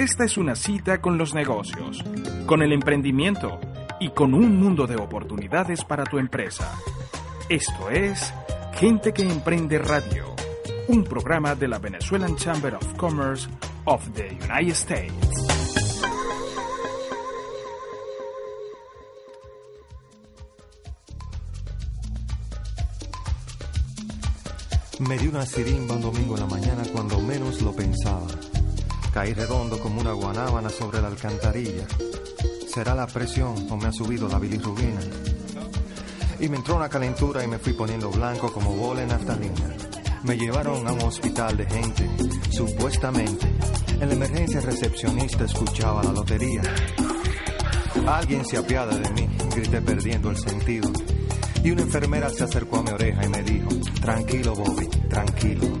Esta 0.00 0.24
es 0.24 0.38
una 0.38 0.54
cita 0.54 1.02
con 1.02 1.18
los 1.18 1.34
negocios, 1.34 2.02
con 2.46 2.62
el 2.62 2.72
emprendimiento 2.72 3.60
y 4.00 4.08
con 4.08 4.32
un 4.32 4.58
mundo 4.58 4.86
de 4.86 4.96
oportunidades 4.96 5.84
para 5.84 6.04
tu 6.04 6.16
empresa. 6.16 6.72
Esto 7.50 7.90
es 7.90 8.32
Gente 8.72 9.12
que 9.12 9.30
Emprende 9.30 9.78
Radio, 9.78 10.34
un 10.88 11.04
programa 11.04 11.54
de 11.54 11.68
la 11.68 11.78
Venezuelan 11.78 12.34
Chamber 12.36 12.76
of 12.76 12.94
Commerce 12.94 13.46
of 13.84 14.02
the 14.14 14.38
United 14.42 14.70
States. 14.70 15.12
Me 25.00 25.18
di 25.18 25.26
una 25.26 25.44
sirimba 25.44 25.96
un 25.96 26.00
domingo 26.00 26.36
en 26.36 26.40
la 26.40 26.46
mañana 26.46 26.84
cuando 26.90 27.20
menos 27.20 27.60
lo 27.60 27.76
pensaba. 27.76 28.49
Caí 29.12 29.34
redondo 29.34 29.80
como 29.80 30.00
una 30.00 30.12
guanábana 30.12 30.70
sobre 30.70 31.00
la 31.00 31.08
alcantarilla. 31.08 31.86
¿Será 32.72 32.94
la 32.94 33.08
presión 33.08 33.66
o 33.68 33.76
me 33.76 33.88
ha 33.88 33.92
subido 33.92 34.28
la 34.28 34.38
bilirrubina? 34.38 35.00
Y 36.38 36.48
me 36.48 36.56
entró 36.56 36.76
una 36.76 36.88
calentura 36.88 37.42
y 37.42 37.48
me 37.48 37.58
fui 37.58 37.72
poniendo 37.72 38.10
blanco 38.10 38.52
como 38.52 38.70
bola 38.72 39.02
en 39.02 39.08
naftalina. 39.08 39.76
Me 40.22 40.36
llevaron 40.36 40.86
a 40.86 40.92
un 40.92 41.02
hospital 41.02 41.56
de 41.56 41.66
gente, 41.66 42.08
supuestamente. 42.50 43.46
En 44.00 44.08
la 44.08 44.14
emergencia 44.14 44.60
recepcionista 44.60 45.44
escuchaba 45.44 46.04
la 46.04 46.12
lotería. 46.12 46.62
Alguien 48.06 48.44
se 48.44 48.58
apiada 48.58 48.96
de 48.96 49.10
mí, 49.10 49.28
grité 49.54 49.82
perdiendo 49.82 50.30
el 50.30 50.36
sentido. 50.36 50.90
Y 51.64 51.72
una 51.72 51.82
enfermera 51.82 52.30
se 52.30 52.44
acercó 52.44 52.78
a 52.78 52.82
mi 52.82 52.90
oreja 52.90 53.24
y 53.24 53.28
me 53.28 53.42
dijo, 53.42 53.68
tranquilo 54.00 54.54
Bobby, 54.54 54.86
tranquilo. 55.08 55.80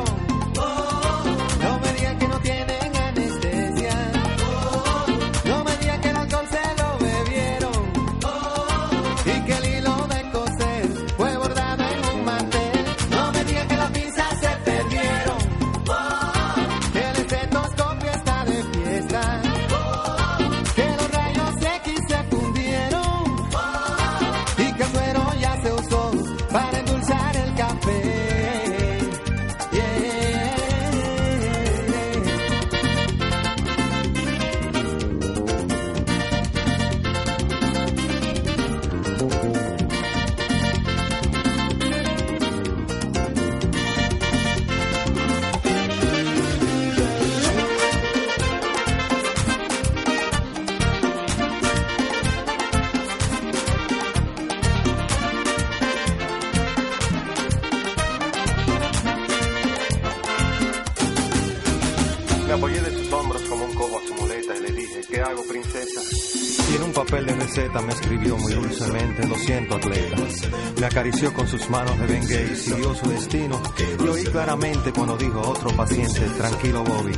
Sus 71.51 71.69
manos 71.69 71.99
de 71.99 72.07
bengue 72.07 72.49
y 72.53 72.55
siguió 72.55 72.95
su 72.95 73.09
destino. 73.09 73.61
Y 73.99 74.07
oí 74.07 74.23
claramente 74.23 74.93
cuando 74.93 75.17
dijo 75.17 75.41
otro 75.41 75.69
paciente, 75.75 76.21
tranquilo, 76.37 76.81
Bobby. 76.81 77.11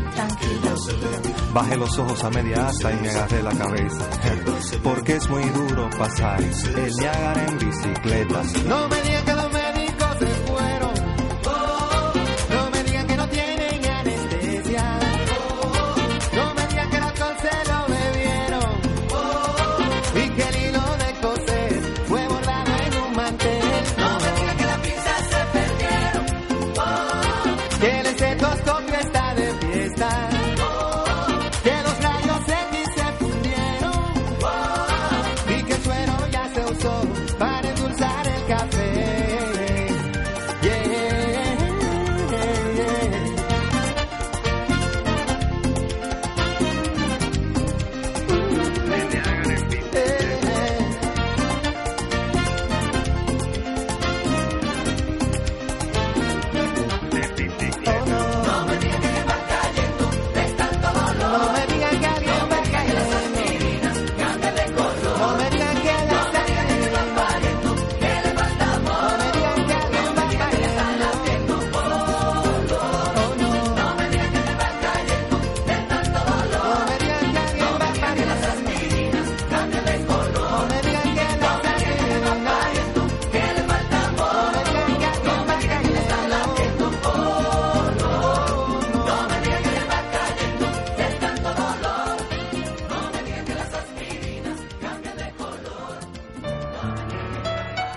Bajé 1.54 1.78
los 1.78 2.00
ojos 2.00 2.24
a 2.24 2.30
media 2.32 2.68
asta 2.68 2.92
y 2.92 2.96
me 2.96 3.10
agarré 3.10 3.44
la 3.44 3.56
cabeza. 3.56 4.10
Porque 4.84 5.18
es 5.18 5.30
muy 5.30 5.44
duro 5.44 5.88
pasar 6.00 6.42
el 6.42 6.92
Niágara 7.00 7.46
en 7.46 7.60
bicicleta. 7.60 8.42
Me 8.90 9.13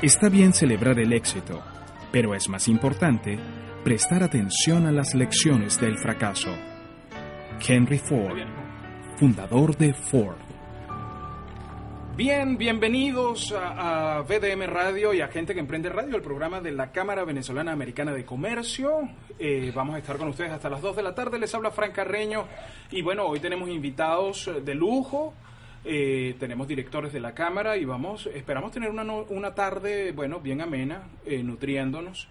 Está 0.06 0.28
bien 0.28 0.52
celebrar 0.52 1.00
el 1.00 1.12
éxito, 1.12 1.60
pero 2.12 2.32
es 2.36 2.48
más 2.48 2.68
importante 2.68 3.40
prestar 3.82 4.22
atención 4.22 4.86
a 4.86 4.92
las 4.92 5.16
lecciones 5.16 5.80
del 5.80 5.98
fracaso. 5.98 6.54
Henry 7.66 7.98
Ford, 7.98 8.38
fundador 9.16 9.76
de 9.76 9.92
Ford. 9.92 10.36
Bien, 12.16 12.56
bienvenidos 12.56 13.52
a, 13.52 14.22
VDM 14.22 14.68
Radio 14.68 15.12
y 15.12 15.22
a 15.22 15.26
Gente 15.26 15.54
que 15.54 15.60
Emprende 15.60 15.88
Radio, 15.88 16.14
el 16.14 16.22
programa 16.22 16.60
de 16.60 16.70
la 16.70 16.92
Cámara 16.92 17.24
Venezolana 17.24 17.72
Americana 17.72 18.12
de 18.12 18.24
Comercio. 18.24 19.08
Eh, 19.40 19.72
vamos 19.74 19.96
a 19.96 19.98
estar 19.98 20.18
con 20.18 20.28
ustedes 20.28 20.52
hasta 20.52 20.70
las 20.70 20.82
2 20.82 20.94
de 20.94 21.02
la 21.02 21.16
tarde. 21.16 21.36
Les 21.40 21.52
habla 21.52 21.72
Fran 21.72 21.90
Carreño 21.90 22.44
y 22.92 23.02
bueno, 23.02 23.26
hoy 23.26 23.40
tenemos 23.40 23.68
invitados 23.68 24.48
de 24.64 24.74
lujo. 24.76 25.34
Eh, 25.88 26.34
tenemos 26.40 26.66
directores 26.66 27.12
de 27.12 27.20
la 27.20 27.32
Cámara 27.32 27.76
y 27.76 27.84
vamos, 27.84 28.26
esperamos 28.34 28.72
tener 28.72 28.90
una, 28.90 29.04
una 29.04 29.54
tarde, 29.54 30.10
bueno, 30.10 30.40
bien 30.40 30.60
amena, 30.60 31.04
eh, 31.24 31.44
nutriéndonos. 31.44 32.26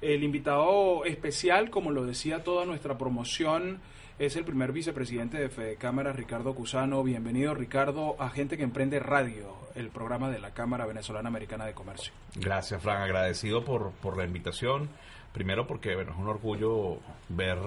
El 0.00 0.22
invitado 0.22 1.04
especial, 1.04 1.68
como 1.68 1.90
lo 1.90 2.06
decía 2.06 2.44
toda 2.44 2.64
nuestra 2.64 2.96
promoción, 2.98 3.80
es 4.20 4.36
el 4.36 4.44
primer 4.44 4.70
vicepresidente 4.70 5.36
de 5.36 5.48
Fede 5.48 5.74
Cámara, 5.74 6.12
Ricardo 6.12 6.54
Cusano. 6.54 7.02
Bienvenido, 7.02 7.54
Ricardo, 7.54 8.14
a 8.20 8.30
Gente 8.30 8.56
que 8.56 8.62
Emprende 8.62 9.00
Radio, 9.00 9.56
el 9.74 9.88
programa 9.88 10.30
de 10.30 10.38
la 10.38 10.54
Cámara 10.54 10.86
Venezolana 10.86 11.28
Americana 11.28 11.66
de 11.66 11.74
Comercio. 11.74 12.12
Gracias, 12.36 12.80
Fran. 12.80 13.02
Agradecido 13.02 13.64
por, 13.64 13.90
por 14.00 14.16
la 14.16 14.24
invitación. 14.24 14.88
Primero 15.32 15.66
porque 15.66 15.96
bueno, 15.96 16.12
es 16.12 16.18
un 16.18 16.28
orgullo 16.28 16.98
ver, 17.28 17.58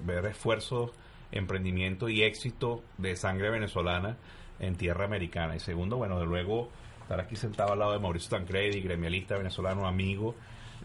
ver 0.00 0.26
esfuerzos, 0.26 0.90
emprendimiento 1.30 2.10
y 2.10 2.24
éxito 2.24 2.82
de 2.98 3.16
sangre 3.16 3.48
venezolana 3.48 4.18
en 4.60 4.76
tierra 4.76 5.04
americana. 5.04 5.56
Y 5.56 5.60
segundo, 5.60 5.96
bueno, 5.96 6.18
de 6.18 6.26
luego 6.26 6.68
estar 7.02 7.20
aquí 7.20 7.36
sentado 7.36 7.72
al 7.72 7.78
lado 7.78 7.92
de 7.92 7.98
Mauricio 7.98 8.30
Tancredi, 8.30 8.80
gremialista 8.80 9.36
venezolano, 9.36 9.86
amigo 9.86 10.34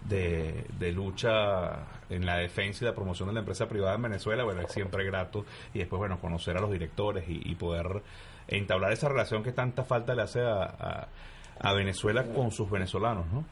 de, 0.05 0.65
de, 0.77 0.91
lucha 0.91 1.85
en 2.09 2.25
la 2.25 2.37
defensa 2.37 2.85
y 2.85 2.87
la 2.87 2.95
promoción 2.95 3.27
de 3.29 3.33
la 3.33 3.39
empresa 3.41 3.67
privada 3.67 3.95
en 3.95 4.03
Venezuela, 4.03 4.43
bueno, 4.43 4.61
es 4.61 4.71
siempre 4.71 5.05
grato. 5.05 5.45
Y 5.73 5.79
después, 5.79 5.99
bueno, 5.99 6.19
conocer 6.19 6.57
a 6.57 6.61
los 6.61 6.71
directores 6.71 7.25
y, 7.27 7.55
poder 7.55 8.01
entablar 8.47 8.93
esa 8.93 9.09
relación 9.09 9.43
que 9.43 9.51
tanta 9.51 9.83
falta 9.83 10.15
le 10.15 10.21
hace 10.21 10.41
a, 10.41 11.07
a 11.59 11.73
Venezuela 11.73 12.23
con 12.33 12.51
sus 12.51 12.69
venezolanos, 12.69 13.25
¿no? 13.31 13.45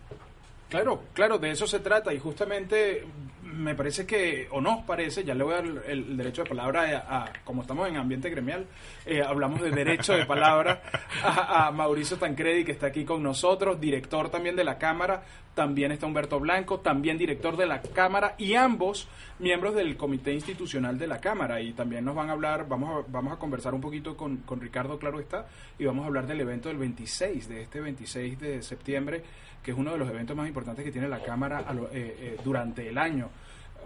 Claro, 0.70 1.04
claro, 1.14 1.38
de 1.38 1.52
eso 1.52 1.68
se 1.68 1.80
trata 1.80 2.14
y 2.14 2.20
justamente 2.20 3.06
me 3.46 3.76
parece 3.76 4.08
que, 4.08 4.48
o 4.52 4.60
no 4.60 4.84
parece, 4.86 5.24
ya 5.24 5.36
le 5.36 5.44
voy 5.44 5.54
a 5.54 5.58
dar 5.58 5.84
el, 5.88 6.18
derecho 6.18 6.44
de 6.44 6.50
palabra 6.50 7.06
a, 7.08 7.32
como 7.44 7.62
estamos 7.62 7.88
en 7.88 7.98
ambiente 7.98 8.30
gremial, 8.30 8.66
eh, 9.06 9.22
hablamos 9.22 9.62
de 9.62 9.70
derecho 9.70 10.14
de 10.14 10.26
palabra 10.26 10.82
a, 11.24 11.72
Mauricio 11.72 12.18
Tancredi 12.18 12.66
que 12.66 12.72
está 12.72 12.88
aquí 12.88 13.06
con 13.06 13.22
nosotros, 13.22 13.80
director 13.80 14.30
también 14.30 14.56
de 14.56 14.64
la 14.64 14.80
Cámara, 14.80 15.24
también 15.54 15.92
está 15.92 16.08
Humberto 16.08 16.40
Blanco, 16.40 16.80
también 16.80 17.20
director 17.20 17.56
de 17.56 17.68
la 17.68 17.82
Cámara 17.82 18.34
y 18.40 18.56
ambos 18.56 19.08
miembros 19.38 19.76
del 19.76 19.96
Comité 19.96 20.34
Institucional 20.34 20.98
de 20.98 21.08
la 21.08 21.22
Cámara 21.22 21.62
y 21.62 21.74
también 21.74 22.04
nos 22.04 22.16
van 22.16 22.30
a 22.30 22.34
hablar, 22.34 22.68
vamos 22.68 23.06
a, 23.06 23.12
vamos 23.12 23.34
a 23.34 23.38
conversar 23.38 23.76
un 23.76 23.82
poquito 23.82 24.18
con, 24.18 24.38
con 24.38 24.60
Ricardo, 24.60 24.98
claro 24.98 25.20
está, 25.20 25.48
y 25.78 25.86
vamos 25.86 26.04
a 26.04 26.08
hablar 26.08 26.26
del 26.26 26.42
evento 26.42 26.70
del 26.70 26.78
26, 26.80 27.48
de 27.48 27.62
este 27.62 27.80
26 27.80 28.40
de 28.40 28.64
septiembre 28.64 29.24
que 29.66 29.72
es 29.72 29.78
uno 29.78 29.92
de 29.94 29.98
los 29.98 30.08
eventos 30.08 30.38
más 30.38 30.48
importantes 30.48 30.86
que 30.86 30.92
tiene 30.92 31.10
la 31.10 31.24
Cámara 31.24 31.74
lo, 31.74 31.86
eh, 31.88 31.90
eh, 31.94 32.38
durante 32.44 32.88
el 32.88 33.00
año. 33.00 33.30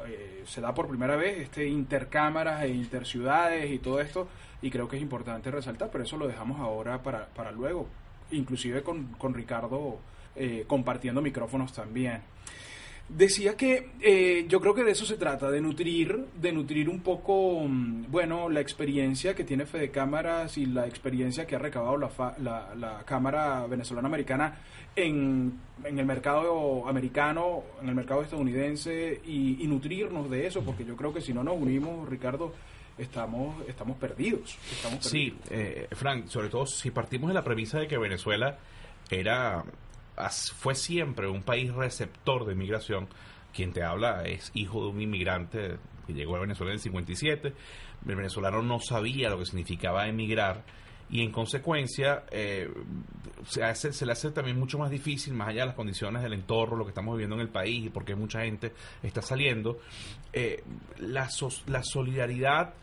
Eh, 0.07 0.43
se 0.45 0.61
da 0.61 0.73
por 0.73 0.87
primera 0.87 1.15
vez 1.15 1.39
este 1.39 1.67
intercámaras 1.67 2.63
e 2.63 2.69
interciudades 2.69 3.69
y 3.71 3.79
todo 3.79 4.01
esto, 4.01 4.27
y 4.61 4.69
creo 4.69 4.87
que 4.87 4.97
es 4.97 5.01
importante 5.01 5.51
resaltar, 5.51 5.89
pero 5.91 6.03
eso 6.03 6.17
lo 6.17 6.27
dejamos 6.27 6.59
ahora 6.59 7.01
para, 7.03 7.27
para 7.27 7.51
luego, 7.51 7.87
inclusive 8.31 8.83
con, 8.83 9.07
con 9.13 9.33
Ricardo 9.33 9.99
compartiendo 10.67 11.21
micrófonos 11.21 11.73
también. 11.73 12.21
Decía 13.09 13.57
que 13.57 13.89
eh, 14.01 14.45
yo 14.47 14.61
creo 14.61 14.75
que 14.75 14.83
de 14.83 14.91
eso 14.91 15.03
se 15.03 15.17
trata, 15.17 15.49
de 15.49 15.59
nutrir, 15.61 16.27
de 16.39 16.51
nutrir 16.51 16.87
un 16.87 16.99
poco, 16.99 17.65
bueno, 18.07 18.49
la 18.49 18.61
experiencia 18.61 19.33
que 19.33 19.43
tiene 19.43 19.65
Fede 19.65 19.89
Cámaras 19.89 20.59
y 20.59 20.67
la 20.67 20.85
experiencia 20.85 21.47
que 21.47 21.55
ha 21.55 21.59
recabado 21.59 21.97
la, 21.97 22.09
la, 22.37 22.75
la 22.75 23.03
Cámara 23.05 23.65
Venezolana 23.65 24.07
Americana 24.07 24.59
en, 24.95 25.59
en, 25.83 25.97
el 25.97 26.05
mercado 26.05 26.87
americano, 26.87 27.63
en 27.81 27.89
el 27.89 27.95
mercado 27.95 28.21
estadounidense 28.21 29.21
y, 29.25 29.63
y, 29.63 29.67
nutrirnos 29.67 30.29
de 30.29 30.45
eso, 30.45 30.61
porque 30.61 30.85
yo 30.85 30.95
creo 30.95 31.11
que 31.11 31.21
si 31.21 31.33
no 31.33 31.43
nos 31.43 31.55
unimos, 31.55 32.07
Ricardo, 32.07 32.53
estamos, 32.99 33.55
estamos 33.67 33.97
perdidos. 33.97 34.55
Estamos 34.71 34.99
perdidos. 34.99 35.11
Sí, 35.11 35.35
eh, 35.49 35.87
Frank, 35.91 36.27
sobre 36.27 36.49
todo 36.49 36.67
si 36.67 36.91
partimos 36.91 37.29
de 37.29 37.33
la 37.33 37.43
premisa 37.43 37.79
de 37.79 37.87
que 37.87 37.97
Venezuela 37.97 38.59
era 39.09 39.63
fue 40.57 40.75
siempre 40.75 41.27
un 41.27 41.43
país 41.43 41.73
receptor 41.73 42.45
de 42.45 42.53
inmigración. 42.53 43.07
Quien 43.53 43.73
te 43.73 43.83
habla 43.83 44.23
es 44.23 44.51
hijo 44.53 44.83
de 44.83 44.89
un 44.89 45.01
inmigrante 45.01 45.77
que 46.05 46.13
llegó 46.13 46.35
a 46.35 46.41
Venezuela 46.41 46.71
en 46.71 46.75
el 46.75 46.81
57. 46.81 47.53
El 48.07 48.15
venezolano 48.15 48.61
no 48.61 48.79
sabía 48.79 49.29
lo 49.29 49.39
que 49.39 49.45
significaba 49.45 50.07
emigrar 50.07 50.63
y 51.11 51.23
en 51.23 51.31
consecuencia 51.31 52.23
eh, 52.31 52.71
se, 53.47 53.63
hace, 53.63 53.91
se 53.93 54.05
le 54.05 54.11
hace 54.11 54.29
también 54.31 54.59
mucho 54.59 54.77
más 54.77 54.91
difícil, 54.91 55.33
más 55.33 55.49
allá 55.49 55.61
de 55.61 55.67
las 55.67 55.75
condiciones 55.75 56.21
del 56.21 56.33
entorno, 56.33 56.77
lo 56.77 56.85
que 56.85 56.89
estamos 56.89 57.15
viviendo 57.15 57.35
en 57.35 57.41
el 57.41 57.49
país 57.49 57.85
y 57.85 57.89
porque 57.89 58.15
mucha 58.15 58.41
gente 58.41 58.73
está 59.01 59.21
saliendo, 59.21 59.79
eh, 60.33 60.63
la 60.99 61.29
solidaridad 61.29 62.73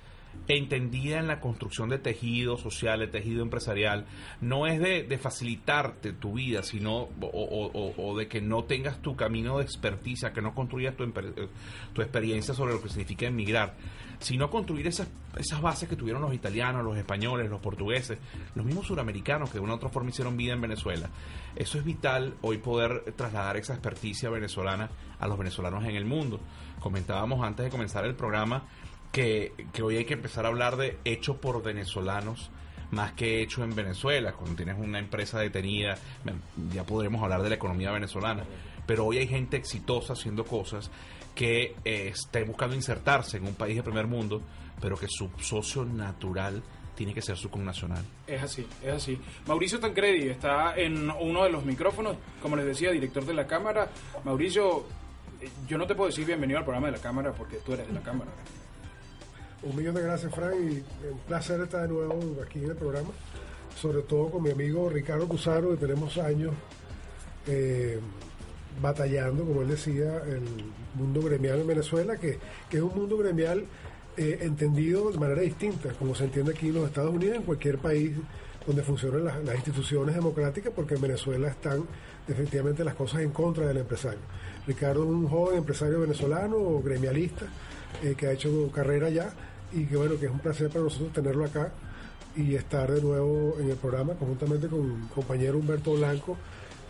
entendida 0.49 1.19
en 1.19 1.27
la 1.27 1.41
construcción 1.41 1.89
de 1.89 1.99
tejido 1.99 2.57
social, 2.57 3.01
de 3.01 3.09
tejido 3.09 3.43
empresarial, 3.43 4.07
no 4.41 4.67
es 4.67 4.81
de, 4.81 5.19
facilitarte 5.19 6.13
tu 6.13 6.35
vida, 6.35 6.63
sino 6.63 7.09
o, 7.21 8.17
de 8.17 8.29
que 8.29 8.41
no 8.41 8.65
tengas 8.65 9.01
tu 9.03 9.17
camino 9.17 9.59
de 9.59 9.65
experticia, 9.65 10.33
que 10.33 10.43
no 10.43 10.55
construyas 10.55 10.97
tu, 10.97 11.11
tu 11.93 12.03
experiencia 12.03 12.55
sobre 12.55 12.75
lo 12.75 12.83
que 12.83 12.89
significa 12.89 13.27
emigrar, 13.27 13.75
sino 14.19 14.51
construir 14.51 14.87
esas, 14.87 15.09
esas 15.37 15.61
bases 15.61 15.89
que 15.89 15.97
tuvieron 15.97 16.23
los 16.23 16.35
italianos, 16.35 16.85
los 16.85 16.97
españoles, 16.97 17.51
los 17.51 17.61
portugueses, 17.61 18.19
los 18.55 18.65
mismos 18.65 18.87
suramericanos 18.87 19.51
que 19.51 19.59
de 19.59 19.65
una 19.65 19.75
u 19.75 19.77
otra 19.77 19.89
forma 19.89 20.11
hicieron 20.11 20.37
vida 20.37 20.53
en 20.53 20.61
Venezuela. 20.61 21.11
Eso 21.55 21.79
es 21.79 21.85
vital 21.85 22.35
hoy 22.43 22.59
poder 22.59 23.13
trasladar 23.17 23.57
esa 23.57 23.75
experticia 23.75 24.31
venezolana 24.31 24.91
a 25.19 25.27
los 25.27 25.39
venezolanos 25.39 25.85
en 25.85 25.97
el 25.97 26.05
mundo. 26.05 26.41
Comentábamos 26.81 27.45
antes 27.45 27.65
de 27.65 27.71
comenzar 27.71 28.05
el 28.05 28.15
programa 28.15 28.65
que, 29.13 29.53
que, 29.73 29.83
hoy 29.83 29.97
hay 29.97 30.05
que 30.05 30.15
empezar 30.15 30.45
a 30.45 30.49
hablar 30.49 30.77
de 30.77 30.99
hecho 31.05 31.41
por 31.41 31.63
venezolanos 31.63 32.51
más 32.91 33.13
que 33.13 33.43
hecho 33.43 33.65
en 33.65 33.75
Venezuela. 33.75 34.33
Cuando 34.33 34.57
tienes 34.57 34.77
una 34.79 34.99
empresa 34.99 35.41
detenida, 35.41 35.97
ya 36.73 36.85
podremos 36.85 37.23
hablar 37.23 37.43
de 37.43 37.51
la 37.51 37.55
economía 37.57 37.91
venezolana. 37.91 38.45
Pero 38.87 39.07
hoy 39.07 39.19
hay 39.19 39.27
gente 39.27 39.57
exitosa 39.57 40.13
haciendo 40.13 40.45
cosas 40.45 40.91
que 41.35 41.75
eh, 41.85 42.09
está 42.09 42.43
buscando 42.45 42.75
insertarse 42.75 43.37
en 43.37 43.47
un 43.47 43.55
país 43.55 43.77
de 43.77 43.83
primer 43.83 44.07
mundo, 44.07 44.41
pero 44.81 44.97
que 44.97 45.09
su 45.09 45.31
socio 45.41 45.85
natural 45.85 46.63
tiene 46.95 47.13
que 47.13 47.21
ser 47.21 47.37
su 47.37 47.51
connacional. 47.51 48.03
Es 48.27 48.43
así, 48.43 48.67
es 48.83 48.93
así. 48.93 49.21
Mauricio 49.47 49.79
Tancredi 49.79 50.29
está 50.29 50.75
en 50.77 51.11
uno 51.11 51.45
de 51.45 51.51
los 51.51 51.65
micrófonos, 51.65 52.17
como 52.41 52.57
les 52.57 52.65
decía, 52.65 52.91
director 52.91 53.25
de 53.27 53.35
la 53.35 53.47
Cámara. 53.47 53.91
Mauricio, 54.25 54.87
yo 55.69 55.77
no 55.77 55.87
te 55.87 55.95
puedo 55.95 56.09
decir 56.09 56.25
bienvenido 56.25 56.59
al 56.59 56.65
programa 56.65 56.87
de 56.87 56.93
la 56.97 57.03
Cámara 57.03 57.33
porque 57.33 57.57
tú 57.59 57.75
eres 57.75 57.87
de 57.87 57.93
la 57.93 58.01
Cámara. 58.01 58.31
Un 59.63 59.75
millón 59.75 59.95
de 59.95 60.03
gracias, 60.03 60.35
Frank, 60.35 60.55
y 60.55 60.85
un 61.11 61.19
placer 61.27 61.61
estar 61.61 61.83
de 61.83 61.89
nuevo 61.89 62.21
aquí 62.45 62.63
en 62.63 62.71
el 62.71 62.77
programa, 62.77 63.09
sobre 63.75 64.03
todo 64.03 64.31
con 64.31 64.43
mi 64.43 64.51
amigo 64.51 64.89
Ricardo 64.91 65.27
Cusaro, 65.27 65.71
que 65.71 65.77
tenemos 65.77 66.19
años 66.19 66.53
eh, 67.47 67.99
batallando, 68.81 69.45
como 69.45 69.63
él 69.63 69.69
decía, 69.69 70.23
el 70.27 70.43
mundo 70.95 71.23
gremial 71.23 71.61
en 71.61 71.67
Venezuela, 71.67 72.17
que, 72.17 72.39
es 72.71 72.81
un 72.81 72.95
mundo 72.95 73.17
gremial 73.17 73.65
eh, 74.19 74.41
entendido 74.43 75.11
de 75.11 75.19
manera 75.19 75.41
distinta, 75.41 75.91
como 75.99 76.15
se 76.15 76.25
entiende 76.25 76.53
aquí 76.53 76.69
en 76.69 76.75
los 76.75 76.87
Estados 76.87 77.15
Unidos, 77.15 77.37
en 77.37 77.43
cualquier 77.43 77.79
país 77.79 78.13
donde 78.67 78.83
funcionan 78.83 79.25
las, 79.25 79.43
las 79.43 79.55
instituciones 79.55 80.15
democráticas, 80.15 80.73
porque 80.77 80.97
en 80.97 81.01
Venezuela 81.01 81.49
están 81.49 81.87
definitivamente 82.29 82.85
las 82.85 82.95
cosas 82.95 83.23
en 83.23 83.31
contra 83.31 83.67
del 83.67 83.79
empresario. 83.79 84.21
Ricardo 84.67 85.05
es 85.05 85.09
un 85.09 85.29
joven 85.29 85.59
empresario 85.59 86.01
venezolano, 86.01 86.81
gremialista, 86.83 87.47
eh, 88.03 88.15
que 88.17 88.27
ha 88.27 88.33
hecho 88.33 88.71
carrera 88.73 89.09
ya 89.09 89.33
y 89.73 89.85
que 89.87 89.97
bueno, 89.97 90.19
que 90.19 90.27
es 90.27 90.33
un 90.33 90.39
placer 90.39 90.69
para 90.69 90.85
nosotros 90.85 91.13
tenerlo 91.13 91.45
acá 91.45 91.73
y 92.37 92.55
estar 92.55 92.91
de 92.91 93.01
nuevo 93.01 93.57
en 93.59 93.71
el 93.71 93.77
programa 93.77 94.15
conjuntamente 94.15 94.69
con 94.69 95.03
mi 95.03 95.09
compañero 95.09 95.59
Humberto 95.59 95.95
Blanco, 95.95 96.37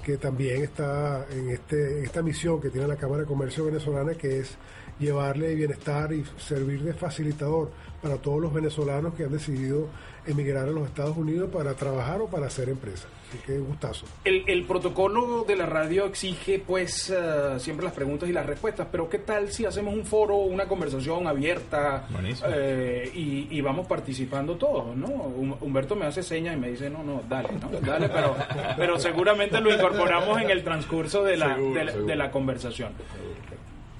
que 0.03 0.17
también 0.17 0.63
está 0.63 1.27
en, 1.31 1.51
este, 1.51 2.03
esta 2.03 2.23
misión 2.23 2.61
que 2.61 2.71
tiene 2.71 2.87
la 2.87 2.97
Cámara 2.97 3.23
de 3.23 3.29
Comercio 3.29 3.65
Venezolana, 3.65 4.15
que 4.15 4.41
es 4.41 4.57
llevarle 4.99 5.55
bienestar 5.55 6.13
y 6.13 6.25
servir 6.39 6.83
de 6.83 6.95
facilitador 6.95 7.71
para 8.07 8.19
todos 8.19 8.41
los 8.41 8.53
venezolanos 8.53 9.15
que 9.15 9.25
han 9.25 9.33
decidido 9.33 9.89
emigrar 10.27 10.69
a 10.69 10.71
los 10.71 10.87
Estados 10.87 11.17
Unidos 11.17 11.51
para 11.53 11.75
trabajar 11.75 12.21
o 12.21 12.29
para 12.29 12.47
hacer 12.47 12.69
empresa. 12.69 13.09
Así 13.29 13.39
que 13.39 13.59
gustazo. 13.59 14.07
El, 14.25 14.45
el 14.47 14.63
protocolo 14.65 15.45
de 15.47 15.57
la 15.57 15.67
radio 15.67 16.05
exige 16.05 16.63
pues 16.65 17.11
uh, 17.11 17.59
siempre 17.59 17.85
las 17.85 17.95
preguntas 17.95 18.29
y 18.29 18.33
las 18.33 18.47
respuestas, 18.47 18.87
pero 18.93 19.09
¿qué 19.09 19.19
tal 19.19 19.51
si 19.51 19.65
hacemos 19.65 19.93
un 19.93 20.05
foro, 20.05 20.37
una 20.37 20.67
conversación 20.69 21.27
abierta 21.27 22.07
eh, 22.49 23.11
y, 23.13 23.49
y, 23.51 23.61
vamos 23.61 23.89
participando 23.89 24.55
todos? 24.55 24.97
¿no? 24.97 25.09
Humberto 25.09 25.97
me 25.97 26.07
hace 26.07 26.23
señas 26.23 26.57
y 26.57 26.61
me 26.61 26.71
dice, 26.71 26.89
no, 26.89 27.03
no, 27.03 27.23
dale, 27.29 27.49
¿no? 27.61 27.69
dale, 27.81 28.09
pero, 28.09 28.37
pero 28.77 28.99
seguramente 29.01 29.61
lo, 29.61 29.75
incorporamos 29.75 30.41
en 30.41 30.51
el 30.51 30.63
transcurso 30.63 31.25
de 31.25 31.37
la, 31.37 31.57
de 31.57 32.15
la, 32.15 32.31
conversación. 32.31 32.93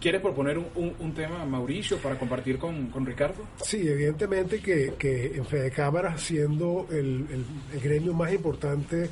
¿Quieres 0.01 0.21
proponer 0.21 0.59
un, 0.59 1.15
tema, 1.15 1.45
Mauricio, 1.47 1.97
para 1.99 2.19
compartir 2.19 2.59
con, 2.59 3.07
Ricardo? 3.07 3.45
Sí, 3.63 3.89
evidentemente 3.89 4.61
que, 4.61 4.95
que 4.99 5.37
en 5.37 5.47
Fede 5.47 5.71
Cámara, 5.71 6.19
siendo 6.19 6.87
el, 6.91 7.27
el, 7.73 7.81
gremio 7.81 8.13
más 8.13 8.33
importante 8.33 9.09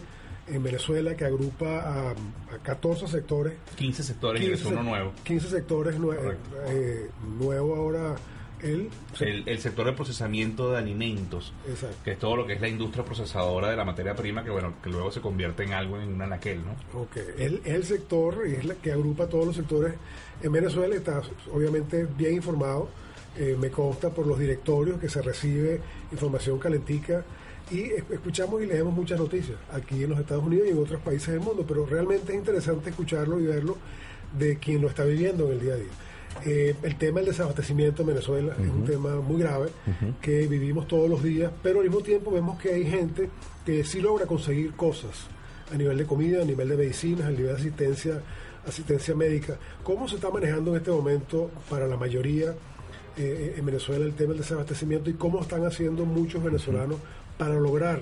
en 0.46 0.62
Venezuela 0.62 1.16
que 1.16 1.24
agrupa 1.24 2.10
a, 2.10 2.14
14 2.62 3.08
sectores. 3.08 3.54
15 3.76 4.02
sectores 4.02 4.42
15, 4.42 4.68
uno 4.68 4.82
nuevo. 4.82 5.12
15 5.24 5.48
sectores 5.48 5.98
nuevos 5.98 6.34
eh, 6.68 7.08
nuevo 7.38 7.74
ahora 7.74 8.14
el, 8.64 8.90
el, 9.46 9.58
sector 9.58 9.86
de 9.86 9.92
procesamiento 9.92 10.70
de 10.70 10.78
alimentos, 10.78 11.52
que 12.02 12.12
es 12.12 12.18
todo 12.18 12.36
lo 12.36 12.46
que 12.46 12.54
es 12.54 12.60
la 12.60 12.68
industria 12.68 13.04
procesadora 13.04 13.68
de 13.70 13.76
la 13.76 13.84
materia 13.84 14.14
prima, 14.14 14.42
que 14.42 14.50
bueno, 14.50 14.74
que 14.82 14.88
luego 14.88 15.10
se 15.10 15.20
convierte 15.20 15.64
en 15.64 15.72
algo 15.72 16.00
en 16.00 16.14
un 16.14 16.22
anaquel, 16.22 16.62
¿no? 16.64 17.00
Ok, 17.00 17.16
el, 17.38 17.60
el 17.64 17.84
sector 17.84 18.44
y 18.48 18.54
es 18.54 18.64
la 18.64 18.74
que 18.74 18.92
agrupa 18.92 19.28
todos 19.28 19.46
los 19.46 19.56
sectores 19.56 19.94
en 20.42 20.52
Venezuela, 20.52 20.94
está 20.94 21.22
obviamente 21.52 22.06
bien 22.16 22.34
informado, 22.34 22.88
eh, 23.36 23.56
me 23.58 23.70
consta 23.70 24.10
por 24.10 24.26
los 24.26 24.38
directorios 24.38 25.00
que 25.00 25.08
se 25.08 25.20
recibe 25.20 25.80
información 26.12 26.58
calentica 26.58 27.24
y 27.70 27.90
escuchamos 28.12 28.62
y 28.62 28.66
leemos 28.66 28.94
muchas 28.94 29.18
noticias 29.18 29.56
aquí 29.72 30.04
en 30.04 30.10
los 30.10 30.20
Estados 30.20 30.44
Unidos 30.44 30.68
y 30.68 30.70
en 30.70 30.78
otros 30.78 31.00
países 31.00 31.28
del 31.28 31.40
mundo, 31.40 31.64
pero 31.66 31.86
realmente 31.86 32.32
es 32.32 32.38
interesante 32.38 32.90
escucharlo 32.90 33.40
y 33.40 33.46
verlo 33.46 33.76
de 34.38 34.58
quien 34.58 34.82
lo 34.82 34.88
está 34.88 35.04
viviendo 35.04 35.46
en 35.46 35.52
el 35.52 35.60
día 35.60 35.74
a 35.74 35.76
día. 35.76 35.90
Eh, 36.44 36.74
el 36.82 36.96
tema 36.96 37.20
del 37.20 37.28
desabastecimiento 37.28 38.02
en 38.02 38.08
Venezuela 38.08 38.56
es 38.60 38.68
un 38.68 38.84
tema 38.84 39.16
muy 39.20 39.40
grave 39.40 39.70
que 40.20 40.46
vivimos 40.46 40.86
todos 40.88 41.08
los 41.08 41.22
días, 41.22 41.50
pero 41.62 41.80
al 41.80 41.86
mismo 41.86 42.02
tiempo 42.02 42.30
vemos 42.30 42.60
que 42.60 42.72
hay 42.72 42.84
gente 42.84 43.30
que 43.64 43.84
sí 43.84 44.00
logra 44.00 44.26
conseguir 44.26 44.72
cosas 44.72 45.26
a 45.72 45.76
nivel 45.76 45.96
de 45.96 46.04
comida, 46.04 46.42
a 46.42 46.44
nivel 46.44 46.68
de 46.68 46.76
medicinas, 46.76 47.26
a 47.26 47.30
nivel 47.30 47.46
de 47.46 47.52
asistencia, 47.52 48.20
asistencia 48.66 49.14
médica. 49.14 49.56
¿Cómo 49.82 50.08
se 50.08 50.16
está 50.16 50.30
manejando 50.30 50.72
en 50.72 50.78
este 50.78 50.90
momento 50.90 51.50
para 51.68 51.86
la 51.86 51.96
mayoría 51.96 52.54
eh, 53.16 53.54
en 53.56 53.64
Venezuela 53.64 54.04
el 54.04 54.14
tema 54.14 54.30
del 54.30 54.38
desabastecimiento 54.38 55.10
y 55.10 55.14
cómo 55.14 55.40
están 55.40 55.64
haciendo 55.64 56.04
muchos 56.04 56.42
venezolanos 56.42 56.98
para 57.38 57.54
lograr 57.54 58.00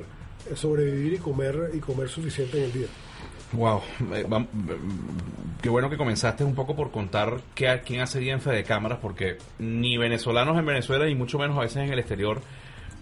eh, 0.50 0.56
sobrevivir 0.56 1.14
y 1.14 1.18
comer 1.18 1.70
y 1.74 1.78
comer 1.78 2.08
suficiente 2.08 2.58
en 2.58 2.64
el 2.64 2.72
día? 2.72 2.86
Wow, 3.52 3.82
eh, 4.14 4.26
qué 5.60 5.68
bueno 5.68 5.90
que 5.90 5.98
comenzaste 5.98 6.42
un 6.42 6.54
poco 6.54 6.74
por 6.74 6.90
contar 6.90 7.40
qué, 7.54 7.82
quién 7.84 8.00
hace 8.00 8.18
bien 8.18 8.40
fe 8.40 8.50
de 8.50 8.64
cámaras, 8.64 8.98
porque 9.00 9.36
ni 9.58 9.98
venezolanos 9.98 10.58
en 10.58 10.64
Venezuela, 10.64 11.04
ni 11.04 11.14
mucho 11.14 11.38
menos 11.38 11.58
a 11.58 11.60
veces 11.60 11.76
en 11.78 11.92
el 11.92 11.98
exterior, 11.98 12.40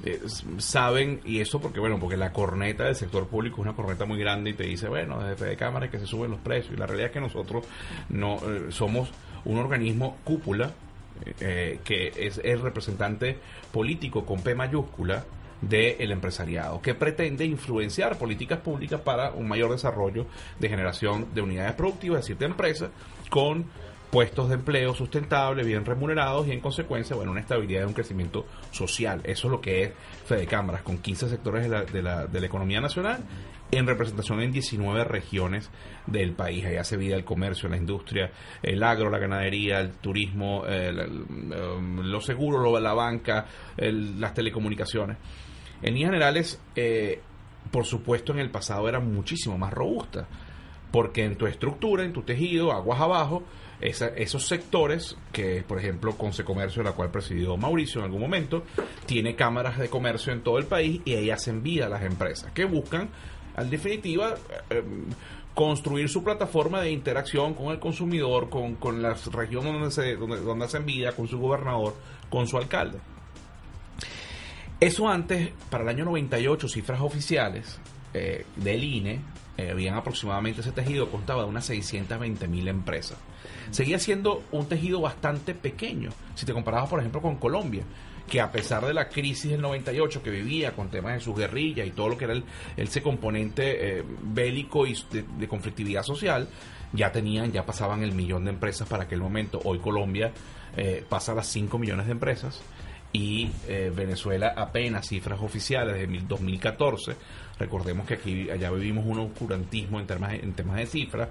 eh, 0.04 0.20
saben, 0.58 1.20
y 1.24 1.40
eso 1.40 1.60
porque, 1.60 1.80
bueno, 1.80 1.98
porque 1.98 2.16
la 2.16 2.32
corneta 2.32 2.84
del 2.84 2.94
sector 2.94 3.26
público 3.26 3.56
es 3.56 3.62
una 3.62 3.74
corneta 3.74 4.04
muy 4.04 4.18
grande 4.18 4.50
y 4.50 4.54
te 4.54 4.64
dice, 4.64 4.88
bueno, 4.88 5.22
desde 5.22 5.46
de 5.46 5.56
cámaras 5.56 5.90
que 5.90 5.98
se 5.98 6.06
suben 6.06 6.30
los 6.30 6.40
precios, 6.40 6.74
y 6.74 6.76
la 6.76 6.86
realidad 6.86 7.08
es 7.08 7.12
que 7.12 7.20
nosotros 7.20 7.64
no 8.08 8.36
eh, 8.36 8.66
somos 8.70 9.10
un 9.44 9.58
organismo 9.58 10.18
cúpula, 10.24 10.72
que 11.38 12.12
es 12.16 12.40
el 12.42 12.62
representante 12.62 13.36
político 13.70 14.24
con 14.24 14.40
P 14.42 14.54
mayúscula, 14.54 15.22
del 15.60 16.10
empresariado, 16.10 16.80
que 16.80 16.94
pretende 16.94 17.44
influenciar 17.44 18.16
políticas 18.16 18.60
públicas 18.60 19.00
para 19.00 19.32
un 19.32 19.46
mayor 19.46 19.70
desarrollo 19.70 20.26
de 20.58 20.68
generación 20.68 21.26
de 21.34 21.42
unidades 21.42 21.74
productivas, 21.74 22.20
es 22.20 22.26
decir, 22.26 22.38
de 22.38 22.46
empresas, 22.46 22.90
con 23.28 23.66
puestos 24.10 24.48
de 24.48 24.56
empleo 24.56 24.94
sustentables, 24.94 25.66
bien 25.66 25.84
remunerados 25.84 26.48
y 26.48 26.52
en 26.52 26.60
consecuencia, 26.60 27.14
bueno, 27.14 27.30
una 27.30 27.40
estabilidad 27.40 27.82
y 27.82 27.84
un 27.84 27.92
crecimiento 27.92 28.46
social. 28.72 29.20
Eso 29.24 29.46
es 29.46 29.52
lo 29.52 29.60
que 29.60 29.82
es 29.84 29.92
Fede 30.24 30.46
Cámaras, 30.46 30.82
con 30.82 30.98
15 30.98 31.28
sectores 31.28 31.62
de 31.62 32.02
la, 32.02 32.26
de 32.26 32.40
la, 32.40 32.46
economía 32.46 32.80
nacional 32.80 33.22
en 33.70 33.86
representación 33.86 34.40
en 34.40 34.50
19 34.50 35.04
regiones 35.04 35.70
del 36.06 36.32
país. 36.32 36.64
Allá 36.64 36.82
se 36.82 36.96
vida 36.96 37.14
el 37.14 37.24
comercio, 37.24 37.68
la 37.68 37.76
industria, 37.76 38.32
el 38.62 38.82
agro, 38.82 39.10
la 39.10 39.18
ganadería, 39.18 39.78
el 39.78 39.92
turismo, 39.92 40.64
um, 40.64 42.00
los 42.00 42.24
seguros, 42.24 42.82
la 42.82 42.92
banca, 42.94 43.46
las 43.76 44.34
telecomunicaciones. 44.34 45.18
En 45.82 45.94
líneas 45.94 46.10
generales, 46.10 46.60
eh, 46.74 47.20
por 47.70 47.86
supuesto, 47.86 48.32
en 48.32 48.40
el 48.40 48.50
pasado 48.50 48.88
era 48.88 48.98
muchísimo 48.98 49.56
más 49.56 49.72
robusta, 49.72 50.26
porque 50.90 51.24
en 51.24 51.36
tu 51.36 51.46
estructura, 51.46 52.04
en 52.04 52.12
tu 52.12 52.22
tejido, 52.22 52.72
aguas 52.72 53.00
abajo, 53.00 53.44
esos 53.80 54.46
sectores, 54.46 55.16
que 55.32 55.62
por 55.66 55.78
ejemplo 55.78 56.16
Conce 56.16 56.44
Comercio, 56.44 56.82
la 56.82 56.92
cual 56.92 57.10
presidió 57.10 57.56
Mauricio 57.56 58.00
en 58.00 58.06
algún 58.06 58.20
momento, 58.20 58.64
tiene 59.06 59.34
cámaras 59.34 59.78
de 59.78 59.88
comercio 59.88 60.32
en 60.32 60.42
todo 60.42 60.58
el 60.58 60.66
país 60.66 61.00
y 61.04 61.14
ellas 61.14 61.46
envían 61.48 61.86
a 61.86 61.90
las 61.90 62.02
empresas 62.02 62.52
que 62.52 62.64
buscan, 62.64 63.08
al 63.56 63.70
definitiva, 63.70 64.34
eh, 64.70 64.82
construir 65.54 66.08
su 66.08 66.22
plataforma 66.22 66.80
de 66.80 66.90
interacción 66.90 67.54
con 67.54 67.72
el 67.72 67.78
consumidor, 67.78 68.48
con, 68.48 68.76
con 68.76 69.02
la 69.02 69.16
región 69.32 69.64
donde 69.64 69.90
se, 69.90 70.16
donde, 70.16 70.40
donde 70.40 70.68
se 70.68 70.76
envía, 70.76 71.12
con 71.12 71.28
su 71.28 71.38
gobernador, 71.38 71.94
con 72.28 72.46
su 72.46 72.56
alcalde. 72.56 72.98
Eso 74.78 75.08
antes, 75.08 75.50
para 75.68 75.84
el 75.84 75.90
año 75.90 76.04
98, 76.06 76.68
cifras 76.68 77.00
oficiales 77.02 77.78
eh, 78.14 78.46
del 78.56 78.82
INE, 78.82 79.20
eh, 79.56 79.70
habían 79.70 79.94
aproximadamente 79.94 80.60
ese 80.60 80.72
tejido, 80.72 81.10
contaba 81.10 81.42
de 81.42 81.48
unas 81.48 81.64
620 81.66 82.48
mil 82.48 82.68
empresas. 82.68 83.18
Seguía 83.70 83.98
siendo 83.98 84.42
un 84.52 84.66
tejido 84.66 85.00
bastante 85.00 85.54
pequeño, 85.54 86.10
si 86.34 86.46
te 86.46 86.52
comparabas, 86.52 86.88
por 86.88 87.00
ejemplo, 87.00 87.20
con 87.20 87.36
Colombia, 87.36 87.82
que 88.28 88.40
a 88.40 88.50
pesar 88.52 88.86
de 88.86 88.94
la 88.94 89.08
crisis 89.08 89.50
del 89.50 89.60
98 89.60 90.22
que 90.22 90.30
vivía 90.30 90.72
con 90.72 90.88
temas 90.88 91.14
de 91.14 91.20
sus 91.20 91.36
guerrillas 91.36 91.86
y 91.86 91.90
todo 91.90 92.10
lo 92.10 92.18
que 92.18 92.24
era 92.24 92.34
el, 92.34 92.44
ese 92.76 93.02
componente 93.02 93.98
eh, 93.98 94.04
bélico 94.22 94.86
y 94.86 94.96
de, 95.10 95.48
conflictividad 95.48 96.02
social, 96.02 96.48
ya 96.92 97.10
tenían, 97.12 97.52
ya 97.52 97.66
pasaban 97.66 98.02
el 98.02 98.12
millón 98.12 98.44
de 98.44 98.50
empresas 98.50 98.88
para 98.88 99.04
aquel 99.04 99.20
momento. 99.20 99.60
Hoy 99.64 99.78
Colombia 99.78 100.32
pasa 101.08 101.32
a 101.32 101.34
las 101.34 101.48
5 101.48 101.78
millones 101.78 102.06
de 102.06 102.12
empresas 102.12 102.62
y 103.12 103.50
eh, 103.66 103.92
Venezuela 103.94 104.54
apenas 104.56 105.08
cifras 105.08 105.40
oficiales 105.40 105.94
de 105.96 106.20
2014. 106.20 107.16
Recordemos 107.60 108.06
que 108.06 108.14
aquí 108.14 108.48
allá 108.48 108.70
vivimos 108.70 109.04
un 109.04 109.18
oscurantismo 109.18 110.00
en 110.00 110.06
temas, 110.06 110.32
en 110.32 110.54
temas 110.54 110.76
de 110.76 110.86
cifras. 110.86 111.28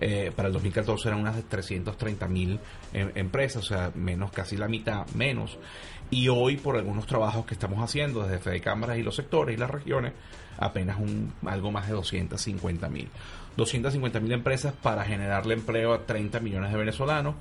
Eh, 0.00 0.30
para 0.34 0.46
el 0.46 0.54
2014 0.54 1.08
eran 1.08 1.20
unas 1.20 1.42
330 1.42 2.28
mil 2.28 2.60
em, 2.92 3.10
empresas, 3.16 3.64
o 3.64 3.66
sea, 3.66 3.90
menos 3.96 4.30
casi 4.30 4.56
la 4.56 4.68
mitad, 4.68 5.04
menos. 5.16 5.58
Y 6.08 6.28
hoy, 6.28 6.56
por 6.56 6.76
algunos 6.76 7.06
trabajos 7.06 7.44
que 7.46 7.54
estamos 7.54 7.82
haciendo 7.82 8.22
desde 8.22 8.38
Fede 8.38 8.60
Cámaras 8.60 8.96
y 8.96 9.02
los 9.02 9.16
sectores 9.16 9.56
y 9.56 9.58
las 9.58 9.70
regiones, 9.70 10.12
apenas 10.56 11.00
un, 11.00 11.32
algo 11.44 11.72
más 11.72 11.88
de 11.88 11.94
250 11.94 12.88
mil. 12.88 13.08
250 13.56 14.20
mil 14.20 14.30
empresas 14.30 14.72
para 14.74 15.04
generarle 15.04 15.54
empleo 15.54 15.94
a 15.94 16.06
30 16.06 16.38
millones 16.38 16.70
de 16.70 16.78
venezolanos, 16.78 17.34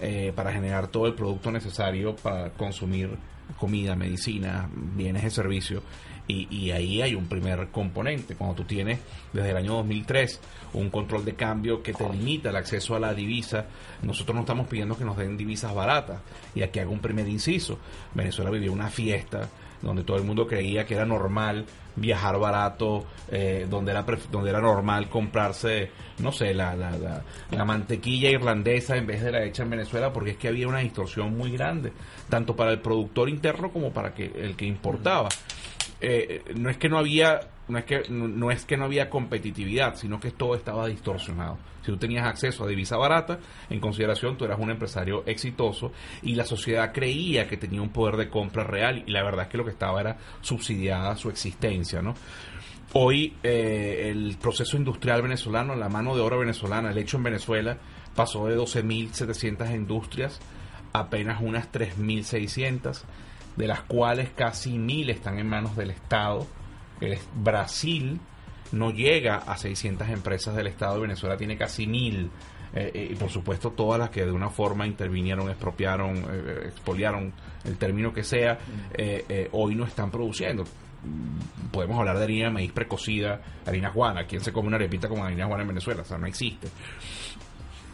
eh, 0.00 0.32
para 0.34 0.50
generar 0.50 0.88
todo 0.88 1.06
el 1.06 1.12
producto 1.12 1.50
necesario 1.50 2.16
para 2.16 2.50
consumir 2.50 3.10
comida, 3.58 3.94
medicina, 3.96 4.66
bienes 4.72 5.24
de 5.24 5.30
servicio. 5.30 5.82
Y, 6.28 6.70
ahí 6.70 7.02
hay 7.02 7.14
un 7.14 7.26
primer 7.26 7.68
componente. 7.68 8.36
Cuando 8.36 8.56
tú 8.56 8.64
tienes 8.64 9.00
desde 9.32 9.50
el 9.50 9.56
año 9.56 9.74
2003 9.74 10.40
un 10.74 10.88
control 10.88 11.24
de 11.24 11.34
cambio 11.34 11.82
que 11.82 11.92
te 11.92 12.08
limita 12.08 12.48
el 12.50 12.56
acceso 12.56 12.94
a 12.94 13.00
la 13.00 13.12
divisa, 13.12 13.66
nosotros 14.02 14.34
no 14.34 14.40
estamos 14.40 14.66
pidiendo 14.66 14.96
que 14.96 15.04
nos 15.04 15.16
den 15.16 15.36
divisas 15.36 15.74
baratas. 15.74 16.20
Y 16.54 16.62
aquí 16.62 16.78
hago 16.78 16.92
un 16.92 17.00
primer 17.00 17.28
inciso. 17.28 17.78
Venezuela 18.14 18.50
vivió 18.50 18.72
una 18.72 18.88
fiesta 18.88 19.48
donde 19.82 20.04
todo 20.04 20.16
el 20.16 20.22
mundo 20.22 20.46
creía 20.46 20.86
que 20.86 20.94
era 20.94 21.04
normal 21.04 21.66
viajar 21.96 22.38
barato, 22.38 23.04
eh, 23.30 23.66
donde, 23.68 23.90
era 23.90 24.04
donde 24.30 24.50
era 24.50 24.60
normal 24.60 25.08
comprarse, 25.08 25.90
no 26.20 26.32
sé, 26.32 26.54
la, 26.54 26.74
la, 26.74 27.22
la, 27.50 27.64
mantequilla 27.64 28.30
irlandesa 28.30 28.96
en 28.96 29.06
vez 29.06 29.22
de 29.22 29.32
la 29.32 29.44
hecha 29.44 29.64
en 29.64 29.70
Venezuela, 29.70 30.12
porque 30.12 30.30
es 30.30 30.36
que 30.38 30.48
había 30.48 30.68
una 30.68 30.78
distorsión 30.78 31.36
muy 31.36 31.52
grande, 31.52 31.92
tanto 32.30 32.56
para 32.56 32.70
el 32.70 32.80
productor 32.80 33.28
interno 33.28 33.70
como 33.70 33.92
para 33.92 34.14
que, 34.14 34.24
el 34.24 34.56
que 34.56 34.64
importaba. 34.64 35.28
Eh, 36.04 36.42
no 36.56 36.68
es 36.68 36.76
que 36.78 36.88
no 36.88 36.98
había 36.98 37.38
no 37.68 37.78
es 37.78 37.84
que 37.84 38.02
no 38.10 38.50
es 38.50 38.64
que 38.64 38.76
no 38.76 38.84
había 38.84 39.08
competitividad, 39.08 39.94
sino 39.94 40.18
que 40.18 40.32
todo 40.32 40.56
estaba 40.56 40.88
distorsionado. 40.88 41.58
Si 41.82 41.92
tú 41.92 41.96
tenías 41.96 42.26
acceso 42.26 42.64
a 42.64 42.68
divisa 42.68 42.96
barata, 42.96 43.38
en 43.70 43.78
consideración 43.78 44.36
tú 44.36 44.44
eras 44.44 44.58
un 44.58 44.70
empresario 44.70 45.22
exitoso 45.26 45.92
y 46.22 46.34
la 46.34 46.44
sociedad 46.44 46.92
creía 46.92 47.48
que 47.48 47.56
tenía 47.56 47.80
un 47.80 47.90
poder 47.90 48.16
de 48.16 48.28
compra 48.28 48.64
real 48.64 49.04
y 49.06 49.12
la 49.12 49.22
verdad 49.22 49.44
es 49.44 49.48
que 49.48 49.58
lo 49.58 49.64
que 49.64 49.70
estaba 49.70 50.00
era 50.00 50.18
subsidiada 50.40 51.16
su 51.16 51.30
existencia, 51.30 52.02
¿no? 52.02 52.14
Hoy 52.94 53.34
eh, 53.42 54.10
el 54.10 54.36
proceso 54.40 54.76
industrial 54.76 55.22
venezolano, 55.22 55.74
la 55.74 55.88
mano 55.88 56.14
de 56.14 56.20
obra 56.20 56.36
venezolana, 56.36 56.90
el 56.90 56.98
hecho 56.98 57.16
en 57.16 57.22
Venezuela, 57.22 57.78
pasó 58.14 58.46
de 58.48 58.56
12.700 58.58 59.74
industrias 59.74 60.40
a 60.92 61.00
apenas 61.00 61.40
unas 61.40 61.72
3.600, 61.72 63.02
de 63.56 63.66
las 63.66 63.82
cuales 63.82 64.30
casi 64.30 64.76
1.000 64.76 65.10
están 65.10 65.38
en 65.38 65.48
manos 65.48 65.76
del 65.76 65.90
Estado. 65.90 66.46
Brasil 67.34 68.20
no 68.72 68.90
llega 68.90 69.36
a 69.36 69.56
600 69.56 70.08
empresas 70.08 70.56
del 70.56 70.66
Estado 70.66 71.00
Venezuela, 71.00 71.36
tiene 71.36 71.56
casi 71.56 71.86
mil. 71.86 72.30
Eh, 72.74 72.90
eh, 72.94 73.08
y 73.10 73.14
por 73.16 73.28
supuesto 73.28 73.72
todas 73.72 74.00
las 74.00 74.08
que 74.08 74.24
de 74.24 74.32
una 74.32 74.48
forma 74.48 74.86
intervinieron, 74.86 75.50
expropiaron, 75.50 76.16
eh, 76.16 76.68
expoliaron, 76.68 77.30
el 77.64 77.76
término 77.76 78.14
que 78.14 78.24
sea, 78.24 78.58
hoy 79.52 79.74
no 79.74 79.84
están 79.84 80.10
produciendo. 80.10 80.64
podemos 81.70 81.98
hablar 81.98 82.16
de 82.16 82.24
harina 82.24 82.46
de 82.46 82.52
maíz 82.52 82.72
precocida, 82.72 83.42
harina 83.66 83.90
juana. 83.90 84.24
¿Quién 84.26 84.40
se 84.40 84.52
come 84.52 84.68
una 84.68 84.76
arepita 84.76 85.08
con 85.08 85.20
harina 85.20 85.46
juana 85.46 85.62
en 85.62 85.68
Venezuela? 85.68 86.02
O 86.02 86.04
sea, 86.04 86.16
no 86.16 86.26
existe. 86.26 86.68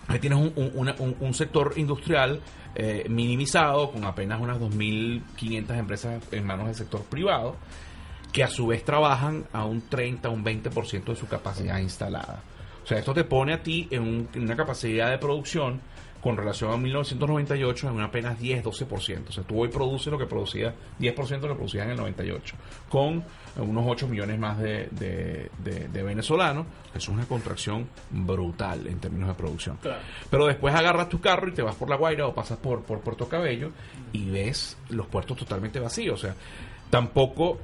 Ahí 0.08 0.18
tienes 0.18 0.38
un, 0.38 1.14
un, 1.20 1.34
sector 1.34 1.74
industrial 1.76 2.40
eh, 2.74 3.04
minimizado 3.10 3.90
con 3.92 4.04
apenas 4.04 4.40
unas 4.40 4.58
2.500 4.58 5.78
empresas 5.78 6.22
en 6.32 6.46
manos 6.46 6.66
del 6.66 6.74
sector 6.74 7.02
privado 7.04 7.56
que 8.32 8.42
a 8.42 8.48
su 8.48 8.66
vez 8.66 8.84
trabajan 8.84 9.44
a 9.52 9.64
un 9.64 9.82
30, 9.88 10.28
un 10.30 10.44
20% 10.44 11.04
de 11.04 11.16
su 11.16 11.26
capacidad 11.28 11.78
instalada. 11.78 12.40
O 12.82 12.86
sea, 12.86 12.98
esto 12.98 13.12
te 13.12 13.24
pone 13.24 13.52
a 13.52 13.62
ti 13.62 13.86
en, 13.90 14.02
un- 14.02 14.28
en 14.34 14.42
una 14.42 14.56
capacidad 14.56 15.10
de 15.10 15.18
producción 15.18 15.80
con 16.28 16.36
relación 16.36 16.70
a 16.70 16.76
1998 16.76 17.88
en 17.88 18.00
apenas 18.00 18.38
10, 18.38 18.62
12%. 18.62 19.28
O 19.28 19.32
sea, 19.32 19.44
tú 19.44 19.62
hoy 19.62 19.68
produces 19.68 20.08
lo 20.08 20.18
que 20.18 20.26
producía, 20.26 20.74
10% 21.00 21.26
de 21.28 21.48
lo 21.48 21.54
que 21.54 21.54
producías 21.54 21.84
en 21.86 21.92
el 21.92 21.96
98, 21.96 22.54
con 22.90 23.24
unos 23.56 23.84
8 23.86 24.06
millones 24.08 24.38
más 24.38 24.58
de, 24.58 24.88
de- 24.90 25.50
de- 25.64 25.88
de 25.88 26.02
venezolanos. 26.02 26.66
Eso 26.90 26.98
es 26.98 27.08
una 27.08 27.24
contracción 27.24 27.88
brutal 28.10 28.86
en 28.86 28.98
términos 29.00 29.28
de 29.28 29.34
producción. 29.36 29.78
Claro. 29.80 30.00
Pero 30.30 30.46
después 30.46 30.74
agarras 30.74 31.08
tu 31.08 31.18
carro 31.18 31.48
y 31.48 31.52
te 31.52 31.62
vas 31.62 31.74
por 31.76 31.88
La 31.88 31.96
Guaira 31.96 32.26
o 32.26 32.34
pasas 32.34 32.58
por, 32.58 32.82
por 32.82 33.00
Puerto 33.00 33.26
Cabello 33.26 33.70
y 34.12 34.28
ves 34.28 34.76
los 34.90 35.06
puertos 35.06 35.38
totalmente 35.38 35.80
vacíos. 35.80 36.20
O 36.20 36.22
sea, 36.26 36.34
tampoco 36.90 37.58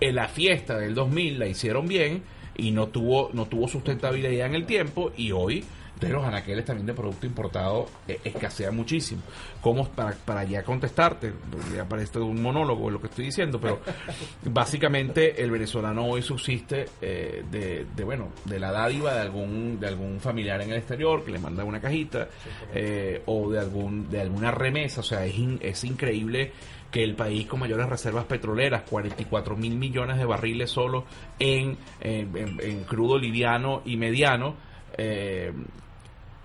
en 0.00 0.14
la 0.16 0.26
fiesta 0.26 0.76
del 0.76 0.94
2000 0.94 1.38
la 1.38 1.46
hicieron 1.46 1.86
bien 1.86 2.22
y 2.56 2.72
no 2.72 2.88
tuvo, 2.88 3.30
no 3.32 3.46
tuvo 3.46 3.68
sustentabilidad 3.68 4.46
en 4.48 4.54
el 4.56 4.66
tiempo 4.66 5.12
y 5.16 5.30
hoy 5.30 5.64
de 6.00 6.08
los 6.10 6.24
anaqueles 6.24 6.64
también 6.64 6.86
de 6.86 6.94
producto 6.94 7.26
importado 7.26 7.86
eh, 8.06 8.20
escasea 8.24 8.70
muchísimo. 8.70 9.22
¿Cómo, 9.60 9.88
para, 9.88 10.12
para 10.12 10.44
ya 10.44 10.62
contestarte, 10.62 11.32
ya 11.74 11.88
parece 11.88 12.18
un 12.20 12.40
monólogo 12.40 12.90
lo 12.90 13.00
que 13.00 13.08
estoy 13.08 13.26
diciendo, 13.26 13.60
pero 13.60 13.80
básicamente 14.44 15.42
el 15.42 15.50
venezolano 15.50 16.06
hoy 16.06 16.22
subsiste 16.22 16.86
eh, 17.00 17.44
de, 17.50 17.86
de, 17.94 18.04
bueno, 18.04 18.28
de 18.44 18.58
la 18.60 18.70
dádiva 18.72 19.14
de 19.14 19.20
algún, 19.20 19.78
de 19.80 19.88
algún 19.88 20.20
familiar 20.20 20.60
en 20.62 20.70
el 20.70 20.76
exterior 20.78 21.24
que 21.24 21.32
le 21.32 21.38
manda 21.38 21.64
una 21.64 21.80
cajita 21.80 22.28
eh, 22.74 23.22
o 23.26 23.50
de 23.50 23.58
algún, 23.58 24.08
de 24.10 24.20
alguna 24.20 24.50
remesa, 24.50 25.00
o 25.00 25.04
sea, 25.04 25.24
es, 25.26 25.36
in- 25.36 25.58
es 25.62 25.84
increíble 25.84 26.52
que 26.90 27.04
el 27.04 27.14
país 27.16 27.46
con 27.46 27.60
mayores 27.60 27.86
reservas 27.88 28.24
petroleras, 28.24 28.82
44 28.88 29.56
mil 29.56 29.76
millones 29.76 30.16
de 30.16 30.24
barriles 30.24 30.70
solo 30.70 31.04
en, 31.38 31.76
en, 32.00 32.36
en- 32.36 32.60
en 32.62 32.84
crudo 32.84 33.18
liviano 33.18 33.82
y 33.84 33.96
mediano, 33.96 34.56
eh, 34.96 35.52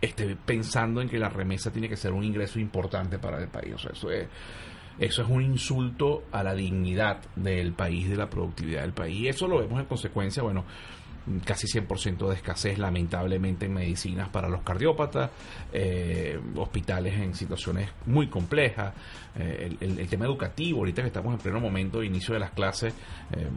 esté 0.05 0.35
pensando 0.35 1.01
en 1.01 1.09
que 1.09 1.17
la 1.17 1.29
remesa 1.29 1.71
tiene 1.71 1.87
que 1.87 1.95
ser 1.95 2.11
un 2.11 2.23
ingreso 2.23 2.59
importante 2.59 3.19
para 3.19 3.39
el 3.39 3.47
país. 3.47 3.73
O 3.75 3.77
sea, 3.77 3.91
eso 3.91 4.11
es, 4.11 4.27
eso 4.99 5.21
es 5.21 5.29
un 5.29 5.41
insulto 5.41 6.25
a 6.31 6.43
la 6.43 6.53
dignidad 6.53 7.21
del 7.35 7.73
país, 7.73 8.09
de 8.09 8.17
la 8.17 8.29
productividad 8.29 8.81
del 8.81 8.93
país. 8.93 9.19
Y 9.21 9.27
eso 9.27 9.47
lo 9.47 9.59
vemos 9.59 9.79
en 9.79 9.85
consecuencia, 9.85 10.43
bueno, 10.43 10.65
casi 11.45 11.67
100% 11.67 12.27
de 12.29 12.35
escasez 12.35 12.77
lamentablemente 12.77 13.65
en 13.65 13.73
medicinas 13.73 14.29
para 14.29 14.49
los 14.49 14.61
cardiópatas, 14.61 15.31
eh, 15.71 16.39
hospitales 16.55 17.13
en 17.19 17.33
situaciones 17.33 17.89
muy 18.05 18.27
complejas, 18.27 18.93
eh, 19.35 19.69
el, 19.79 19.89
el- 19.91 19.99
el 19.99 20.07
tema 20.07 20.25
educativo, 20.25 20.79
ahorita 20.79 21.01
que 21.01 21.07
estamos 21.07 21.33
en 21.33 21.39
pleno 21.39 21.59
momento 21.59 21.99
de 21.99 22.05
inicio 22.07 22.33
de 22.33 22.39
las 22.41 22.51
clases, 22.51 22.93
eh, 23.31 23.47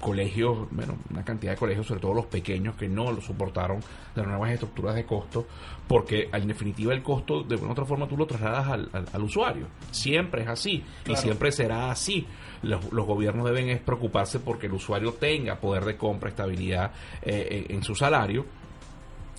colegios, 0.00 0.68
bueno, 0.70 0.96
una 1.10 1.24
cantidad 1.24 1.52
de 1.52 1.58
colegios, 1.58 1.86
sobre 1.86 2.00
todo 2.00 2.14
los 2.14 2.26
pequeños, 2.26 2.74
que 2.76 2.88
no 2.88 3.12
lo 3.12 3.20
soportaron 3.20 3.80
las 4.14 4.26
nuevas 4.26 4.50
estructuras 4.52 4.94
de 4.94 5.04
costo, 5.04 5.46
porque 5.86 6.28
en 6.32 6.48
definitiva 6.48 6.92
el 6.94 7.02
costo, 7.02 7.42
de 7.42 7.56
una 7.56 7.68
u 7.68 7.72
otra 7.72 7.84
forma, 7.84 8.06
tú 8.08 8.16
lo 8.16 8.26
trasladas 8.26 8.66
al, 8.68 8.88
al- 8.92 9.06
al 9.12 9.22
usuario. 9.22 9.66
Siempre 9.90 10.42
es 10.42 10.48
así 10.48 10.82
y 11.06 11.16
siempre 11.16 11.52
será 11.52 11.90
así. 11.90 12.26
Los, 12.62 12.92
los 12.92 13.06
gobiernos 13.06 13.46
deben 13.46 13.68
es 13.70 13.80
preocuparse 13.80 14.38
porque 14.40 14.66
el 14.66 14.72
usuario 14.74 15.12
tenga 15.14 15.56
poder 15.60 15.84
de 15.84 15.96
compra, 15.96 16.28
estabilidad 16.28 16.92
eh, 17.22 17.64
en, 17.68 17.76
en 17.76 17.82
su 17.82 17.94
salario. 17.94 18.44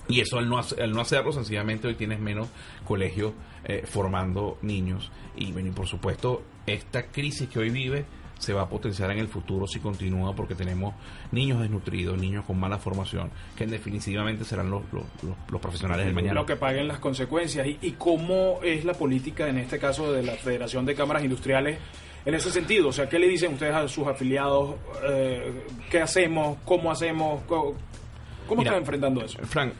Y 0.08 0.20
eso 0.20 0.38
al 0.38 0.48
no, 0.48 0.58
al 0.58 0.90
no 0.92 1.00
hacerlo, 1.00 1.32
sencillamente 1.32 1.86
hoy 1.86 1.94
tienes 1.94 2.18
menos 2.18 2.48
colegios 2.84 3.32
eh, 3.64 3.84
formando 3.86 4.58
niños. 4.62 5.10
Y, 5.36 5.52
bueno, 5.52 5.68
y 5.68 5.72
por 5.72 5.86
supuesto, 5.86 6.42
esta 6.66 7.06
crisis 7.06 7.48
que 7.48 7.60
hoy 7.60 7.70
vive 7.70 8.04
se 8.38 8.52
va 8.52 8.62
a 8.62 8.68
potenciar 8.68 9.12
en 9.12 9.18
el 9.20 9.28
futuro 9.28 9.68
si 9.68 9.78
continúa 9.78 10.34
porque 10.34 10.56
tenemos 10.56 10.96
niños 11.30 11.60
desnutridos, 11.60 12.18
niños 12.18 12.44
con 12.44 12.58
mala 12.58 12.76
formación, 12.78 13.30
que 13.56 13.64
definitivamente 13.68 14.44
serán 14.44 14.68
los, 14.68 14.82
los, 14.92 15.04
los- 15.22 15.36
los 15.48 15.60
profesionales 15.60 16.04
del 16.06 16.14
mañana. 16.16 16.34
Lo 16.34 16.46
que 16.46 16.56
paguen 16.56 16.88
las 16.88 16.98
consecuencias. 16.98 17.64
¿Y, 17.68 17.78
y 17.80 17.92
cómo 17.92 18.58
es 18.64 18.84
la 18.84 18.94
política, 18.94 19.48
en 19.48 19.58
este 19.58 19.78
caso, 19.78 20.12
de 20.12 20.24
la 20.24 20.32
Federación 20.32 20.84
de 20.84 20.96
Cámaras 20.96 21.22
Industriales 21.22 21.78
en 22.24 22.34
ese 22.34 22.50
sentido? 22.50 22.88
O 22.88 22.92
sea, 22.92 23.08
¿qué 23.08 23.18
le 23.18 23.28
dicen 23.28 23.52
ustedes 23.52 23.74
a 23.74 23.88
sus 23.88 24.06
afiliados? 24.06 24.76
Eh, 25.08 25.52
¿Qué 25.90 26.00
hacemos? 26.00 26.58
¿Cómo 26.64 26.90
hacemos? 26.90 27.42
¿Cómo, 27.44 28.62
están 28.62 28.78
enfrentando 28.78 29.24
eso? 29.24 29.38
Frank, 29.44 29.72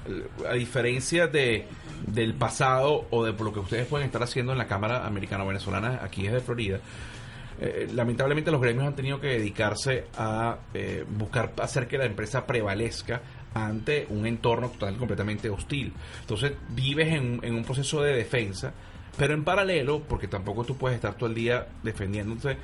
a 0.48 0.54
diferencia 0.54 1.26
de 1.26 1.66
del 2.06 2.34
pasado 2.34 3.06
o 3.10 3.24
de 3.24 3.32
lo 3.32 3.52
que 3.52 3.60
ustedes 3.60 3.86
pueden 3.86 4.06
estar 4.06 4.22
haciendo 4.22 4.52
en 4.52 4.58
la 4.58 4.66
Cámara 4.66 5.06
Americano-Venezolana 5.06 6.00
aquí 6.02 6.22
desde 6.24 6.40
Florida, 6.40 6.80
eh, 7.60 7.88
lamentablemente 7.94 8.50
los 8.50 8.60
gremios 8.60 8.86
han 8.86 8.96
tenido 8.96 9.20
que 9.20 9.28
dedicarse 9.28 10.06
a 10.16 10.58
eh, 10.74 11.04
buscar 11.08 11.52
hacer 11.58 11.86
que 11.86 11.98
la 11.98 12.06
empresa 12.06 12.44
prevalezca 12.44 13.22
ante 13.54 14.06
un 14.08 14.26
entorno 14.26 14.70
total 14.70 14.96
completamente 14.96 15.48
hostil. 15.48 15.92
Entonces 16.20 16.52
vives 16.70 17.08
en, 17.08 17.40
en 17.42 17.54
un 17.54 17.62
proceso 17.62 18.02
de 18.02 18.14
defensa, 18.14 18.72
pero 19.16 19.34
en 19.34 19.44
paralelo, 19.44 20.02
porque 20.08 20.28
tampoco 20.28 20.64
tú 20.64 20.76
puedes 20.76 20.96
estar 20.96 21.14
todo 21.14 21.28
el 21.28 21.34
día 21.34 21.66
defendiéndote, 21.82 22.52
eh, 22.52 22.56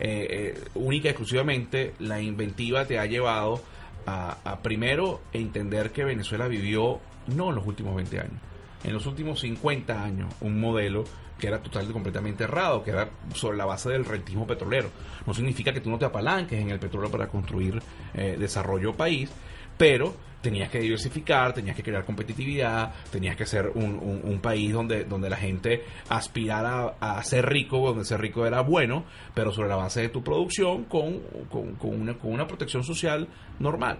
eh, 0.00 0.64
única 0.74 1.08
y 1.08 1.10
exclusivamente 1.10 1.94
la 2.00 2.20
inventiva 2.20 2.84
te 2.84 2.98
ha 2.98 3.06
llevado 3.06 3.62
a, 4.06 4.58
primero 4.62 5.22
entender 5.32 5.90
que 5.90 6.04
Venezuela 6.04 6.46
vivió 6.46 7.00
no 7.28 7.50
en 7.50 7.54
los 7.54 7.66
últimos 7.66 7.94
20 7.96 8.20
años, 8.20 8.40
en 8.82 8.92
los 8.92 9.06
últimos 9.06 9.40
50 9.40 10.02
años 10.02 10.34
un 10.40 10.60
modelo 10.60 11.04
que 11.38 11.46
era 11.46 11.62
totalmente 11.62 11.92
completamente 11.92 12.44
errado, 12.44 12.82
que 12.82 12.90
era 12.90 13.08
sobre 13.34 13.56
la 13.56 13.64
base 13.64 13.90
del 13.90 14.04
rentismo 14.04 14.46
petrolero. 14.46 14.90
No 15.26 15.34
significa 15.34 15.72
que 15.72 15.80
tú 15.80 15.90
no 15.90 15.98
te 15.98 16.04
apalanques 16.04 16.60
en 16.60 16.70
el 16.70 16.78
petróleo 16.78 17.10
para 17.10 17.28
construir 17.28 17.82
eh, 18.14 18.36
desarrollo 18.38 18.94
país, 18.94 19.30
pero 19.76 20.14
tenías 20.44 20.70
que 20.70 20.78
diversificar, 20.78 21.52
tenías 21.52 21.74
que 21.74 21.82
crear 21.82 22.04
competitividad, 22.04 22.92
tenías 23.10 23.34
que 23.34 23.46
ser 23.46 23.72
un, 23.74 23.98
un- 23.98 24.20
un 24.22 24.38
país 24.40 24.72
donde, 24.72 25.04
donde 25.04 25.28
la 25.28 25.36
gente 25.36 25.82
aspirara 26.08 26.94
a, 27.00 27.20
ser 27.24 27.46
rico, 27.46 27.78
donde 27.84 28.04
ser 28.04 28.20
rico 28.20 28.46
era 28.46 28.60
bueno, 28.60 29.04
pero 29.34 29.50
sobre 29.50 29.68
la 29.70 29.76
base 29.76 30.02
de 30.02 30.08
tu 30.10 30.22
producción 30.22 30.84
con, 30.84 31.20
con, 31.50 31.74
con 31.74 32.00
una, 32.00 32.14
con 32.16 32.32
una 32.32 32.46
protección 32.46 32.84
social 32.84 33.26
normal. 33.58 33.98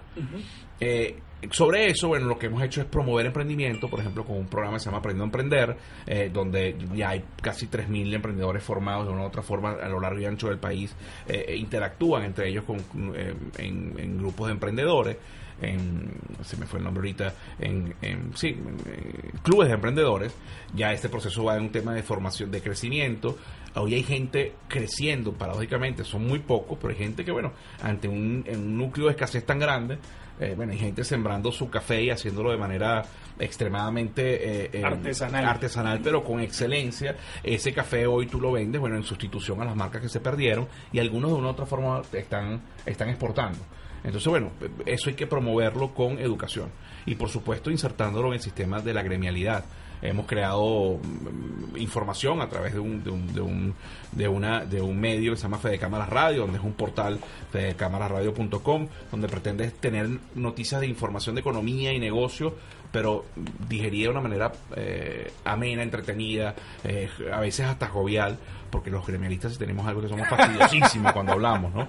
Eh, 0.80 1.18
sobre 1.50 1.86
eso, 1.88 2.08
bueno, 2.08 2.26
lo 2.26 2.38
que 2.38 2.46
hemos 2.46 2.62
hecho 2.62 2.80
es 2.80 2.86
promover 2.86 3.26
emprendimiento, 3.26 3.88
por 3.88 4.00
ejemplo, 4.00 4.24
con 4.24 4.38
un 4.38 4.46
programa 4.46 4.76
que 4.76 4.80
se 4.80 4.86
llama 4.86 4.98
Aprendiendo 4.98 5.24
a 5.24 5.26
Emprender, 5.26 5.76
eh, 6.06 6.30
donde 6.32 6.74
ya 6.94 7.10
hay 7.10 7.22
casi 7.42 7.66
3.000 7.66 8.14
emprendedores 8.14 8.62
formados 8.62 9.06
de 9.06 9.12
una 9.12 9.22
u 9.24 9.26
otra 9.26 9.42
forma 9.42 9.72
a 9.72 9.88
lo 9.88 10.00
largo 10.00 10.20
y 10.20 10.24
ancho 10.24 10.48
del 10.48 10.58
país, 10.58 10.96
eh, 11.28 11.54
interactúan 11.56 12.24
entre 12.24 12.48
ellos 12.48 12.64
con, 12.64 12.78
eh, 13.14 13.34
en, 13.58 13.94
en 13.98 14.16
grupos 14.18 14.46
de 14.46 14.52
emprendedores, 14.54 15.16
en, 15.62 16.10
se 16.42 16.56
me 16.56 16.66
fue 16.66 16.78
el 16.78 16.84
nombre 16.84 17.00
ahorita, 17.02 17.34
en, 17.58 17.94
en- 18.02 18.36
sí, 18.36 18.48
en, 18.48 18.76
eh, 18.86 19.30
clubes 19.42 19.68
de 19.68 19.74
emprendedores, 19.74 20.34
ya 20.74 20.92
este 20.92 21.08
proceso 21.08 21.44
va 21.44 21.56
en 21.56 21.62
un 21.64 21.70
tema 21.72 21.94
de 21.94 22.02
formación, 22.02 22.50
de 22.50 22.60
crecimiento, 22.60 23.38
hoy 23.74 23.94
hay 23.94 24.02
gente 24.02 24.54
creciendo, 24.68 25.32
paradójicamente, 25.32 26.04
son 26.04 26.26
muy 26.26 26.40
pocos, 26.40 26.78
pero 26.80 26.92
hay 26.92 26.98
gente 26.98 27.24
que, 27.24 27.32
bueno, 27.32 27.52
ante 27.82 28.08
un, 28.08 28.44
en 28.46 28.60
un 28.60 28.78
núcleo 28.78 29.06
de 29.06 29.12
escasez 29.12 29.44
tan 29.46 29.58
grande, 29.58 29.98
eh, 30.40 30.54
bueno, 30.56 30.72
hay 30.72 30.78
gente 30.78 31.04
sembrando 31.04 31.52
su 31.52 31.70
café 31.70 32.02
y 32.02 32.10
haciéndolo 32.10 32.50
de 32.50 32.56
manera 32.56 33.02
extremadamente 33.38 34.64
eh, 34.64 34.70
eh, 34.72 34.84
Artesanal. 34.84 35.44
artesanal, 35.44 36.00
pero 36.02 36.24
con 36.24 36.40
excelencia. 36.40 37.16
Ese 37.42 37.72
café 37.72 38.06
hoy 38.06 38.26
tú 38.26 38.40
lo 38.40 38.50
vendes, 38.52 38.80
bueno, 38.80 38.96
en 38.96 39.04
sustitución 39.04 39.62
a 39.62 39.64
las 39.64 39.76
marcas 39.76 40.02
que 40.02 40.08
se 40.08 40.18
perdieron 40.20 40.66
y 40.92 40.98
algunos 40.98 41.30
de 41.30 41.36
una 41.36 41.46
u 41.48 41.50
otra 41.50 41.66
forma 41.66 42.02
están, 42.12 42.60
están 42.84 43.08
exportando. 43.10 43.58
Entonces, 44.04 44.28
bueno, 44.28 44.50
eso 44.84 45.08
hay 45.08 45.16
que 45.16 45.26
promoverlo 45.26 45.94
con 45.94 46.18
educación 46.18 46.70
y, 47.06 47.14
por 47.14 47.30
supuesto, 47.30 47.70
insertándolo 47.70 48.28
en 48.28 48.34
el 48.34 48.40
sistema 48.40 48.80
de 48.80 48.94
la 48.94 49.02
gremialidad. 49.02 49.64
Hemos 50.02 50.26
creado 50.26 50.98
mm, 50.98 51.78
información 51.78 52.42
a 52.42 52.48
través 52.48 52.74
de 52.74 52.80
un, 52.80 53.02
de 53.02 53.10
un, 53.10 53.32
de 53.32 53.40
un, 53.40 53.74
de 54.12 54.28
una, 54.28 54.64
de 54.66 54.82
un 54.82 55.00
medio 55.00 55.32
que 55.32 55.38
se 55.38 55.44
llama 55.44 55.58
Fede 55.58 55.78
Cámaras 55.78 56.10
Radio, 56.10 56.42
donde 56.42 56.58
es 56.58 56.64
un 56.64 56.74
portal 56.74 57.18
fedecámarasradio.com, 57.50 58.88
donde 59.10 59.28
pretende 59.28 59.70
tener 59.70 60.08
noticias 60.34 60.82
de 60.82 60.86
información 60.86 61.34
de 61.34 61.40
economía 61.40 61.92
y 61.94 61.98
negocio, 61.98 62.54
pero 62.94 63.24
digerida 63.68 64.04
de 64.04 64.10
una 64.10 64.20
manera 64.20 64.52
eh, 64.76 65.32
amena, 65.44 65.82
entretenida, 65.82 66.54
eh, 66.84 67.10
a 67.32 67.40
veces 67.40 67.66
hasta 67.66 67.88
jovial, 67.88 68.38
porque 68.70 68.88
los 68.88 69.04
gremialistas 69.04 69.58
tenemos 69.58 69.84
algo 69.88 70.00
que 70.00 70.06
somos 70.06 70.28
fastidiosísimos 70.28 71.12
cuando 71.12 71.32
hablamos, 71.32 71.74
¿no? 71.74 71.88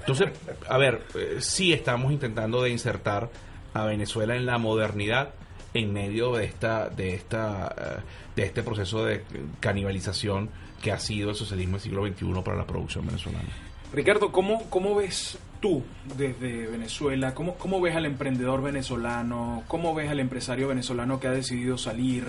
Entonces, 0.00 0.30
a 0.68 0.76
ver, 0.76 1.04
eh, 1.14 1.36
sí 1.38 1.72
estamos 1.72 2.10
intentando 2.10 2.64
de 2.64 2.70
insertar 2.70 3.30
a 3.74 3.84
Venezuela 3.84 4.34
en 4.34 4.44
la 4.44 4.58
modernidad 4.58 5.34
en 5.72 5.92
medio 5.92 6.32
de 6.32 6.46
esta 6.46 6.88
de 6.88 7.14
esta 7.14 8.02
de 8.34 8.42
este 8.42 8.64
proceso 8.64 9.04
de 9.04 9.22
canibalización 9.60 10.50
que 10.82 10.90
ha 10.90 10.98
sido 10.98 11.30
el 11.30 11.36
socialismo 11.36 11.74
del 11.74 11.82
siglo 11.82 12.04
XXI 12.04 12.42
para 12.42 12.56
la 12.56 12.66
producción 12.66 13.06
venezolana. 13.06 13.50
Ricardo, 13.92 14.32
¿cómo, 14.32 14.68
cómo 14.68 14.96
ves 14.96 15.38
tú 15.60 15.82
desde 16.16 16.66
Venezuela? 16.66 17.34
¿Cómo, 17.34 17.54
¿Cómo 17.56 17.80
ves 17.80 17.94
al 17.94 18.06
emprendedor 18.06 18.62
venezolano? 18.62 19.62
¿Cómo 19.68 19.94
ves 19.94 20.08
al 20.10 20.18
empresario 20.20 20.68
venezolano 20.68 21.20
que 21.20 21.28
ha 21.28 21.32
decidido 21.32 21.76
salir? 21.78 22.26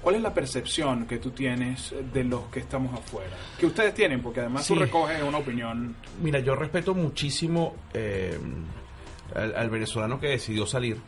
¿Cuál 0.00 0.16
es 0.16 0.22
la 0.22 0.34
percepción 0.34 1.06
que 1.06 1.18
tú 1.18 1.30
tienes 1.30 1.94
de 2.12 2.24
los 2.24 2.42
que 2.46 2.60
estamos 2.60 2.92
afuera? 2.98 3.30
Que 3.58 3.66
ustedes 3.66 3.94
tienen, 3.94 4.20
porque 4.20 4.40
además 4.40 4.64
Sí. 4.66 4.74
tú 4.74 4.80
recoges 4.80 5.22
una 5.22 5.38
opinión. 5.38 5.94
Mira, 6.22 6.40
yo 6.40 6.54
respeto 6.56 6.94
muchísimo 6.94 7.76
eh, 7.94 8.36
al, 9.34 9.54
al 9.54 9.70
venezolano 9.70 10.18
que 10.20 10.28
decidió 10.28 10.66
salir. 10.66 10.98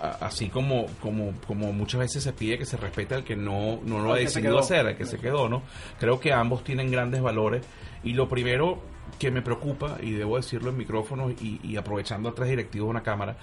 A- 0.00 0.26
Así 0.26 0.48
como, 0.48 0.86
como, 1.00 1.32
como 1.46 1.72
muchas 1.72 2.00
veces 2.00 2.22
se 2.22 2.32
pide 2.32 2.56
que 2.56 2.64
se 2.64 2.76
respete 2.76 3.14
al 3.16 3.24
que 3.24 3.34
no, 3.36 3.80
no 3.84 3.98
lo 4.00 4.10
ha 4.12 4.14
Al 4.14 4.18
se 4.20 4.24
decidido 4.26 4.58
hacer, 4.60 4.86
al 4.86 4.96
que 4.96 5.04
se 5.06 5.18
quedó, 5.18 5.48
¿no? 5.48 5.62
Creo 5.98 6.20
que 6.20 6.32
ambos 6.32 6.62
tienen 6.64 6.90
grandes 6.90 7.20
valores. 7.20 7.64
Y 8.04 8.12
lo 8.12 8.28
primero 8.28 8.80
que 9.18 9.30
me 9.30 9.42
preocupa, 9.42 9.98
y 10.00 10.12
debo 10.12 10.36
decirlo 10.36 10.70
en 10.70 10.76
micrófono 10.76 11.30
y, 11.30 11.60
y 11.62 11.76
aprovechando 11.76 12.28
a 12.28 12.34
tres 12.34 12.50
directivos 12.50 12.86
de 12.86 12.90
una 12.90 13.02
cámara, 13.02 13.36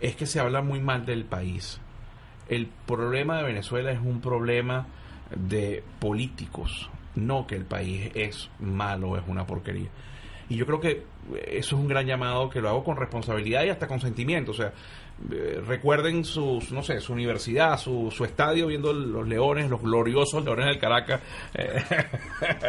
es 0.00 0.16
que 0.16 0.26
se 0.26 0.40
habla 0.40 0.62
muy 0.62 0.80
mal 0.80 1.06
del 1.06 1.24
país. 1.24 1.80
El 2.48 2.68
problema 2.86 3.38
de 3.38 3.44
Venezuela 3.44 3.90
es 3.92 4.00
un 4.00 4.20
problema 4.20 4.86
de 5.34 5.82
políticos, 5.98 6.88
no 7.14 7.46
que 7.46 7.56
el 7.56 7.64
país 7.64 8.10
es 8.14 8.50
malo, 8.60 9.16
es 9.16 9.24
una 9.26 9.46
porquería. 9.46 9.88
Y 10.48 10.56
yo 10.56 10.64
creo 10.64 10.80
que 10.80 11.04
eso 11.46 11.76
es 11.76 11.82
un 11.82 11.88
gran 11.88 12.06
llamado 12.06 12.48
que 12.48 12.60
lo 12.60 12.70
hago 12.70 12.84
con 12.84 12.96
responsabilidad 12.96 13.64
y 13.64 13.68
hasta 13.68 13.86
con 13.86 14.00
sentimiento. 14.00 14.52
O 14.52 14.54
sea, 14.54 14.72
eh, 15.32 15.60
recuerden 15.66 16.24
sus, 16.24 16.70
no 16.70 16.82
sé, 16.82 17.00
su 17.00 17.12
universidad, 17.12 17.78
su, 17.78 18.10
su 18.14 18.24
estadio 18.24 18.66
viendo 18.68 18.92
los 18.92 19.26
leones, 19.26 19.68
los 19.68 19.82
gloriosos 19.82 20.44
leones 20.44 20.66
del 20.66 20.78
Caracas. 20.78 21.20
Eh, 21.54 21.82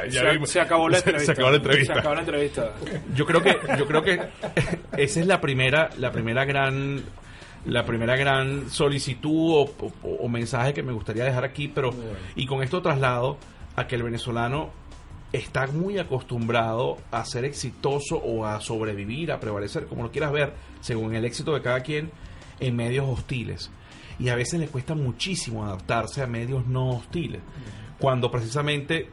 se, 0.46 0.60
acabó 0.60 0.90
la 0.90 0.98
entrevista. 1.00 1.26
Se 1.26 1.32
acabó 1.34 1.52
la 1.52 1.58
entrevista. 1.58 1.94
Se 1.94 2.00
acabó 2.00 2.16
la 2.16 2.22
entrevista. 2.22 2.74
Yo 3.16 3.26
creo 3.26 3.42
que, 3.42 3.56
yo 3.78 3.86
creo 3.88 4.02
que 4.02 4.20
esa 4.98 5.20
es 5.20 5.28
la 5.28 5.40
primera, 5.42 5.90
la 5.98 6.12
primera 6.12 6.46
gran, 6.46 7.04
la 7.66 7.86
primera 7.86 8.16
gran 8.16 8.70
solicitud 8.70 9.52
o, 9.54 9.62
o- 9.82 10.16
o 10.22 10.28
mensaje 10.28 10.74
que 10.74 10.82
me 10.84 10.92
gustaría 10.94 11.24
dejar 11.26 11.44
aquí, 11.46 11.68
pero 11.68 11.92
y 12.36 12.46
con 12.46 12.64
esto 12.64 12.82
traslado 12.82 13.38
a 13.76 13.88
que 13.88 13.96
el 13.96 14.04
venezolano 14.04 14.72
está 15.32 15.68
muy 15.68 16.00
acostumbrado 16.00 16.98
a 17.12 17.24
ser 17.24 17.46
exitoso 17.46 18.18
o 18.18 18.46
a 18.48 18.60
sobrevivir, 18.62 19.32
a 19.32 19.40
prevalecer, 19.40 19.86
como 19.86 20.02
lo 20.04 20.12
quieras 20.12 20.32
ver, 20.32 20.54
según 20.82 21.14
el 21.14 21.24
éxito 21.24 21.54
de 21.54 21.62
cada 21.62 21.82
quien, 21.82 22.10
en 22.60 22.76
medios 22.76 23.08
hostiles. 23.08 23.72
Y 24.20 24.30
a 24.30 24.36
veces 24.36 24.60
le 24.60 24.68
cuesta 24.68 24.96
muchísimo 24.96 25.66
adaptarse 25.66 26.22
a 26.22 26.28
medios 26.28 26.68
no 26.68 26.90
hostiles, 26.90 27.42
cuando 28.00 28.30
precisamente 28.32 29.10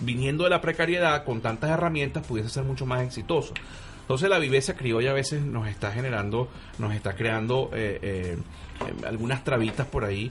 viniendo 0.00 0.44
de 0.44 0.50
la 0.50 0.60
precariedad 0.60 1.24
con 1.24 1.40
tantas 1.40 1.70
herramientas 1.70 2.26
pudiese 2.26 2.50
ser 2.50 2.64
mucho 2.64 2.86
más 2.86 3.02
exitoso. 3.02 3.54
Entonces 4.02 4.28
la 4.28 4.38
viveza 4.38 4.76
criolla 4.76 5.10
a 5.10 5.14
veces 5.14 5.42
nos 5.42 5.66
está 5.68 5.90
generando, 5.90 6.48
nos 6.78 6.94
está 6.94 7.16
creando 7.16 7.70
eh, 7.72 7.98
eh, 8.02 8.38
eh, 8.86 9.06
algunas 9.06 9.42
trabitas 9.42 9.86
por 9.86 10.04
ahí 10.04 10.30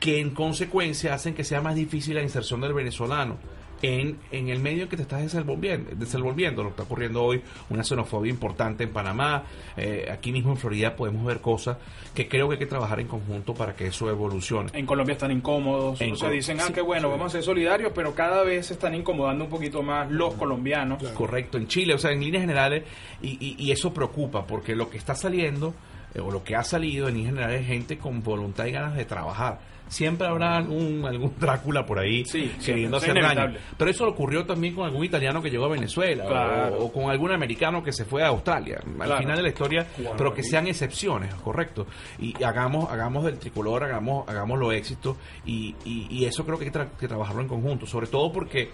que 0.00 0.20
en 0.20 0.30
consecuencia 0.30 1.14
hacen 1.14 1.34
que 1.34 1.44
sea 1.44 1.60
más 1.60 1.74
difícil 1.74 2.14
la 2.14 2.22
inserción 2.22 2.60
del 2.60 2.72
venezolano 2.72 3.36
en, 3.82 4.18
en 4.30 4.48
el 4.48 4.58
medio 4.60 4.88
que 4.88 4.96
te 4.96 5.02
estás 5.02 5.22
desenvolviendo, 5.22 5.90
desenvolviendo. 5.94 6.62
Lo 6.62 6.70
que 6.70 6.72
está 6.74 6.82
ocurriendo 6.84 7.22
hoy, 7.22 7.42
una 7.70 7.82
xenofobia 7.84 8.30
importante 8.30 8.84
en 8.84 8.92
Panamá, 8.92 9.44
eh, 9.76 10.08
aquí 10.10 10.32
mismo 10.32 10.50
en 10.52 10.56
Florida 10.56 10.96
podemos 10.96 11.24
ver 11.24 11.40
cosas 11.40 11.76
que 12.14 12.28
creo 12.28 12.48
que 12.48 12.54
hay 12.54 12.58
que 12.58 12.66
trabajar 12.66 13.00
en 13.00 13.06
conjunto 13.08 13.54
para 13.54 13.74
que 13.74 13.86
eso 13.86 14.08
evolucione. 14.10 14.70
En 14.72 14.86
Colombia 14.86 15.12
están 15.12 15.30
incómodos. 15.30 16.00
En 16.00 16.12
o 16.12 16.16
sea, 16.16 16.30
dicen, 16.30 16.58
ah, 16.60 16.64
sí. 16.68 16.72
qué 16.72 16.80
bueno, 16.80 17.08
vamos 17.10 17.26
a 17.26 17.30
ser 17.30 17.42
solidarios, 17.42 17.92
pero 17.94 18.14
cada 18.14 18.42
vez 18.42 18.66
se 18.66 18.74
están 18.74 18.94
incomodando 18.94 19.44
un 19.44 19.50
poquito 19.50 19.82
más 19.82 20.10
los 20.10 20.34
colombianos. 20.34 21.02
Correcto, 21.12 21.58
en 21.58 21.66
Chile, 21.68 21.94
o 21.94 21.98
sea, 21.98 22.10
en 22.12 22.20
líneas 22.20 22.42
generales, 22.42 22.84
y, 23.22 23.38
y- 23.40 23.56
y 23.58 23.70
eso 23.70 23.92
preocupa, 23.94 24.46
porque 24.46 24.74
lo 24.74 24.90
que 24.90 24.98
está 24.98 25.14
saliendo, 25.14 25.74
eh, 26.14 26.20
o 26.20 26.30
lo 26.30 26.42
que 26.42 26.56
ha 26.56 26.64
salido 26.64 27.08
en 27.08 27.14
líneas 27.14 27.34
generales, 27.34 27.60
es 27.62 27.66
gente 27.68 27.98
con 27.98 28.22
voluntad 28.22 28.66
y 28.66 28.72
ganas 28.72 28.96
de 28.96 29.04
trabajar. 29.04 29.60
Siempre 29.88 30.26
habrá 30.26 30.56
algún, 30.56 31.04
algún 31.06 31.34
Drácula 31.40 31.84
por 31.86 31.98
ahí 31.98 32.24
Sí, 32.24 32.52
queriendo 32.64 33.00
siempre, 33.00 33.24
hacer 33.24 33.38
es 33.38 33.44
daño. 33.44 33.58
Pero 33.76 33.90
eso 33.90 34.06
ocurrió 34.08 34.44
también 34.44 34.74
con 34.74 34.84
algún 34.86 35.04
italiano 35.04 35.42
que 35.42 35.50
llegó 35.50 35.64
a 35.64 35.68
Venezuela, 35.68 36.24
o- 36.24 36.28
Claro. 36.28 36.78
o, 36.78 36.92
con 36.92 37.10
algún 37.10 37.32
americano 37.32 37.82
que 37.82 37.92
se 37.92 38.04
fue 38.04 38.22
a 38.22 38.28
Australia. 38.28 38.80
Al 38.84 38.94
Claro. 38.94 39.18
final 39.18 39.36
de 39.36 39.42
la 39.42 39.48
historia, 39.48 39.86
pero 40.16 40.32
que 40.34 40.42
sean 40.42 40.66
excepciones, 40.66 41.34
correcto. 41.36 41.86
Y 42.18 42.40
hagamos, 42.42 42.90
hagamos 42.90 43.24
del 43.24 43.38
tricolor, 43.38 43.84
hagamos, 43.84 44.28
hagamos 44.28 44.58
los 44.58 44.72
éxitos, 44.74 45.16
y, 45.46 45.74
y, 45.84 46.06
y 46.10 46.24
eso 46.26 46.44
creo 46.44 46.58
que 46.58 46.66
hay 46.66 46.70
tra- 46.70 46.90
que 46.98 47.08
trabajarlo 47.08 47.42
en 47.42 47.48
conjunto, 47.48 47.86
sobre 47.86 48.06
todo 48.08 48.30
porque 48.32 48.70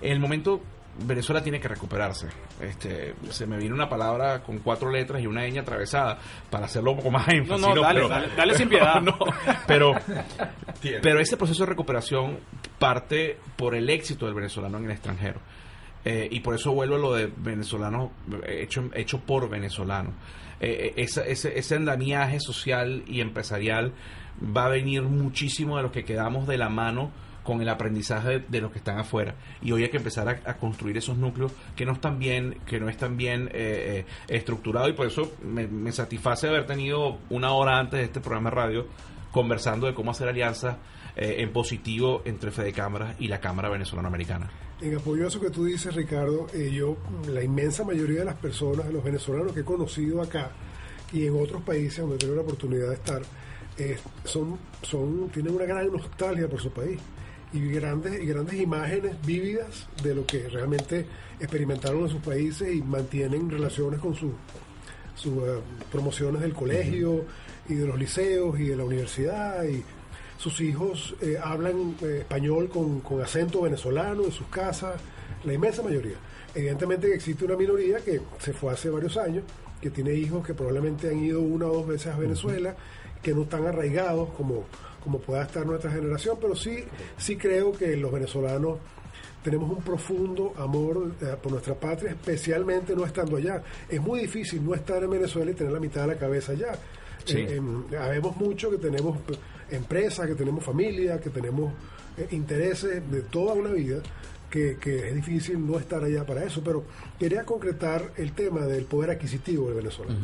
en 0.00 0.12
el 0.12 0.20
momento 0.20 0.60
Venezuela 1.04 1.42
tiene 1.42 1.60
que 1.60 1.68
recuperarse. 1.68 2.26
Este, 2.60 3.14
se 3.30 3.46
me 3.46 3.56
vino 3.56 3.74
una 3.74 3.88
palabra 3.88 4.42
con 4.42 4.58
cuatro 4.58 4.90
letras 4.90 5.22
y 5.22 5.26
una 5.26 5.46
ñ 5.48 5.58
atravesada 5.60 6.18
para 6.50 6.66
hacerlo 6.66 6.90
un 6.92 6.96
poco 6.98 7.10
más 7.10 7.28
énfasis. 7.28 7.60
No, 7.64 7.74
no, 7.74 7.80
dale, 7.82 8.00
Pero- 8.00 8.08
dale, 8.08 8.28
dale 8.36 8.54
sin 8.54 8.68
piedad. 8.68 9.00
no, 9.02 9.16
pero, 9.66 9.92
pero 11.02 11.20
ese 11.20 11.36
proceso 11.36 11.64
de 11.64 11.70
recuperación 11.70 12.38
parte 12.78 13.38
por 13.56 13.74
el 13.74 13.88
éxito 13.90 14.26
del 14.26 14.34
venezolano 14.34 14.78
en 14.78 14.84
el 14.86 14.90
extranjero. 14.92 15.40
Eh, 16.04 16.28
y 16.30 16.40
por 16.40 16.54
eso 16.54 16.72
vuelvo 16.72 16.94
a 16.94 16.98
lo 16.98 17.12
de 17.14 17.26
venezolano 17.36 18.12
eh, 18.46 18.62
hecho, 18.62 18.88
hecho 18.94 19.20
por 19.20 19.48
venezolanos. 19.48 20.14
Eh, 20.60 20.92
eh, 20.96 21.02
esa- 21.02 21.24
ese, 21.26 21.58
ese 21.58 21.74
andamiaje 21.76 22.40
social 22.40 23.02
y 23.06 23.20
empresarial 23.20 23.92
va 24.56 24.66
a 24.66 24.68
venir 24.68 25.02
muchísimo 25.02 25.76
de 25.76 25.82
los 25.82 25.92
que 25.92 26.04
quedamos 26.04 26.46
de 26.46 26.56
la 26.58 26.68
mano 26.68 27.10
con 27.48 27.62
el 27.62 27.68
aprendizaje 27.70 28.44
de, 28.46 28.60
los 28.60 28.70
que 28.70 28.76
están 28.76 28.98
afuera. 28.98 29.34
Y 29.62 29.72
hoy 29.72 29.82
hay 29.82 29.88
que 29.88 29.96
empezar 29.96 30.28
a, 30.28 30.54
construir 30.58 30.98
esos 30.98 31.16
núcleos 31.16 31.50
que 31.74 31.86
no 31.86 31.92
están 31.94 32.18
bien 32.18 32.58
que 32.66 32.78
no 32.78 32.90
están 32.90 33.16
bien 33.16 33.48
eh, 33.54 34.04
eh, 34.04 34.06
estructurados. 34.28 34.90
Y 34.90 34.92
por 34.92 35.06
eso 35.06 35.32
me, 35.42 35.90
satisface 35.90 36.46
haber 36.46 36.66
tenido 36.66 37.16
una 37.30 37.52
hora 37.52 37.78
antes 37.78 38.00
de 38.00 38.04
este 38.04 38.20
programa 38.20 38.50
de 38.50 38.56
radio 38.56 38.86
conversando 39.32 39.86
de 39.86 39.94
cómo 39.94 40.10
hacer 40.10 40.28
alianzas 40.28 40.76
eh, 41.16 41.36
en 41.38 41.50
positivo 41.50 42.20
entre 42.26 42.50
Fede 42.50 42.70
Cámaras 42.70 43.16
y 43.18 43.28
la 43.28 43.40
Cámara 43.40 43.70
Venezolana 43.70 44.08
Americana. 44.08 44.50
En 44.82 44.94
apoyo 44.94 45.24
a 45.24 45.28
eso 45.28 45.40
que 45.40 45.48
tú 45.48 45.64
dices, 45.64 45.94
Ricardo, 45.94 46.48
eh, 46.52 46.70
yo, 46.70 46.98
la 47.32 47.42
inmensa 47.42 47.82
mayoría 47.82 48.18
de 48.18 48.24
las 48.26 48.36
personas, 48.36 48.88
de 48.88 48.92
los 48.92 49.02
venezolanos 49.02 49.54
que 49.54 49.60
he 49.60 49.64
conocido 49.64 50.20
acá 50.20 50.50
y 51.14 51.24
en 51.24 51.42
otros 51.42 51.62
países 51.62 52.00
donde 52.00 52.16
he 52.16 52.18
tenido 52.18 52.36
la 52.36 52.42
oportunidad 52.42 52.88
de 52.88 52.94
estar, 52.94 53.22
eh, 53.78 53.96
son, 54.24 54.58
son, 54.82 55.30
tienen 55.30 55.54
una 55.54 55.64
gran 55.64 55.90
nostalgia 55.90 56.46
por 56.46 56.60
su 56.60 56.70
país 56.70 57.00
y 57.52 57.60
grandes, 57.70 58.22
y 58.22 58.26
grandes 58.26 58.60
imágenes 58.60 59.16
vívidas 59.24 59.86
de 60.02 60.14
lo 60.14 60.26
que 60.26 60.48
realmente 60.48 61.06
experimentaron 61.40 62.02
en 62.02 62.08
sus 62.08 62.20
países 62.20 62.74
y 62.74 62.82
mantienen 62.82 63.48
relaciones 63.50 64.00
con 64.00 64.14
sus 64.14 64.30
eh, 64.30 65.60
promociones 65.90 66.42
del 66.42 66.54
colegio 66.54 67.24
y 67.68 67.74
de 67.74 67.86
los 67.86 67.98
liceos 67.98 68.58
y 68.58 68.64
de 68.68 68.76
la 68.76 68.84
universidad 68.84 69.64
y 69.64 69.82
sus 70.38 70.60
hijos 70.60 71.16
eh, 71.20 71.36
hablan 71.42 71.96
eh, 72.00 72.18
español 72.20 72.68
con, 72.68 73.02
acento 73.20 73.62
venezolano 73.62 74.24
en 74.24 74.32
sus 74.32 74.46
casas, 74.46 75.00
la 75.44 75.52
inmensa 75.52 75.82
mayoría. 75.82 76.16
Evidentemente 76.54 77.12
existe 77.12 77.44
una 77.44 77.56
minoría 77.56 77.98
que 77.98 78.20
se 78.38 78.52
fue 78.52 78.72
hace 78.72 78.88
varios 78.88 79.16
años, 79.16 79.44
que 79.80 79.90
tiene 79.90 80.14
hijos 80.14 80.46
que 80.46 80.54
probablemente 80.54 81.08
han 81.08 81.18
ido 81.18 81.40
una 81.40 81.66
o 81.66 81.74
dos 81.74 81.88
veces 81.88 82.14
a 82.14 82.18
Venezuela, 82.18 82.76
que 83.22 83.34
no 83.34 83.42
están 83.42 83.66
arraigados 83.66 84.30
como, 84.30 84.64
como 85.02 85.18
pueda 85.18 85.42
estar 85.42 85.64
nuestra 85.64 85.90
generación, 85.90 86.38
pero 86.40 86.54
sí, 86.54 86.84
sí 87.16 87.36
creo 87.36 87.72
que 87.72 87.96
los 87.96 88.12
venezolanos 88.12 88.78
tenemos 89.42 89.70
un 89.70 89.82
profundo 89.82 90.52
amor 90.56 91.12
eh, 91.20 91.36
por 91.42 91.52
nuestra 91.52 91.74
patria, 91.74 92.10
especialmente 92.10 92.94
no 92.94 93.04
estando 93.04 93.36
allá. 93.36 93.62
Es 93.88 94.00
muy 94.00 94.20
difícil 94.20 94.64
no 94.64 94.74
estar 94.74 95.02
en 95.02 95.10
Venezuela 95.10 95.50
y 95.50 95.54
tener 95.54 95.72
la 95.72 95.80
mitad 95.80 96.02
de 96.02 96.08
la 96.08 96.16
cabeza 96.16 96.52
allá. 96.52 96.72
Sí. 97.24 97.38
Eh, 97.38 97.56
em, 97.56 97.84
habemos 97.98 98.36
mucho 98.36 98.70
que 98.70 98.78
tenemos 98.78 99.18
empresas, 99.70 100.26
que 100.26 100.34
tenemos 100.34 100.64
familia, 100.64 101.20
que 101.20 101.30
tenemos 101.30 101.72
eh, 102.16 102.26
intereses 102.32 103.10
de 103.10 103.22
toda 103.22 103.54
una 103.54 103.70
vida, 103.70 104.02
que, 104.50 104.76
que 104.80 105.08
es 105.08 105.14
difícil 105.14 105.64
no 105.64 105.78
estar 105.78 106.02
allá 106.02 106.26
para 106.26 106.44
eso. 106.44 106.62
Pero 106.64 106.84
quería 107.18 107.44
concretar 107.44 108.12
el 108.16 108.32
tema 108.32 108.62
del 108.66 108.84
poder 108.84 109.10
adquisitivo 109.10 109.66
del 109.66 109.76
venezolano. 109.76 110.18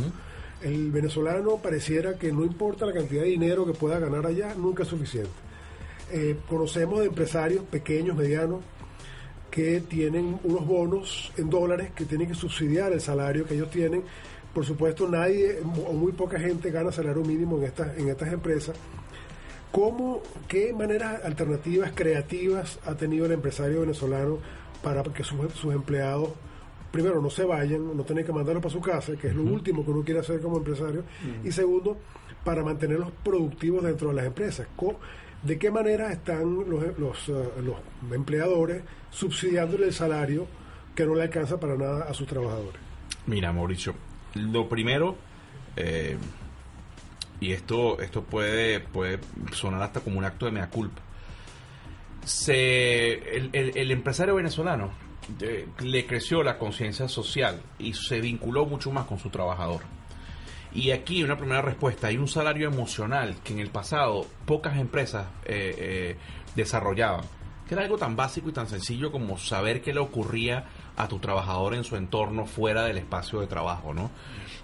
El 0.64 0.90
venezolano 0.90 1.58
pareciera 1.58 2.14
que 2.14 2.32
no 2.32 2.42
importa 2.42 2.86
la 2.86 2.94
cantidad 2.94 3.22
de 3.22 3.28
dinero 3.28 3.66
que 3.66 3.74
pueda 3.74 3.98
ganar 3.98 4.24
allá, 4.26 4.54
nunca 4.54 4.82
es 4.82 4.88
suficiente. 4.88 5.30
Eh, 6.10 6.38
conocemos 6.48 7.00
de 7.00 7.06
empresarios 7.06 7.64
pequeños, 7.64 8.16
medianos, 8.16 8.62
que 9.50 9.82
tienen 9.82 10.40
unos 10.42 10.66
bonos 10.66 11.32
en 11.36 11.50
dólares 11.50 11.90
que 11.94 12.06
tienen 12.06 12.28
que 12.28 12.34
subsidiar 12.34 12.94
el 12.94 13.02
salario 13.02 13.44
que 13.44 13.54
ellos 13.54 13.70
tienen. 13.70 14.04
Por 14.54 14.64
supuesto, 14.64 15.06
nadie 15.06 15.60
o 15.86 15.92
muy 15.92 16.12
poca 16.12 16.40
gente 16.40 16.70
gana 16.70 16.90
salario 16.90 17.22
mínimo 17.22 17.58
en 17.58 17.64
estas, 17.64 17.98
en 17.98 18.08
estas 18.08 18.32
empresas. 18.32 18.74
¿Cómo, 19.70 20.22
qué 20.48 20.72
maneras 20.72 21.22
alternativas, 21.24 21.92
creativas 21.94 22.78
ha 22.86 22.94
tenido 22.94 23.26
el 23.26 23.32
empresario 23.32 23.82
venezolano 23.82 24.38
para 24.82 25.02
que 25.02 25.24
sus, 25.24 25.52
sus 25.52 25.74
empleados, 25.74 26.30
primero, 26.94 27.20
no 27.20 27.28
se 27.28 27.44
vayan, 27.44 27.96
no 27.96 28.04
tener 28.04 28.24
que 28.24 28.32
mandarlos 28.32 28.62
para 28.62 28.72
su 28.72 28.80
casa, 28.80 29.16
que 29.16 29.26
es 29.26 29.34
lo 29.34 29.42
último 29.42 29.84
que 29.84 29.90
uno 29.90 30.04
quiere 30.04 30.20
hacer 30.20 30.40
como 30.40 30.58
empresario, 30.58 31.02
y 31.42 31.50
segundo, 31.50 31.98
para 32.44 32.62
mantenerlos 32.62 33.10
productivos 33.24 33.82
dentro 33.82 34.10
de 34.10 34.14
las 34.14 34.26
empresas? 34.26 34.68
¿De 35.42 35.58
qué 35.58 35.72
manera 35.72 36.12
están 36.12 36.70
los, 36.70 36.96
los, 36.96 37.28
eh, 37.28 37.50
los 37.64 37.76
empleadores 38.12 38.84
subsidiándole 39.10 39.86
el 39.86 39.92
salario 39.92 40.46
que 40.94 41.04
no 41.04 41.16
le 41.16 41.22
alcanza 41.22 41.58
para 41.58 41.76
nada 41.76 42.04
a 42.04 42.14
sus 42.14 42.28
trabajadores. 42.28 42.80
Mira, 43.26 43.52
Mauricio, 43.52 43.96
lo 44.34 44.68
primero, 44.68 45.16
eh, 45.74 46.16
y 47.40 47.50
esto, 47.50 48.00
esto 48.00 48.22
puede, 48.22 48.78
puede 48.78 49.18
sonar 49.52 49.82
hasta 49.82 49.98
como 49.98 50.18
un 50.18 50.24
acto 50.24 50.46
de 50.46 50.52
mea 50.52 50.70
culpa. 50.70 51.02
Se, 52.24 53.36
el, 53.36 53.50
el 53.52 53.90
empresario 53.90 54.36
venezolano 54.36 55.03
le 55.80 56.06
creció 56.06 56.42
la 56.42 56.58
conciencia 56.58 57.08
social 57.08 57.60
y 57.78 57.94
se 57.94 58.20
vinculó 58.20 58.66
mucho 58.66 58.90
más 58.90 59.06
con 59.06 59.18
su 59.18 59.30
trabajador. 59.30 59.82
Y 60.74 60.90
aquí 60.90 61.22
una 61.22 61.36
primera 61.36 61.62
respuesta, 61.62 62.08
hay 62.08 62.16
un 62.16 62.26
salario 62.26 62.68
emocional 62.68 63.36
que 63.44 63.52
en 63.52 63.60
el 63.60 63.70
pasado 63.70 64.26
pocas 64.44 64.76
empresas 64.76 65.26
eh, 65.44 65.74
eh, 65.78 66.16
desarrollaban, 66.56 67.24
que 67.68 67.74
era 67.74 67.84
algo 67.84 67.96
tan 67.96 68.16
básico 68.16 68.48
y 68.48 68.52
tan 68.52 68.66
sencillo 68.66 69.12
como 69.12 69.38
saber 69.38 69.82
qué 69.82 69.94
le 69.94 70.00
ocurría 70.00 70.64
a 70.96 71.08
tu 71.08 71.18
trabajador 71.18 71.74
en 71.74 71.84
su 71.84 71.96
entorno 71.96 72.46
fuera 72.46 72.84
del 72.84 72.98
espacio 72.98 73.40
de 73.40 73.46
trabajo, 73.46 73.92
¿no? 73.94 74.10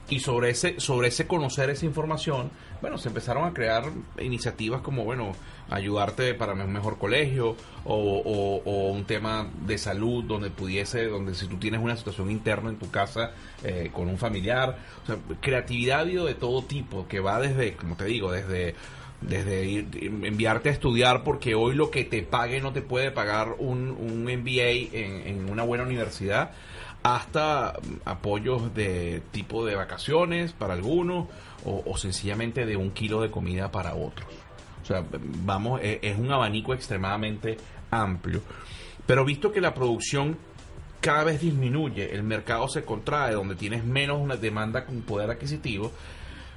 Y 0.08 0.20
sobre 0.20 0.50
ese, 0.50 0.80
sobre 0.80 1.08
ese 1.08 1.26
conocer 1.26 1.70
esa 1.70 1.86
información, 1.86 2.50
bueno, 2.80 2.98
se 2.98 3.08
empezaron 3.08 3.44
a 3.44 3.52
crear 3.52 3.84
iniciativas 4.18 4.80
como, 4.80 5.04
bueno, 5.04 5.32
ayudarte 5.70 6.34
para 6.34 6.52
un 6.52 6.72
mejor 6.72 6.98
colegio 6.98 7.56
o, 7.84 8.90
un 8.92 9.04
tema 9.04 9.48
de 9.64 9.78
salud 9.78 10.24
donde 10.24 10.50
pudiese, 10.50 11.06
donde 11.06 11.34
si 11.34 11.46
tú 11.46 11.58
tienes 11.58 11.80
una 11.80 11.96
situación 11.96 12.30
interna 12.30 12.70
en 12.70 12.76
tu 12.76 12.90
casa 12.90 13.32
eh, 13.62 13.90
con 13.92 14.08
un 14.08 14.18
familiar, 14.18 14.78
o 15.04 15.06
sea, 15.06 15.16
creatividad 15.40 16.06
de 16.06 16.34
todo 16.34 16.62
tipo, 16.62 17.06
que 17.06 17.20
va 17.20 17.38
desde, 17.40 17.74
como 17.74 17.94
te 17.94 18.06
digo, 18.06 18.32
desde 18.32 18.74
desde 19.20 19.64
ir, 19.66 19.88
enviarte 20.24 20.70
a 20.70 20.72
estudiar 20.72 21.24
porque 21.24 21.54
hoy 21.54 21.74
lo 21.74 21.90
que 21.90 22.04
te 22.04 22.22
pague 22.22 22.61
no 22.61 22.72
te 22.72 22.83
puede 22.83 23.11
pagar 23.11 23.56
un, 23.59 23.90
un 23.90 24.24
MBA 24.24 24.96
en, 24.96 25.26
en 25.26 25.50
una 25.50 25.62
buena 25.62 25.85
universidad 25.85 26.52
hasta 27.02 27.74
apoyos 28.04 28.74
de 28.74 29.22
tipo 29.30 29.64
de 29.64 29.74
vacaciones 29.74 30.52
para 30.52 30.74
algunos 30.74 31.28
o, 31.64 31.96
sencillamente 31.96 32.64
de 32.64 32.76
un 32.76 32.90
kilo 32.90 33.20
de 33.20 33.30
comida 33.30 33.70
para 33.70 33.94
otros. 33.94 34.28
O 34.83 34.87
sea, 34.87 35.04
vamos, 35.44 35.80
e, 35.83 36.00
es, 36.02 36.18
un 36.18 36.33
abanico 36.33 36.72
extremadamente 36.72 37.59
amplio. 37.90 38.42
Pero 39.06 39.24
visto 39.24 39.52
que 39.52 39.61
la 39.61 39.74
producción 39.74 40.38
cada 41.00 41.24
vez 41.24 41.40
disminuye, 41.40 42.14
el 42.14 42.22
mercado 42.22 42.68
se 42.68 42.85
contrae, 42.85 43.35
donde 43.35 43.56
tienes 43.56 43.85
menos 43.85 44.20
una 44.20 44.37
demanda 44.37 44.85
con 44.85 45.02
poder 45.02 45.30
adquisitivo, 45.30 45.92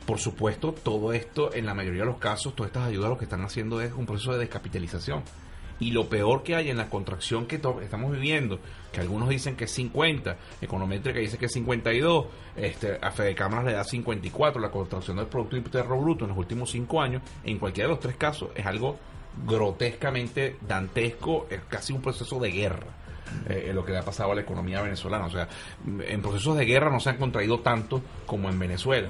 por 0.06 0.20
supuesto, 0.20 0.74
todo 0.74 1.14
esto, 1.14 1.54
en 1.54 1.66
la 1.66 1.74
mayoría 1.74 2.02
de 2.02 2.08
los 2.08 2.18
casos, 2.18 2.56
todas 2.56 2.70
estas 2.70 2.88
ayudas 2.88 3.10
lo 3.10 3.18
que 3.18 3.26
están 3.26 3.42
haciendo 3.42 3.82
es 3.82 3.94
un 3.94 4.06
proceso 4.06 4.34
de 4.34 4.40
descapitalización. 4.40 5.24
Y 5.80 5.92
lo 5.92 6.08
peor 6.08 6.44
que 6.44 6.56
hay 6.56 6.70
en 6.70 6.78
la 6.78 6.90
contracción 6.90 7.46
que 7.46 7.56
estamos 7.56 8.12
viviendo, 8.12 8.60
que 8.92 9.02
algunos 9.02 9.30
dicen 9.30 9.56
que 9.56 9.66
es 9.66 9.72
50, 9.72 10.38
Econométrica 10.62 11.20
dice 11.20 11.38
que 11.38 11.48
es 11.48 11.54
52, 11.54 12.28
este, 12.56 12.98
a 13.02 13.12
Fede 13.12 13.34
Cámaras 13.34 13.66
le 13.66 13.74
da 13.74 13.84
54, 13.84 14.62
la 14.62 14.70
contracción 14.70 15.18
del 15.18 15.28
Producto 15.28 15.58
Interno 15.58 16.00
Bruto 16.00 16.26
en 16.26 16.30
los 16.30 16.38
últimos 16.38 16.70
5 16.72 17.02
años, 17.02 17.22
en 17.44 17.58
cualquiera 17.58 17.88
de 17.88 17.96
los 17.96 18.00
tres 18.00 18.16
casos, 18.16 18.50
es 18.56 18.66
algo 18.66 18.98
grotescamente 19.46 20.58
dantesco, 20.62 21.48
es 21.50 21.62
casi 21.68 21.92
un 21.92 22.02
proceso 22.02 22.40
de 22.40 22.52
guerra. 22.52 22.88
Eh, 23.50 23.72
lo 23.74 23.84
que 23.84 23.92
le 23.92 23.98
ha 23.98 24.04
pasado 24.04 24.32
a 24.32 24.36
la 24.36 24.42
economía 24.42 24.82
venezolana. 24.82 25.26
O 25.26 25.32
sea, 25.32 25.48
en 25.86 26.22
procesos 26.22 26.56
de 26.56 26.66
guerra 26.66 26.92
no 26.92 27.00
se 27.00 27.10
han 27.10 27.18
contraído 27.18 27.62
tanto 27.62 28.02
como 28.28 28.48
en 28.48 28.60
Venezuela. 28.60 29.10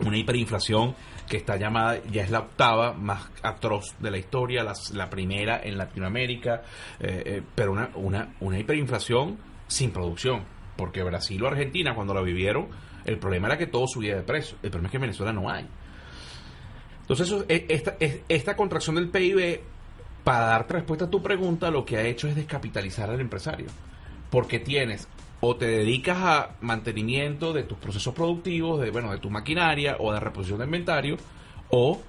Una 0.00 0.16
hiperinflación 0.16 0.94
que 1.28 1.36
está 1.36 1.56
llamada, 1.56 2.02
ya 2.10 2.22
es 2.22 2.30
la 2.30 2.40
octava 2.40 2.92
más 2.92 3.30
atroz 3.42 3.94
de 3.98 4.10
la 4.10 4.18
historia, 4.18 4.64
la, 4.92 5.10
primera 5.10 5.60
en 5.62 5.78
Latinoamérica, 5.78 6.62
eh, 7.00 7.22
eh, 7.26 7.42
pero 7.54 7.72
una, 7.72 7.90
una, 7.94 8.34
una 8.40 8.58
hiperinflación 8.58 9.38
sin 9.66 9.90
producción, 9.90 10.44
porque 10.76 11.02
Brasil 11.02 11.42
o 11.42 11.48
Argentina 11.48 11.94
cuando 11.94 12.14
la 12.14 12.20
vivieron, 12.20 12.68
el 13.04 13.18
problema 13.18 13.48
era 13.48 13.58
que 13.58 13.66
todo 13.66 13.86
subía 13.86 14.16
de 14.16 14.22
precio, 14.22 14.56
el 14.62 14.70
problema 14.70 14.88
es 14.88 14.90
que 14.90 14.96
en 14.96 15.02
Venezuela 15.02 15.32
no 15.32 15.50
hay. 15.50 15.66
Entonces, 17.00 17.44
esta, 17.48 17.96
esta 18.28 18.56
contracción 18.56 18.96
del 18.96 19.10
PIB, 19.10 19.60
para 20.24 20.46
darte 20.46 20.74
respuesta 20.74 21.04
a 21.04 21.10
tu 21.10 21.22
pregunta, 21.22 21.70
lo 21.70 21.84
que 21.84 21.98
ha 21.98 22.02
hecho 22.02 22.28
es 22.28 22.34
descapitalizar 22.34 23.10
al 23.10 23.20
empresario, 23.20 23.66
porque 24.30 24.58
tienes 24.58 25.06
o 25.46 25.56
te 25.56 25.66
dedicas 25.66 26.16
a 26.22 26.56
mantenimiento 26.62 27.52
de 27.52 27.64
tus 27.64 27.76
procesos 27.76 28.14
productivos, 28.14 28.80
de 28.80 28.90
bueno, 28.90 29.12
de 29.12 29.18
tu 29.18 29.28
maquinaria 29.28 29.96
o 29.98 30.10
de 30.10 30.18
reposición 30.18 30.58
de 30.60 30.64
inventario, 30.64 31.18
o 31.68 32.00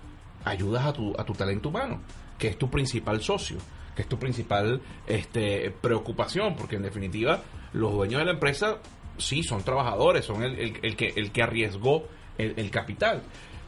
ayudas 0.45 0.85
a 0.85 0.93
tu, 0.93 1.13
a 1.19 1.25
tu 1.25 1.33
talento 1.33 1.67
humano, 1.67 1.99
que 2.37 2.47
es 2.47 2.57
tu 2.57 2.69
principal 2.69 3.21
socio, 3.21 3.57
que 3.93 4.03
es 4.03 4.07
tu 4.07 4.17
principal 4.17 4.81
este, 5.05 5.69
preocupación, 5.69 6.55
porque 6.55 6.77
en 6.77 6.83
definitiva 6.83 7.41
los 7.73 7.91
dueños 7.91 8.19
de 8.19 8.25
la 8.25 8.31
empresa 8.31 8.77
sí 9.17 9.43
son 9.43 9.63
trabajadores, 9.63 10.23
son 10.23 10.41
el, 10.41 10.79
el, 10.81 10.95
que, 10.95 11.11
el 11.17 11.31
que 11.33 11.43
arriesgó 11.43 12.07
el, 12.37 12.71
capital. 12.71 13.21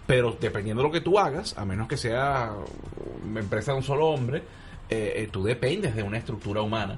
Pero 0.06 0.38
dependiendo 0.40 0.82
de 0.82 0.88
lo 0.88 0.94
que 0.94 1.02
tú 1.02 1.20
hagas, 1.20 1.58
a 1.58 1.66
menos 1.66 1.90
que 1.90 1.98
sea 1.98 2.54
una 3.30 3.42
empresa 3.42 3.74
de 3.74 3.80
un 3.80 3.84
solo 3.84 4.08
hombre, 4.08 4.44
eh, 4.90 5.12
eh, 5.18 5.30
tú 5.30 5.44
dependes 5.44 5.94
de 5.94 6.04
una 6.04 6.20
estructura 6.20 6.62
humana 6.62 6.98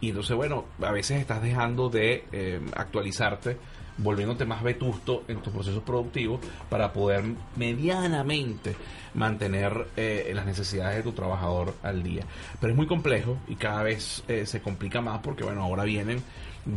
y 0.00 0.10
entonces, 0.10 0.36
bueno, 0.36 0.64
a 0.80 0.92
veces 0.92 1.20
estás 1.20 1.42
dejando 1.42 1.88
de 1.88 2.24
eh, 2.30 2.60
actualizarte, 2.76 3.56
volviéndote 3.96 4.44
más 4.44 4.62
vetusto 4.62 5.24
en 5.26 5.40
tus 5.42 5.52
procesos 5.52 5.82
productivos 5.82 6.40
para 6.68 6.92
poder 6.92 7.24
medianamente 7.56 8.76
mantener 9.14 9.88
eh, 9.96 10.30
las 10.34 10.46
necesidades 10.46 10.98
de 10.98 11.02
tu 11.02 11.12
trabajador 11.12 11.74
al 11.82 12.04
día. 12.04 12.22
Pero 12.60 12.72
es 12.72 12.76
muy 12.76 12.86
complejo 12.86 13.38
y 13.48 13.56
cada 13.56 13.82
vez 13.82 14.22
eh, 14.28 14.46
se 14.46 14.60
complica 14.60 15.00
más 15.00 15.18
porque, 15.18 15.42
bueno, 15.42 15.64
ahora 15.64 15.82
vienen, 15.82 16.22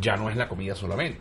ya 0.00 0.16
no 0.16 0.28
es 0.28 0.36
la 0.36 0.48
comida 0.48 0.74
solamente, 0.74 1.20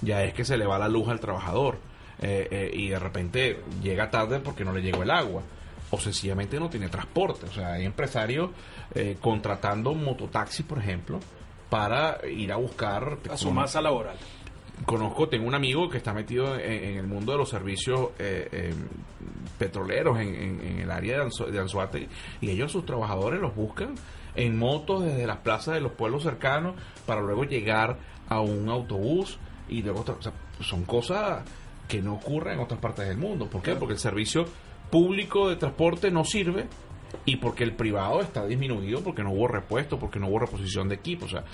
ya 0.00 0.24
es 0.24 0.32
que 0.32 0.46
se 0.46 0.56
le 0.56 0.64
va 0.64 0.78
la 0.78 0.88
luz 0.88 1.08
al 1.08 1.20
trabajador 1.20 1.78
y 2.22 2.88
de 2.88 2.98
repente 3.00 3.64
llega 3.82 4.08
tarde 4.08 4.38
porque 4.38 4.64
no 4.64 4.72
le 4.72 4.80
llegó 4.80 5.02
el 5.02 5.10
agua 5.10 5.42
o 5.90 5.98
sencillamente 5.98 6.60
no 6.60 6.70
tiene 6.70 6.88
transporte. 6.88 7.46
O 7.46 7.50
sea, 7.50 7.72
hay 7.72 7.84
empresarios 7.84 8.50
contratando 9.20 9.92
mototaxi, 9.92 10.62
por 10.62 10.78
ejemplo, 10.78 11.18
para 11.72 12.18
ir 12.28 12.52
a 12.52 12.56
buscar... 12.56 13.16
A 13.30 13.36
su 13.38 13.50
masa 13.50 13.80
laboral. 13.80 14.14
Conozco, 14.84 15.30
tengo 15.30 15.46
un 15.46 15.54
amigo 15.54 15.88
que 15.88 15.96
está 15.96 16.12
metido 16.12 16.54
en, 16.54 16.98
el 16.98 17.06
mundo 17.06 17.32
de 17.32 17.38
los 17.38 17.48
servicios 17.48 18.10
eh, 18.18 18.46
eh, 18.52 18.74
petroleros 19.58 20.20
en, 20.20 20.80
el 20.80 20.90
área 20.90 21.24
de, 21.24 21.58
Anzuate 21.58 22.10
y 22.42 22.50
ellos, 22.50 22.72
sus 22.72 22.84
trabajadores, 22.84 23.40
los 23.40 23.56
buscan 23.56 23.94
en 24.34 24.58
motos 24.58 25.02
desde 25.02 25.26
las 25.26 25.38
plazas 25.38 25.76
de 25.76 25.80
los 25.80 25.92
pueblos 25.92 26.24
cercanos 26.24 26.74
para 27.06 27.22
luego 27.22 27.44
llegar 27.44 27.96
a 28.28 28.42
un 28.42 28.68
autobús 28.68 29.38
y 29.66 29.80
luego 29.80 30.04
o 30.06 30.22
sea, 30.22 30.34
son 30.60 30.84
cosas 30.84 31.42
que 31.88 32.02
no 32.02 32.16
ocurren 32.16 32.56
en 32.56 32.60
otras 32.60 32.80
partes 32.80 33.08
del 33.08 33.16
mundo. 33.16 33.48
¿Por 33.48 33.62
qué? 33.62 33.76
Porque 33.76 33.94
el 33.94 33.98
servicio 33.98 34.44
público 34.90 35.48
de 35.48 35.56
transporte 35.56 36.10
no 36.10 36.22
sirve 36.26 36.68
y 37.24 37.36
porque 37.36 37.64
el 37.64 37.74
privado 37.74 38.20
está 38.20 38.46
disminuido 38.46 39.02
porque 39.02 39.22
no 39.22 39.32
hubo 39.32 39.48
repuesto, 39.48 39.98
porque 39.98 40.18
no 40.18 40.28
hubo 40.28 40.40
reposición 40.40 40.88
de 40.88 40.96
equipos. 40.96 41.32
O 41.32 41.36
sea, 41.36 41.44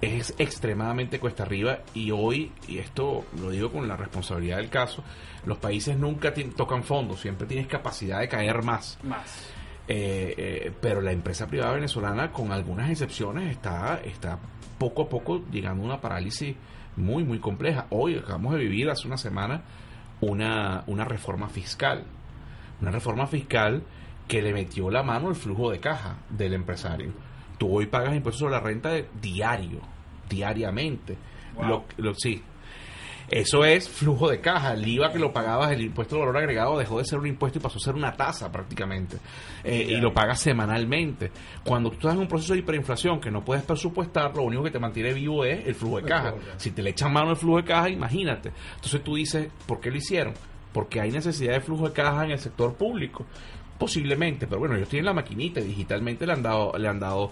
es 0.00 0.34
extremadamente 0.38 1.18
cuesta 1.18 1.42
arriba 1.42 1.80
y 1.94 2.10
hoy, 2.10 2.52
y 2.68 2.78
esto 2.78 3.24
lo 3.40 3.50
digo 3.50 3.70
con 3.70 3.88
la 3.88 3.96
responsabilidad 3.96 4.58
del 4.58 4.70
caso, 4.70 5.02
los 5.44 5.58
países 5.58 5.98
nunca 5.98 6.32
tocan 6.56 6.84
fondos, 6.84 7.20
siempre 7.20 7.46
tienes 7.46 7.66
capacidad 7.66 8.20
de 8.20 8.28
caer 8.28 8.62
más. 8.62 8.98
Más. 9.02 9.52
Eh, 9.88 10.34
eh, 10.36 10.72
pero 10.80 11.00
la 11.00 11.12
empresa 11.12 11.46
privada 11.46 11.72
venezolana, 11.72 12.30
con 12.30 12.52
algunas 12.52 12.90
excepciones, 12.90 13.50
está, 13.50 14.00
está 14.04 14.38
poco 14.78 15.02
a 15.02 15.08
poco 15.08 15.42
llegando 15.50 15.82
a 15.82 15.86
una 15.86 16.00
parálisis 16.00 16.54
muy, 16.96 17.24
muy 17.24 17.38
compleja. 17.38 17.86
Hoy 17.90 18.16
acabamos 18.16 18.54
de 18.54 18.60
vivir 18.60 18.90
hace 18.90 19.06
una 19.06 19.16
semana 19.16 19.62
una, 20.20 20.84
una 20.86 21.04
reforma 21.04 21.48
fiscal. 21.48 22.04
Una 22.80 22.90
reforma 22.90 23.26
fiscal 23.26 23.82
que 24.28 24.42
le 24.42 24.52
metió 24.52 24.90
la 24.90 25.02
mano 25.02 25.30
el 25.30 25.34
flujo 25.34 25.70
de 25.70 25.80
caja 25.80 26.18
del 26.28 26.52
empresario. 26.54 27.12
Tú 27.56 27.78
hoy 27.78 27.86
pagas 27.86 28.14
impuestos 28.14 28.38
sobre 28.40 28.52
la 28.52 28.60
renta 28.60 28.90
de 28.90 29.08
diario, 29.20 29.80
diariamente. 30.28 31.16
Lo, 31.60 32.14
sí. 32.14 32.42
Eso 33.30 33.64
es 33.64 33.88
flujo 33.88 34.30
de 34.30 34.40
caja. 34.40 34.72
El 34.72 34.86
IVA 34.86 35.12
que 35.12 35.18
lo 35.18 35.32
pagabas, 35.32 35.72
el 35.72 35.82
impuesto 35.82 36.14
de 36.14 36.20
valor 36.20 36.38
agregado, 36.38 36.78
dejó 36.78 36.98
de 36.98 37.04
ser 37.04 37.18
un 37.18 37.26
impuesto 37.26 37.58
y 37.58 37.62
pasó 37.62 37.78
a 37.78 37.80
ser 37.80 37.94
una 37.94 38.12
tasa 38.12 38.50
prácticamente. 38.50 39.18
Eh, 39.64 39.86
y 39.90 39.96
lo 39.96 40.14
pagas 40.14 40.40
semanalmente. 40.40 41.30
Cuando 41.64 41.90
tú 41.90 41.96
estás 41.96 42.14
en 42.14 42.20
un 42.20 42.28
proceso 42.28 42.54
de 42.54 42.60
hiperinflación 42.60 43.20
que 43.20 43.30
no 43.30 43.44
puedes 43.44 43.64
presupuestar, 43.64 44.34
lo 44.34 44.44
único 44.44 44.62
que 44.62 44.70
te 44.70 44.78
mantiene 44.78 45.12
vivo 45.12 45.44
es 45.44 45.66
el 45.66 45.74
flujo 45.74 45.98
de 46.00 46.04
caja. 46.04 46.34
Si 46.56 46.70
te 46.70 46.82
le 46.82 46.90
echan 46.90 47.12
mano 47.12 47.30
el 47.30 47.36
flujo 47.36 47.58
de 47.58 47.64
caja, 47.64 47.90
imagínate. 47.90 48.52
Entonces 48.76 49.02
tú 49.02 49.16
dices, 49.16 49.48
¿por 49.66 49.80
qué 49.80 49.90
lo 49.90 49.96
hicieron? 49.96 50.32
Porque 50.72 51.00
hay 51.00 51.10
necesidad 51.10 51.54
de 51.54 51.60
flujo 51.60 51.88
de 51.88 51.92
caja 51.92 52.24
en 52.24 52.30
el 52.30 52.38
sector 52.38 52.74
público. 52.76 53.26
Posiblemente, 53.78 54.46
pero 54.46 54.58
bueno, 54.58 54.74
ellos 54.74 54.88
tienen 54.88 55.06
la 55.06 55.14
maquinita 55.14 55.60
y 55.60 55.64
digitalmente 55.64 56.26
le 56.26 56.32
han 56.32 56.42
dado, 56.42 56.76
le 56.76 56.88
han 56.88 56.98
dado 56.98 57.30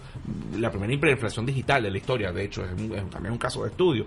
la 0.57 0.71
primera 0.71 0.93
hiperinflación 0.93 1.45
digital 1.45 1.83
de 1.83 1.91
la 1.91 1.99
historia, 1.99 2.33
de 2.33 2.45
hecho, 2.45 2.65
es, 2.65 2.71
también 3.11 3.33
un 3.33 3.39
caso 3.39 3.65
de 3.65 3.71
estudio. 3.71 4.07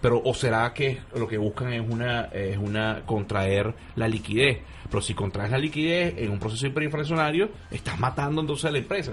pero 0.00 0.20
o 0.24 0.32
será 0.34 0.72
que 0.72 1.00
lo 1.14 1.28
que 1.28 1.38
buscan 1.38 1.72
es 1.72 1.82
una 1.88 2.24
es 2.26 2.56
una 2.56 3.02
contraer 3.06 3.74
la 3.96 4.08
liquidez 4.08 4.60
pero 4.90 5.02
si 5.02 5.14
contraes 5.14 5.50
la 5.50 5.58
liquidez 5.58 6.14
en 6.18 6.30
un 6.30 6.38
proceso 6.38 6.66
hiperinflacionario 6.66 7.48
estás 7.70 7.98
matando 7.98 8.40
entonces 8.40 8.66
a 8.66 8.70
la 8.70 8.78
empresa. 8.78 9.12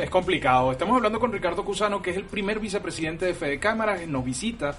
Es 0.00 0.10
complicado. 0.10 0.72
Estamos 0.72 0.96
hablando 0.96 1.18
con 1.18 1.32
Ricardo 1.32 1.64
Cusano 1.64 2.02
que 2.02 2.10
es 2.10 2.16
el 2.16 2.24
primer 2.24 2.60
vicepresidente 2.60 3.24
de 3.24 3.34
Fede 3.34 3.58
Cámaras 3.58 4.06
nos 4.06 4.24
visita 4.24 4.76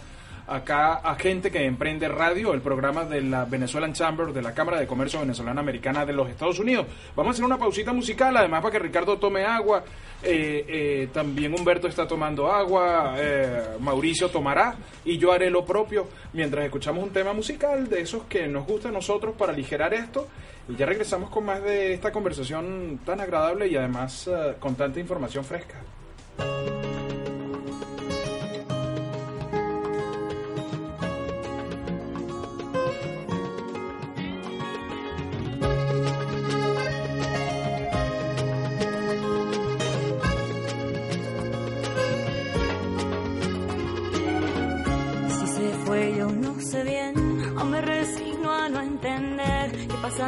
acá 0.52 0.96
a 0.96 1.16
gente 1.16 1.50
que 1.50 1.66
emprende 1.66 2.08
radio, 2.10 2.54
el 2.54 2.62
programa 2.62 3.06
de 3.06 3.22
la 3.22 3.46
Venezuelan 3.46 3.94
Chamber 3.94 4.34
de 4.34 4.42
la 4.42 4.54
Cámara 4.54 4.80
de 4.80 4.86
Comercio 4.86 5.20
Venezolana 5.22 5.62
Americana 5.62 6.06
de 6.06 6.14
los 6.14 6.30
Estados 6.30 6.60
Unidos. 6.60 6.88
Vamos 7.16 7.32
a 7.32 7.34
hacer 7.34 7.46
una 7.46 7.58
pausita 7.58 7.94
musical, 7.94 8.36
además 8.36 8.62
para 8.62 8.74
que 8.74 8.80
Ricardo 8.80 9.18
tome 9.18 9.46
agua. 9.46 9.84
Eh, 10.24 10.66
eh, 10.68 11.10
también 11.14 11.54
Humberto 11.54 11.88
está 11.88 12.08
tomando 12.08 12.52
agua, 12.52 13.16
eh, 13.18 13.78
Mauricio 13.80 14.30
tomará 14.30 14.76
y 15.04 15.18
yo 15.18 15.32
haré 15.32 15.50
lo 15.50 15.66
propio 15.66 16.08
mientras 16.34 16.64
escuchamos 16.66 17.04
un 17.04 17.10
tema 17.10 17.34
musical 17.34 17.90
de 17.90 18.02
esos 18.02 18.24
que 18.26 18.48
nos 18.48 18.68
gusta 18.68 18.90
a 18.90 18.92
nosotros 18.92 19.34
para 19.38 19.54
aligerar 19.54 19.94
esto. 19.94 20.28
Y 20.68 20.76
ya 20.76 20.86
regresamos 20.86 21.30
con 21.30 21.46
más 21.46 21.64
de 21.64 21.94
esta 21.94 22.12
conversación 22.12 23.00
tan 23.06 23.20
agradable 23.22 23.68
y 23.68 23.76
además 23.78 24.30
con 24.60 24.76
tanta 24.76 25.00
información 25.00 25.44
fresca. 25.44 25.80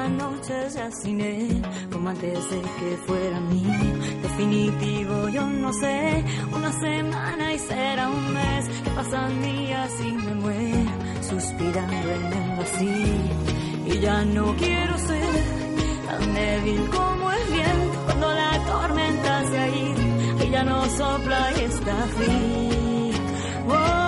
Noches 0.09 0.73
ya 0.75 0.89
sin 0.91 1.21
él, 1.21 1.61
como 1.91 2.09
antes 2.09 2.49
de 2.49 2.61
que 2.61 2.97
fuera 3.05 3.39
mío. 3.39 3.93
Definitivo, 4.21 5.29
yo 5.29 5.47
no 5.47 5.71
sé, 5.73 6.23
una 6.51 6.71
semana 6.71 7.53
y 7.53 7.59
será 7.59 8.09
un 8.09 8.33
mes, 8.33 8.67
que 8.83 8.89
pasan 8.91 9.41
días 9.41 9.91
y 10.01 10.11
me 10.11 10.35
muero, 10.35 10.91
suspirando 11.29 12.09
en 12.17 12.33
el 12.33 12.57
vacío. 12.57 13.93
Y 13.93 13.99
ya 13.99 14.23
no 14.25 14.55
quiero 14.55 14.97
ser 14.97 15.33
tan 16.07 16.33
débil 16.33 16.89
como 16.89 17.31
el 17.31 17.45
viento, 17.51 17.99
cuando 18.05 18.33
la 18.33 18.65
tormenta 18.65 19.43
se 19.49 19.59
ha 19.59 19.67
ido, 19.67 20.45
y 20.45 20.49
ya 20.49 20.63
no 20.63 20.85
sopla 20.85 21.51
y 21.57 21.61
está 21.61 21.95
frío. 22.17 22.73
Oh, 23.67 24.02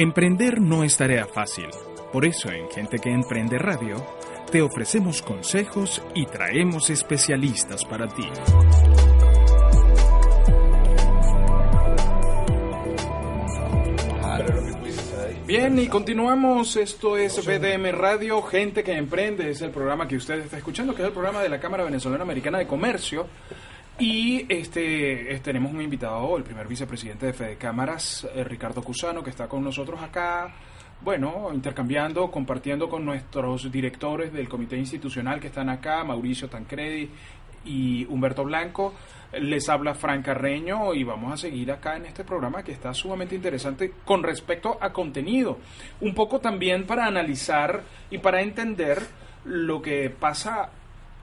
Emprender 0.00 0.60
no 0.60 0.84
es 0.84 0.96
tarea 0.96 1.26
fácil. 1.26 1.66
Por 2.12 2.24
eso 2.24 2.52
en 2.52 2.70
Gente 2.70 3.00
que 3.00 3.10
Emprende 3.10 3.58
Radio 3.58 3.96
te 4.48 4.62
ofrecemos 4.62 5.22
consejos 5.22 6.00
y 6.14 6.24
traemos 6.26 6.88
especialistas 6.88 7.84
para 7.84 8.06
ti. 8.06 8.22
Bien, 15.44 15.76
y 15.80 15.88
continuamos. 15.88 16.76
Esto 16.76 17.16
es 17.16 17.44
BDM 17.44 17.90
Radio, 17.90 18.40
Gente 18.42 18.84
que 18.84 18.92
Emprende. 18.92 19.50
Es 19.50 19.62
el 19.62 19.72
programa 19.72 20.06
que 20.06 20.14
usted 20.14 20.38
está 20.38 20.58
escuchando, 20.58 20.94
que 20.94 21.02
es 21.02 21.08
el 21.08 21.12
programa 21.12 21.42
de 21.42 21.48
la 21.48 21.58
Cámara 21.58 21.82
Venezolana 21.82 22.22
Americana 22.22 22.58
de 22.58 22.68
Comercio. 22.68 23.26
Y 24.00 24.46
este 24.48 25.34
eh, 25.34 25.40
tenemos 25.40 25.72
un 25.72 25.82
invitado, 25.82 26.36
el 26.36 26.44
primer 26.44 26.68
vicepresidente 26.68 27.26
de 27.26 27.32
Fede 27.32 27.56
Cámaras, 27.56 28.28
eh, 28.32 28.44
Ricardo 28.44 28.80
Cusano, 28.80 29.24
que 29.24 29.30
está 29.30 29.48
con 29.48 29.64
nosotros 29.64 30.00
acá. 30.00 30.54
Bueno, 31.00 31.50
intercambiando, 31.52 32.30
compartiendo 32.30 32.88
con 32.88 33.04
nuestros 33.04 33.72
directores 33.72 34.32
del 34.32 34.48
comité 34.48 34.76
institucional 34.76 35.40
que 35.40 35.48
están 35.48 35.68
acá, 35.68 36.04
Mauricio 36.04 36.48
Tancredi 36.48 37.10
y 37.64 38.04
Humberto 38.04 38.44
Blanco. 38.44 38.94
Les 39.32 39.68
habla 39.68 39.94
Fran 39.94 40.22
Carreño 40.22 40.94
y 40.94 41.02
vamos 41.02 41.32
a 41.32 41.36
seguir 41.36 41.72
acá 41.72 41.96
en 41.96 42.06
este 42.06 42.22
programa 42.22 42.62
que 42.62 42.72
está 42.72 42.94
sumamente 42.94 43.34
interesante 43.34 43.92
con 44.04 44.22
respecto 44.22 44.78
a 44.80 44.92
contenido. 44.92 45.58
Un 46.00 46.14
poco 46.14 46.38
también 46.38 46.86
para 46.86 47.04
analizar 47.06 47.82
y 48.10 48.18
para 48.18 48.42
entender 48.42 49.02
lo 49.44 49.82
que 49.82 50.08
pasa 50.08 50.70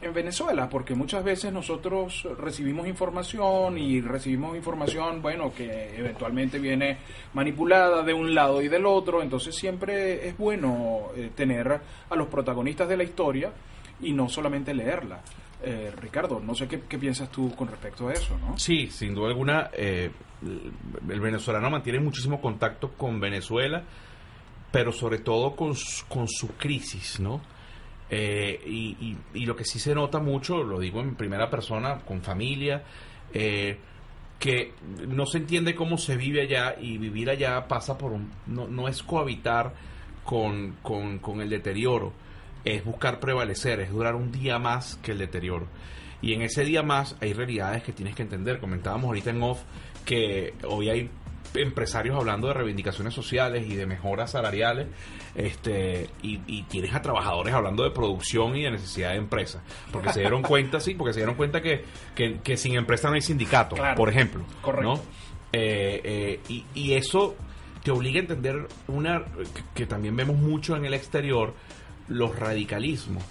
en 0.02 0.14
Venezuela, 0.14 0.70
porque 0.70 0.94
muchas 0.94 1.24
veces 1.24 1.52
nosotros 1.52 2.28
recibimos 2.38 2.88
información 2.88 3.78
y 3.78 4.02
recibimos 4.02 4.56
información, 4.56 5.22
bueno, 5.22 5.54
que 5.54 5.98
eventualmente 5.98 6.60
viene 6.60 6.98
manipulada 7.34 8.04
de 8.04 8.14
un 8.14 8.36
lado 8.36 8.62
y 8.62 8.68
del 8.68 8.86
otro, 8.86 9.22
entonces 9.22 9.56
siempre 9.56 10.28
es 10.28 10.38
bueno 10.38 11.08
eh, 11.16 11.32
tener 11.36 11.80
a 12.10 12.16
los 12.16 12.28
protagonistas 12.28 12.90
de 12.90 12.98
la 12.98 13.04
historia 13.04 13.52
y 14.02 14.12
no 14.12 14.30
solamente 14.30 14.74
leerla. 14.74 15.22
Eh, 15.64 15.92
Ricardo, 16.00 16.40
no 16.40 16.54
sé 16.54 16.68
qué, 16.68 16.78
piensas 16.78 17.32
tú 17.32 17.56
con 17.56 17.68
respecto 17.68 18.10
a 18.10 18.14
eso, 18.14 18.38
¿no? 18.38 18.58
Sí, 18.58 18.88
sin 18.88 19.16
duda 19.16 19.30
alguna, 19.30 19.72
eh, 19.74 20.12
el 21.10 21.20
venezolano 21.20 21.70
mantiene 21.70 22.00
muchísimo 22.00 22.40
contacto 22.42 22.92
con 22.92 23.20
Venezuela, 23.20 23.82
pero 24.72 24.92
sobre 24.92 25.20
todo 25.20 25.56
con, 25.56 25.74
con 26.10 26.28
su 26.28 26.50
crisis, 26.58 27.20
¿no? 27.20 27.42
Eh, 28.10 28.62
y, 28.66 29.46
lo 29.46 29.56
que 29.56 29.66
sí 29.66 29.80
se 29.80 29.96
nota 29.96 30.20
mucho, 30.20 30.64
lo 30.64 30.80
digo 30.80 31.02
en 31.02 31.16
primera 31.16 31.50
persona, 31.50 32.00
con 32.00 32.22
familia, 32.22 32.84
eh, 33.34 33.78
que 34.40 34.74
no 35.08 35.26
se 35.26 35.40
entiende 35.40 35.76
cómo 35.76 35.98
se 35.98 36.18
vive 36.18 36.42
allá 36.42 36.76
y 36.80 36.98
vivir 36.98 37.30
allá 37.30 37.68
pasa 37.68 37.98
por 37.98 38.12
un... 38.12 38.32
no, 38.48 38.68
no 38.68 38.88
es 38.88 39.02
cohabitar 39.02 39.74
con, 40.24 40.78
con, 40.82 41.20
con 41.20 41.42
el 41.42 41.50
deterioro 41.50 42.14
es 42.66 42.84
buscar 42.84 43.20
prevalecer, 43.20 43.80
es 43.80 43.92
durar 43.92 44.16
un 44.16 44.32
día 44.32 44.58
más 44.58 44.98
que 44.98 45.12
el 45.12 45.20
deterioro. 45.20 45.68
Y 46.22 46.34
en 46.34 46.42
ese 46.42 46.66
día 46.66 46.82
más 46.82 47.16
hay 47.22 47.34
realidades 47.34 47.84
que 47.84 47.94
tienes 47.94 48.16
que 48.16 48.24
entender. 48.24 48.60
Comentábamos 48.60 49.06
ahorita 49.06 49.30
en 49.30 49.44
off 49.44 49.62
que 50.04 50.56
hoy 50.68 50.90
hay 50.90 51.10
empresarios 51.58 52.16
hablando 52.16 52.48
de 52.48 52.54
reivindicaciones 52.54 53.14
sociales 53.14 53.66
y 53.68 53.76
de 53.76 53.86
mejoras 53.86 54.32
salariales, 54.32 54.88
este, 55.36 56.10
y, 56.22 56.40
y, 56.48 56.64
tienes 56.64 56.94
a 56.94 57.02
trabajadores 57.02 57.54
hablando 57.54 57.84
de 57.84 57.92
producción 57.92 58.56
y 58.56 58.64
de 58.64 58.72
necesidad 58.72 59.12
de 59.12 59.18
empresa, 59.18 59.64
porque 59.92 60.12
se 60.14 60.22
dieron 60.22 60.42
cuenta, 60.42 60.80
sí, 60.80 60.96
porque 60.96 61.14
se 61.14 61.20
dieron 61.20 61.36
cuenta 61.36 61.62
que, 61.62 61.84
que, 62.16 62.58
sin 62.58 62.76
empresa 62.76 63.10
no 63.10 63.16
hay 63.16 63.22
sindicato, 63.22 63.76
por 63.96 64.10
ejemplo, 64.10 64.44
Correcto. 64.62 64.96
¿no? 64.96 65.02
Eh, 65.52 66.02
eh, 66.04 66.40
y, 66.50 66.66
y, 66.74 66.94
eso 66.94 67.36
te 67.84 67.92
obliga 67.92 68.18
a 68.18 68.22
entender 68.22 68.68
una 68.88 69.24
que 69.74 69.86
también 69.86 70.16
vemos 70.16 70.38
mucho 70.38 70.76
en 70.76 70.86
el 70.86 70.94
exterior, 70.94 71.54
los 72.08 72.38
radicalismos. 72.38 73.24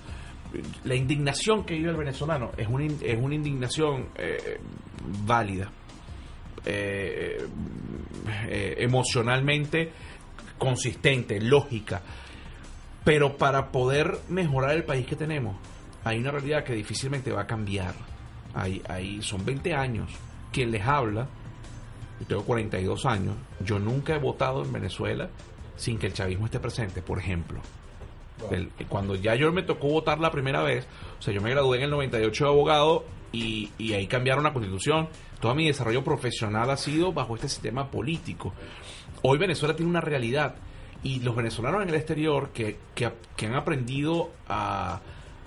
La 0.84 0.94
indignación 0.94 1.64
que 1.64 1.74
vive 1.74 1.90
el 1.90 1.96
venezolano 1.96 2.52
es 2.56 2.68
una, 2.68 2.84
es 2.84 3.18
una 3.20 3.34
indignación 3.34 4.06
eh, 4.16 4.60
válida, 5.26 5.70
eh, 6.64 7.46
eh, 8.48 8.74
emocionalmente 8.78 9.92
consistente, 10.58 11.40
lógica, 11.40 12.00
pero 13.04 13.36
para 13.36 13.70
poder 13.70 14.18
mejorar 14.28 14.74
el 14.74 14.84
país 14.84 15.06
que 15.06 15.16
tenemos, 15.16 15.56
hay 16.04 16.18
una 16.18 16.30
realidad 16.30 16.64
que 16.64 16.74
difícilmente 16.74 17.32
va 17.32 17.42
a 17.42 17.46
cambiar. 17.46 17.94
Hay, 18.54 18.82
hay, 18.88 19.20
son 19.22 19.44
20 19.44 19.74
años. 19.74 20.10
Quien 20.52 20.70
les 20.70 20.86
habla, 20.86 21.28
yo 22.20 22.26
tengo 22.26 22.44
42 22.44 23.06
años, 23.06 23.34
yo 23.60 23.78
nunca 23.78 24.14
he 24.14 24.18
votado 24.18 24.62
en 24.64 24.72
Venezuela 24.72 25.28
sin 25.76 25.98
que 25.98 26.06
el 26.06 26.12
chavismo 26.12 26.46
esté 26.46 26.60
presente, 26.60 27.02
por 27.02 27.18
ejemplo. 27.18 27.60
El, 28.50 28.70
cuando 28.88 29.14
ya 29.14 29.34
yo 29.34 29.52
me 29.52 29.62
tocó 29.62 29.88
votar 29.88 30.18
la 30.20 30.30
primera 30.30 30.62
vez, 30.62 30.86
o 31.18 31.22
sea, 31.22 31.34
yo 31.34 31.40
me 31.40 31.50
gradué 31.50 31.78
en 31.78 31.84
el 31.84 31.90
98 31.90 32.44
de 32.44 32.50
abogado 32.50 33.04
y, 33.32 33.70
y, 33.78 33.94
ahí 33.94 34.06
cambiaron 34.06 34.44
la 34.44 34.52
constitución. 34.52 35.08
Todo 35.44 35.54
mi 35.54 35.66
desarrollo 35.66 36.02
profesional 36.02 36.70
ha 36.70 36.76
sido 36.78 37.12
bajo 37.12 37.34
este 37.34 37.50
sistema 37.50 37.90
político. 37.90 38.54
Hoy 39.20 39.36
Venezuela 39.36 39.76
tiene 39.76 39.90
una 39.90 40.00
realidad 40.00 40.54
y 41.02 41.20
los 41.20 41.36
venezolanos 41.36 41.82
en 41.82 41.90
el 41.90 41.96
exterior 41.96 42.48
que, 42.54 42.78
que, 42.94 43.12
que 43.36 43.44
han 43.44 43.54
aprendido 43.54 44.30
a, 44.48 45.02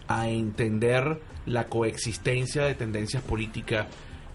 a, 0.08 0.30
entender 0.30 1.20
la 1.48 1.66
coexistencia 1.66 2.66
de 2.66 2.76
tendencias 2.76 3.24
políticas 3.24 3.88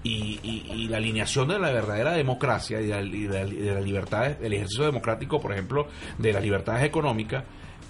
y, 0.02 0.88
la 0.88 0.96
alineación 0.96 1.46
de 1.46 1.60
la 1.60 1.70
verdadera 1.70 2.10
democracia 2.14 2.80
y 2.80 2.86
de 2.86 2.94
la, 2.96 3.02
y 3.02 3.26
de 3.28 3.44
la, 3.44 3.44
de 3.44 3.74
la 3.74 3.80
libertad, 3.80 4.30
del 4.32 4.54
ejercicio 4.54 4.84
democrático, 4.84 5.40
por 5.40 5.52
ejemplo, 5.52 5.86
de 6.18 6.32
las 6.32 6.42
libertades 6.42 6.82
económicas, 6.82 7.44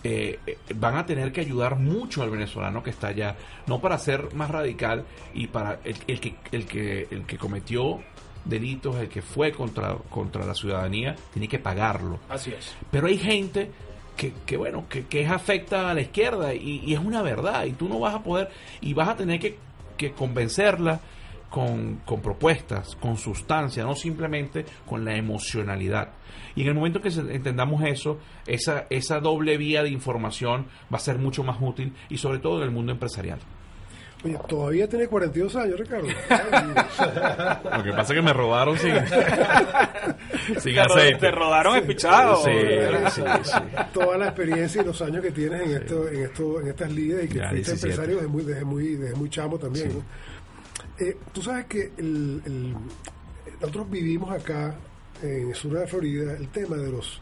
eh, 0.05 0.39
van 0.75 0.97
a 0.97 1.07
tener 1.07 1.33
que 1.33 1.41
ayudar 1.41 1.77
mucho 1.77 2.23
al 2.23 2.31
venezolano 2.31 2.83
que 2.83 2.91
está 2.91 3.09
allá, 3.09 3.37
no 3.67 3.81
para 3.81 3.99
ser 3.99 4.35
más 4.35 4.51
radical 4.51 5.05
y 5.35 5.47
para 5.47 5.81
el, 5.85 5.97
el, 6.07 6.21
que, 6.21 6.35
el, 6.51 6.67
que, 6.67 7.09
el 7.11 7.25
que 7.25 7.39
cometió 7.39 8.01
delitos, 8.45 8.97
el 8.97 9.09
que 9.09 9.23
fue 9.23 9.53
contra, 9.53 9.97
contra 10.11 10.45
la 10.45 10.55
ciudadanía, 10.55 11.15
tiene 11.33 11.49
que 11.49 11.59
pagarlo. 11.59 12.19
Así 12.29 12.51
es. 12.51 12.75
Pero 12.91 13.07
hay 13.07 13.19
gente 13.19 13.71
que, 14.17 14.33
que 14.45 14.57
bueno, 14.57 14.87
que, 14.89 15.07
que 15.07 15.23
es 15.23 15.31
afecta 15.31 15.91
a 15.91 15.95
la 15.95 16.01
izquierda 16.01 16.55
y, 16.55 16.83
y, 16.85 16.95
es 16.95 17.01
una 17.01 17.23
verdad 17.23 17.65
y 17.65 17.73
tú 17.73 17.89
no 17.89 17.99
vas 17.99 18.15
a 18.15 18.23
poder 18.23 18.51
y 18.81 18.95
vas 18.95 19.09
a 19.09 19.17
tener 19.17 19.41
que, 19.41 19.59
que 19.97 20.13
convencerla 20.13 21.01
con, 21.53 21.97
con, 22.07 22.23
propuestas, 22.23 22.97
con 22.97 23.19
sustancia, 23.19 23.85
no 23.85 23.95
simplemente 23.95 24.65
con 24.87 25.05
la 25.05 25.15
emocionalidad. 25.15 26.09
Y 26.57 26.63
en 26.63 26.69
el 26.69 26.75
momento 26.75 27.01
que 27.03 27.11
entendamos 27.11 27.85
eso, 27.85 28.19
esa, 28.47 28.87
esa 28.89 29.21
doble 29.21 29.59
vía 29.59 29.83
de 29.83 29.91
información 29.91 30.67
va 30.93 30.97
a 30.97 31.01
ser 31.01 31.19
mucho 31.19 31.45
más 31.45 31.59
útil 31.61 31.93
y 32.09 32.17
sobre 32.17 32.39
todo 32.39 32.59
en 32.59 32.65
el 32.65 32.71
mundo 32.71 32.93
empresarial. 32.93 33.39
Oye, 34.25 34.39
todavía 34.49 34.89
tiene 34.89 35.09
42 35.09 35.57
años, 35.57 35.81
Ricardo. 35.81 36.07
Lo 37.77 37.83
que 37.83 37.91
pasa 37.91 38.13
es 38.13 38.19
que 38.19 38.23
me 38.23 38.33
robaron 38.33 38.79
sin, 38.79 38.95
sin 40.61 40.75
te 40.75 40.81
aceite. 40.81 41.19
Te 41.19 41.31
rodaron 41.33 41.77
espichado. 41.77 42.37
Sí, 42.37 42.51
sí, 43.11 43.23
sí. 43.43 43.53
Toda 43.93 44.17
la 44.19 44.27
experiencia 44.27 44.81
y 44.81 44.85
los 44.85 45.03
años 45.03 45.23
que 45.23 45.33
tienes 45.33 45.63
en 45.63 45.71
esto, 45.73 46.09
en 46.09 46.23
esto, 46.23 46.61
en 46.61 46.69
estas 46.69 46.93
lides 46.93 47.25
y 47.25 47.29
que 47.29 47.39
Ya, 47.39 47.49
fuiste 47.49 47.73
17. 47.73 47.87
empresario 47.89 48.17
desde 48.17 48.29
muy, 48.29 48.45
desde 48.45 48.65
muy, 48.65 48.95
desde 48.95 49.17
muy 49.17 49.29
chamo 49.29 49.59
también. 49.59 49.91
Sí. 49.91 49.97
¿no? 49.99 50.05
Eh, 51.03 51.17
tú 51.33 51.43
sabes 51.43 51.67
que 51.67 51.93
el, 51.99 52.43
el- 52.47 52.75
nosotros 53.61 53.91
vivimos 53.91 54.31
acá 54.31 54.75
en 55.23 55.49
el 55.51 55.55
sur 55.55 55.73
de 55.73 55.81
la 55.81 55.87
Florida 55.87 56.37
el 56.37 56.49
tema 56.49 56.77
de 56.77 56.91
los 56.91 57.21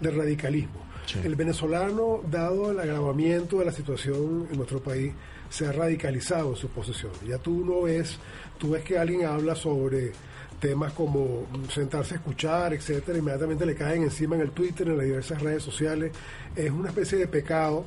del 0.00 0.16
radicalismo. 0.16 0.80
Sí. 1.06 1.18
El 1.24 1.36
venezolano, 1.36 2.20
dado 2.30 2.70
el 2.72 2.80
agravamiento 2.80 3.58
de 3.60 3.64
la 3.66 3.72
situación 3.72 4.48
en 4.50 4.56
nuestro 4.56 4.80
país, 4.80 5.12
se 5.48 5.66
ha 5.66 5.72
radicalizado 5.72 6.50
en 6.50 6.56
sus 6.56 6.70
posiciones. 6.70 7.20
Ya 7.26 7.38
tú 7.38 7.64
no 7.64 7.82
ves, 7.82 8.18
tú 8.58 8.70
ves 8.70 8.82
que 8.84 8.98
alguien 8.98 9.24
habla 9.24 9.54
sobre 9.54 10.12
temas 10.60 10.92
como 10.92 11.46
sentarse 11.72 12.14
a 12.14 12.16
escuchar, 12.18 12.74
etcétera, 12.74 13.18
inmediatamente 13.18 13.64
le 13.64 13.74
caen 13.74 14.02
encima 14.02 14.34
en 14.36 14.42
el 14.42 14.50
Twitter, 14.50 14.88
en 14.88 14.96
las 14.98 15.06
diversas 15.06 15.40
redes 15.40 15.62
sociales. 15.62 16.12
Es 16.56 16.70
una 16.70 16.88
especie 16.88 17.18
de 17.18 17.28
pecado 17.28 17.86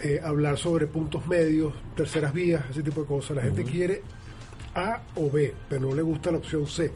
eh, 0.00 0.20
hablar 0.22 0.58
sobre 0.58 0.86
puntos 0.88 1.26
medios, 1.28 1.72
terceras 1.96 2.32
vías, 2.32 2.64
ese 2.70 2.82
tipo 2.82 3.02
de 3.02 3.06
cosas. 3.06 3.36
La 3.36 3.42
gente 3.42 3.62
quiere 3.64 4.02
A 4.74 5.02
o 5.16 5.30
B, 5.30 5.54
pero 5.68 5.82
no 5.88 5.94
le 5.94 6.02
gusta 6.02 6.30
la 6.30 6.38
opción 6.38 6.66
C. 6.66 6.90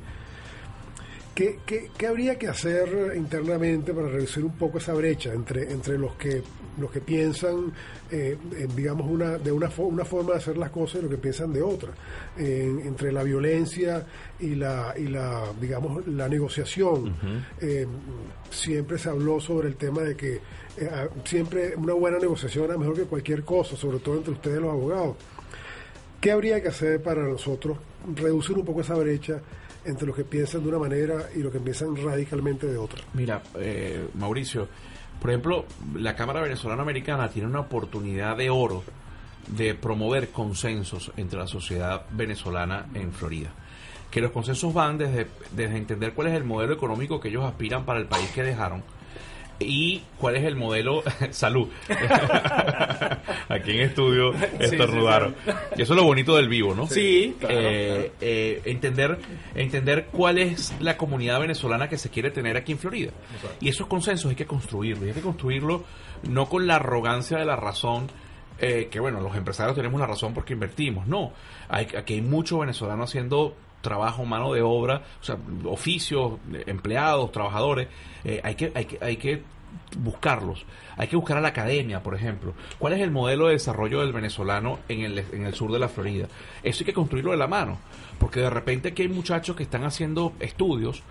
¿Qué, 1.35 1.61
qué, 1.65 1.91
qué 1.97 2.07
habría 2.07 2.39
que 2.39 2.47
hacer 2.49 3.15
internamente 3.17 3.95
para 3.95 4.09
reducir 4.09 4.45
un 4.45 4.53
poco 4.53 4.77
esa 4.79 4.93
brecha 4.93 5.33
entre, 5.33 5.73
entre 5.73 5.97
los 5.99 6.15
que 6.17 6.43
los 6.79 6.91
que 6.91 7.01
piensan, 7.03 7.71
eh, 8.11 8.37
digamos, 8.75 9.11
una, 9.11 9.37
de 9.37 9.53
una, 9.53 9.69
fo- 9.71 9.87
una 9.87 10.07
forma 10.07 10.33
de 10.33 10.39
hacer 10.39 10.57
las 10.57 10.71
cosas 10.71 10.99
y 11.01 11.03
los 11.03 11.11
que 11.11 11.19
piensan 11.19 11.53
de 11.53 11.61
otra? 11.63 11.91
En- 12.37 12.81
entre 12.81 13.13
la 13.13 13.23
violencia 13.23 14.07
y 14.41 14.55
la, 14.55 14.95
y 14.97 15.07
la 15.07 15.45
digamos, 15.61 16.07
la 16.07 16.29
negociación. 16.29 17.15
Eh, 17.61 17.87
siempre 18.51 18.99
se 18.99 19.09
habló 19.09 19.41
sobre 19.41 19.69
el 19.69 19.77
tema 19.77 20.03
de 20.03 20.15
que 20.17 20.35
eh, 20.79 20.91
siempre 21.25 21.75
una 21.77 21.95
buena 21.95 22.19
negociación 22.19 22.65
era 22.67 22.77
mejor 22.79 22.95
que 22.97 23.05
cualquier 23.05 23.43
cosa, 23.43 23.75
sobre 23.77 23.99
todo 24.01 24.17
entre 24.19 24.33
ustedes 24.33 24.61
los 24.61 24.71
abogados. 24.71 25.17
¿Qué 26.23 26.31
habría 26.31 26.63
que 26.63 26.69
hacer 26.69 27.03
para 27.03 27.25
nosotros 27.25 27.79
reducir 28.15 28.57
un 28.57 28.65
poco 28.65 28.83
esa 28.83 28.95
brecha 28.95 29.41
entre 29.85 30.07
los 30.07 30.15
que 30.15 30.23
piensan 30.23 30.63
de 30.63 30.69
una 30.69 30.79
manera 30.79 31.29
y 31.35 31.41
los 31.41 31.51
que 31.51 31.59
piensan 31.59 31.97
radicalmente 31.97 32.69
de 32.69 32.79
otra? 32.79 33.03
Mira, 33.13 33.43
eh, 33.57 34.07
Mauricio, 34.15 34.69
por 35.21 35.31
ejemplo, 35.31 35.65
la 35.97 36.15
Cámara 36.15 36.41
Venezolana 36.41 36.83
Americana 36.83 37.29
tiene 37.29 37.49
una 37.49 37.59
oportunidad 37.59 38.37
de 38.37 38.51
oro 38.51 38.85
de 39.49 39.75
promover 39.75 40.29
consensos 40.29 41.11
entre 41.17 41.41
la 41.41 41.49
sociedad 41.49 42.07
venezolana 42.13 42.87
en 42.95 43.13
Florida. 43.13 43.51
Que 44.09 44.21
los 44.21 44.31
consensos 44.31 44.73
van 44.73 44.99
desde, 44.99 45.27
desde 45.57 45.77
entender 45.77 46.13
cuál 46.13 46.29
es 46.29 46.35
el 46.35 46.45
modelo 46.45 46.73
económico 46.73 47.19
que 47.19 47.31
ellos 47.31 47.43
aspiran 47.45 47.85
para 47.85 47.99
el 47.99 48.07
país 48.07 48.31
que 48.31 48.45
dejaron, 48.45 48.85
y 49.63 50.03
cuál 50.19 50.37
es 50.37 50.45
el 50.45 50.57
modelo 50.57 51.03
salud. 51.31 51.69
Aquí 53.49 53.71
en 53.73 53.81
estudio 53.81 54.35
estornudaron 54.59 55.35
y 55.77 55.83
eso 55.83 55.95
es 55.95 55.97
lo 55.97 56.05
bonito 56.05 56.37
del 56.37 56.49
vivo 56.49 56.75
no 56.75 56.87
Sí, 56.87 57.37
claro, 57.39 57.55
Eh, 57.59 58.13
eh, 58.21 58.63
entender 58.65 59.19
entender 59.55 60.07
cuál 60.11 60.39
es 60.39 60.75
la 60.81 60.97
comunidad 60.97 61.41
venezolana 61.41 61.89
que 61.89 61.99
se 61.99 62.11
quiere 62.11 62.31
tener 62.31 62.57
aquí 62.57 62.73
en 62.73 62.79
Florida. 62.79 63.13
Y 63.61 63.69
esos 63.69 63.87
consensos 63.87 64.31
hay 64.31 64.37
que 64.37 64.47
construirlos 64.47 65.05
y 65.05 65.09
hay 65.09 65.15
que 65.15 65.21
construirlo 65.21 65.85
no 66.29 66.47
con 66.49 66.67
la 66.67 66.77
arrogancia 66.77 67.39
de 67.39 67.45
la 67.45 67.57
razón 67.57 68.09
eh, 68.59 68.89
que 68.91 69.01
bueno, 69.01 69.21
los 69.21 69.35
empresarios 69.35 69.75
tenemos 69.75 70.01
la 70.01 70.07
razón 70.07 70.35
porque 70.35 70.53
invertimos. 70.53 71.07
No, 71.07 71.33
hay, 71.69 71.89
aquí 71.97 72.15
hay 72.15 72.23
muchos 72.23 72.61
venezolanos 72.61 73.11
haciendo 73.11 73.57
trabajo, 73.83 74.25
mano 74.25 74.53
de 74.55 74.63
obra, 74.63 75.03
o 75.21 75.25
sea, 75.25 75.37
oficios, 75.65 76.39
empleados, 76.67 77.31
trabajadores. 77.33 77.89
Eh, 78.25 78.41
hay, 78.43 78.55
que, 78.55 78.73
hay, 78.75 78.85
que, 78.87 78.99
hay 79.01 79.17
que 79.17 79.43
buscarlos. 79.99 80.65
Hay 80.97 81.09
que 81.09 81.17
buscar 81.17 81.37
a 81.37 81.41
la 81.41 81.49
academia, 81.49 82.03
por 82.03 82.15
ejemplo. 82.15 82.55
¿Cuál 82.79 82.95
es 82.95 83.01
el 83.01 83.11
modelo 83.11 83.47
de 83.47 83.55
desarrollo 83.55 84.01
del 84.01 84.13
venezolano 84.13 84.79
en 84.89 85.03
el, 85.03 85.19
en 85.19 85.47
el 85.47 85.55
sur 85.55 85.73
de 85.73 85.79
la 85.79 85.89
Florida? 85.89 86.29
Eso 86.63 86.81
hay 86.81 86.87
que 86.87 86.95
construirlo 86.95 87.33
de 87.33 87.37
la 87.37 87.47
mano. 87.47 87.79
Porque 88.19 88.41
de 88.41 88.51
repente 88.51 88.89
aquí 88.89 89.03
hay 89.03 89.09
muchachos 89.09 89.57
que 89.57 89.63
están 89.63 89.85
haciendo 89.85 90.33
estudios 90.41 91.03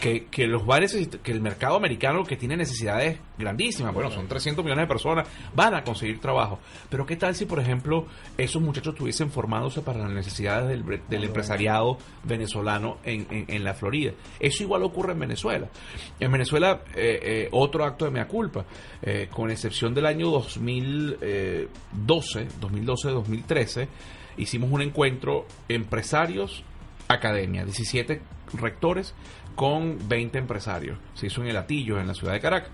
que, 0.00 0.26
que 0.26 0.46
los 0.46 0.66
necesitar- 0.66 1.20
que 1.20 1.32
el 1.32 1.40
mercado 1.40 1.76
americano 1.76 2.24
que 2.24 2.36
tiene 2.36 2.56
necesidades 2.56 3.18
grandísimas, 3.38 3.94
bueno, 3.94 4.10
son 4.10 4.26
300 4.28 4.64
millones 4.64 4.84
de 4.84 4.88
personas, 4.88 5.26
van 5.54 5.74
a 5.74 5.84
conseguir 5.84 6.20
trabajo. 6.20 6.58
Pero 6.90 7.06
¿qué 7.06 7.16
tal 7.16 7.34
si, 7.34 7.46
por 7.46 7.60
ejemplo, 7.60 8.06
esos 8.36 8.60
muchachos 8.60 8.94
estuviesen 8.94 9.30
formándose 9.30 9.80
para 9.82 10.00
las 10.00 10.10
necesidades 10.10 10.68
del, 10.68 11.00
del 11.08 11.24
empresariado 11.24 11.96
venezolano 12.24 12.98
en, 13.04 13.26
en- 13.30 13.44
en 13.48 13.64
la 13.64 13.74
Florida? 13.74 14.12
Eso 14.40 14.62
igual 14.64 14.82
ocurre 14.82 15.12
en 15.12 15.20
Venezuela. 15.20 15.68
En 16.20 16.30
Venezuela, 16.32 16.82
eh, 16.94 17.20
eh, 17.22 17.48
otro 17.52 17.84
acto 17.84 18.04
de 18.04 18.10
mea 18.10 18.26
culpa, 18.28 18.64
eh, 19.00 19.28
con 19.30 19.50
excepción 19.50 19.94
del 19.94 20.06
año 20.06 20.28
2012, 20.30 22.48
2012-2013, 22.60 23.88
hicimos 24.36 24.70
un 24.70 24.82
encuentro 24.82 25.46
empresarios 25.68 26.64
academia, 27.08 27.64
17 27.64 28.20
rectores 28.54 29.14
con 29.54 29.98
20 30.08 30.38
empresarios. 30.38 30.98
Se 31.14 31.26
hizo 31.26 31.42
en 31.42 31.48
el 31.48 31.56
Atillo, 31.56 32.00
en 32.00 32.06
la 32.06 32.14
ciudad 32.14 32.32
de 32.32 32.40
Caracas. 32.40 32.70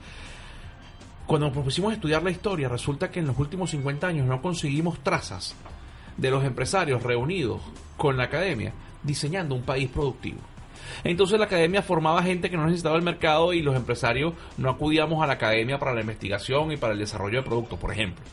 Cuando 1.26 1.46
nos 1.46 1.54
propusimos 1.54 1.92
estudiar 1.92 2.22
la 2.22 2.30
historia, 2.30 2.68
resulta 2.68 3.10
que 3.10 3.20
en 3.20 3.26
los 3.26 3.38
últimos 3.38 3.70
50 3.70 4.06
años 4.06 4.26
no 4.26 4.42
conseguimos 4.42 4.98
trazas 5.00 5.54
de 6.16 6.30
los 6.30 6.44
empresarios 6.44 7.02
reunidos 7.02 7.60
con 7.96 8.16
la 8.16 8.24
academia 8.24 8.72
diseñando 9.02 9.54
un 9.54 9.62
país 9.62 9.88
productivo. 9.88 10.40
Entonces 11.04 11.38
la 11.38 11.46
academia 11.46 11.82
formaba 11.82 12.22
gente 12.22 12.50
que 12.50 12.56
no 12.56 12.64
necesitaba 12.66 12.96
el 12.96 13.02
mercado 13.02 13.52
y 13.52 13.62
los 13.62 13.76
empresarios 13.76 14.34
no 14.58 14.70
acudíamos 14.70 15.22
a 15.22 15.26
la 15.26 15.34
academia 15.34 15.78
para 15.78 15.94
la 15.94 16.00
investigación 16.00 16.72
y 16.72 16.76
para 16.76 16.92
el 16.92 16.98
desarrollo 16.98 17.38
de 17.42 17.46
productos, 17.48 17.78
por 17.78 17.92
ejemplo. 17.92 18.24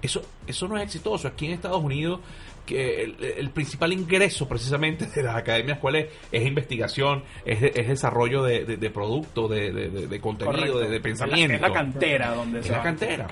Eso, 0.00 0.22
eso 0.46 0.68
no 0.68 0.76
es 0.76 0.82
exitoso. 0.84 1.28
Aquí 1.28 1.46
en 1.46 1.52
Estados 1.52 1.82
Unidos, 1.82 2.20
que 2.66 3.02
el, 3.04 3.16
el 3.38 3.50
principal 3.50 3.92
ingreso 3.92 4.48
precisamente 4.48 5.06
de 5.06 5.22
las 5.22 5.36
academias, 5.36 5.78
¿cuál 5.78 5.96
es? 5.96 6.06
Es 6.30 6.46
investigación, 6.46 7.22
es, 7.44 7.60
de- 7.60 7.72
es 7.74 7.88
desarrollo 7.88 8.42
de, 8.42 8.64
de, 8.64 8.76
de 8.76 8.90
productos, 8.90 9.50
de, 9.50 9.72
de, 9.72 10.20
contenido, 10.20 10.78
de, 10.78 10.88
de 10.88 10.96
Es 10.96 11.00
la- 11.00 11.02
pensamiento. 11.02 11.54
Es 11.54 11.60
la 11.60 11.72
cantera 11.72 12.34
donde 12.34 12.60
Es 12.60 12.66
se 12.66 12.72
la 12.72 12.78
va. 12.78 12.84
cantera. 12.84 13.26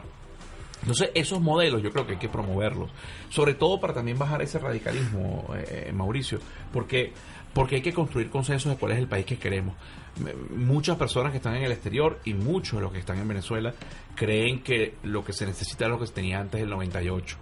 Entonces, 0.82 1.10
esos 1.14 1.40
modelos 1.42 1.82
yo 1.82 1.90
creo 1.92 2.06
que 2.06 2.12
hay 2.14 2.18
que 2.18 2.28
promoverlos. 2.30 2.90
Sobre 3.28 3.52
todo 3.54 3.78
para 3.78 3.92
también 3.92 4.18
bajar 4.18 4.40
ese 4.42 4.58
radicalismo, 4.58 5.46
eh, 5.68 5.92
Mauricio, 5.94 6.38
porque, 6.72 7.12
porque 7.52 7.76
hay 7.76 7.82
que 7.82 7.92
construir 7.92 8.30
consensos 8.30 8.72
de 8.72 8.78
cuál 8.78 8.92
es 8.92 8.98
el 8.98 9.08
país 9.08 9.26
que 9.26 9.38
queremos. 9.38 9.74
Muchas 10.54 10.96
personas 10.96 11.32
que 11.32 11.38
están 11.38 11.56
en 11.56 11.64
el 11.64 11.72
exterior 11.72 12.20
y 12.24 12.34
muchos 12.34 12.78
de 12.78 12.82
los 12.82 12.92
que 12.92 12.98
están 12.98 13.18
en 13.18 13.28
Venezuela 13.28 13.74
creen 14.14 14.62
que 14.62 14.94
lo 15.02 15.24
que 15.24 15.32
se 15.32 15.46
necesita 15.46 15.86
es 15.86 15.90
lo 15.90 15.98
que 15.98 16.06
se 16.06 16.12
tenía 16.12 16.40
antes 16.40 16.60
del 16.60 16.70
98. 16.70 17.36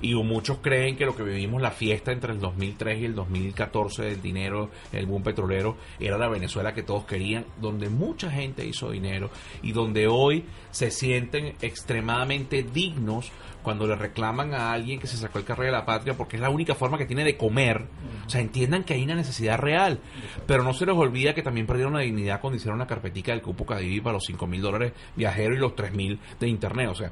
Y 0.00 0.14
muchos 0.14 0.58
creen 0.58 0.96
que 0.96 1.06
lo 1.06 1.16
que 1.16 1.22
vivimos 1.22 1.62
la 1.62 1.70
fiesta 1.70 2.12
entre 2.12 2.32
el 2.32 2.40
2003 2.40 3.00
y 3.00 3.04
el 3.04 3.14
2014 3.14 4.02
del 4.02 4.22
dinero, 4.22 4.70
el 4.92 5.06
boom 5.06 5.22
petrolero, 5.22 5.76
era 5.98 6.18
la 6.18 6.28
Venezuela 6.28 6.74
que 6.74 6.82
todos 6.82 7.04
querían, 7.04 7.44
donde 7.60 7.88
mucha 7.88 8.30
gente 8.30 8.66
hizo 8.66 8.90
dinero 8.90 9.30
y 9.62 9.72
donde 9.72 10.06
hoy 10.06 10.44
se 10.70 10.90
sienten 10.90 11.54
extremadamente 11.60 12.62
dignos 12.62 13.32
cuando 13.64 13.86
le 13.86 13.96
reclaman 13.96 14.54
a 14.54 14.72
alguien 14.72 15.00
que 15.00 15.06
se 15.06 15.16
sacó 15.16 15.38
el 15.38 15.44
carrera 15.44 15.72
de 15.72 15.78
la 15.78 15.86
patria 15.86 16.14
porque 16.14 16.36
es 16.36 16.42
la 16.42 16.50
única 16.50 16.74
forma 16.74 16.98
que 16.98 17.06
tiene 17.06 17.24
de 17.24 17.36
comer. 17.36 17.86
O 18.26 18.30
sea, 18.30 18.40
entiendan 18.40 18.84
que 18.84 18.94
hay 18.94 19.02
una 19.02 19.14
necesidad 19.14 19.58
real. 19.58 20.00
Pero 20.46 20.62
no 20.62 20.74
se 20.74 20.86
les 20.86 20.94
olvida 20.94 21.34
que 21.34 21.42
también 21.42 21.66
perdieron 21.66 21.94
la 21.94 22.00
dignidad 22.00 22.40
cuando 22.40 22.58
hicieron 22.58 22.78
la 22.78 22.86
carpetica 22.86 23.32
del 23.32 23.42
cupo 23.42 23.64
Cadivi 23.64 24.00
para 24.00 24.14
los 24.14 24.24
5 24.26 24.46
mil 24.46 24.60
dólares 24.60 24.92
viajeros 25.16 25.56
y 25.56 25.60
los 25.60 25.74
3 25.74 25.92
mil 25.94 26.20
de 26.38 26.48
internet. 26.48 26.88
O 26.90 26.94
sea, 26.94 27.10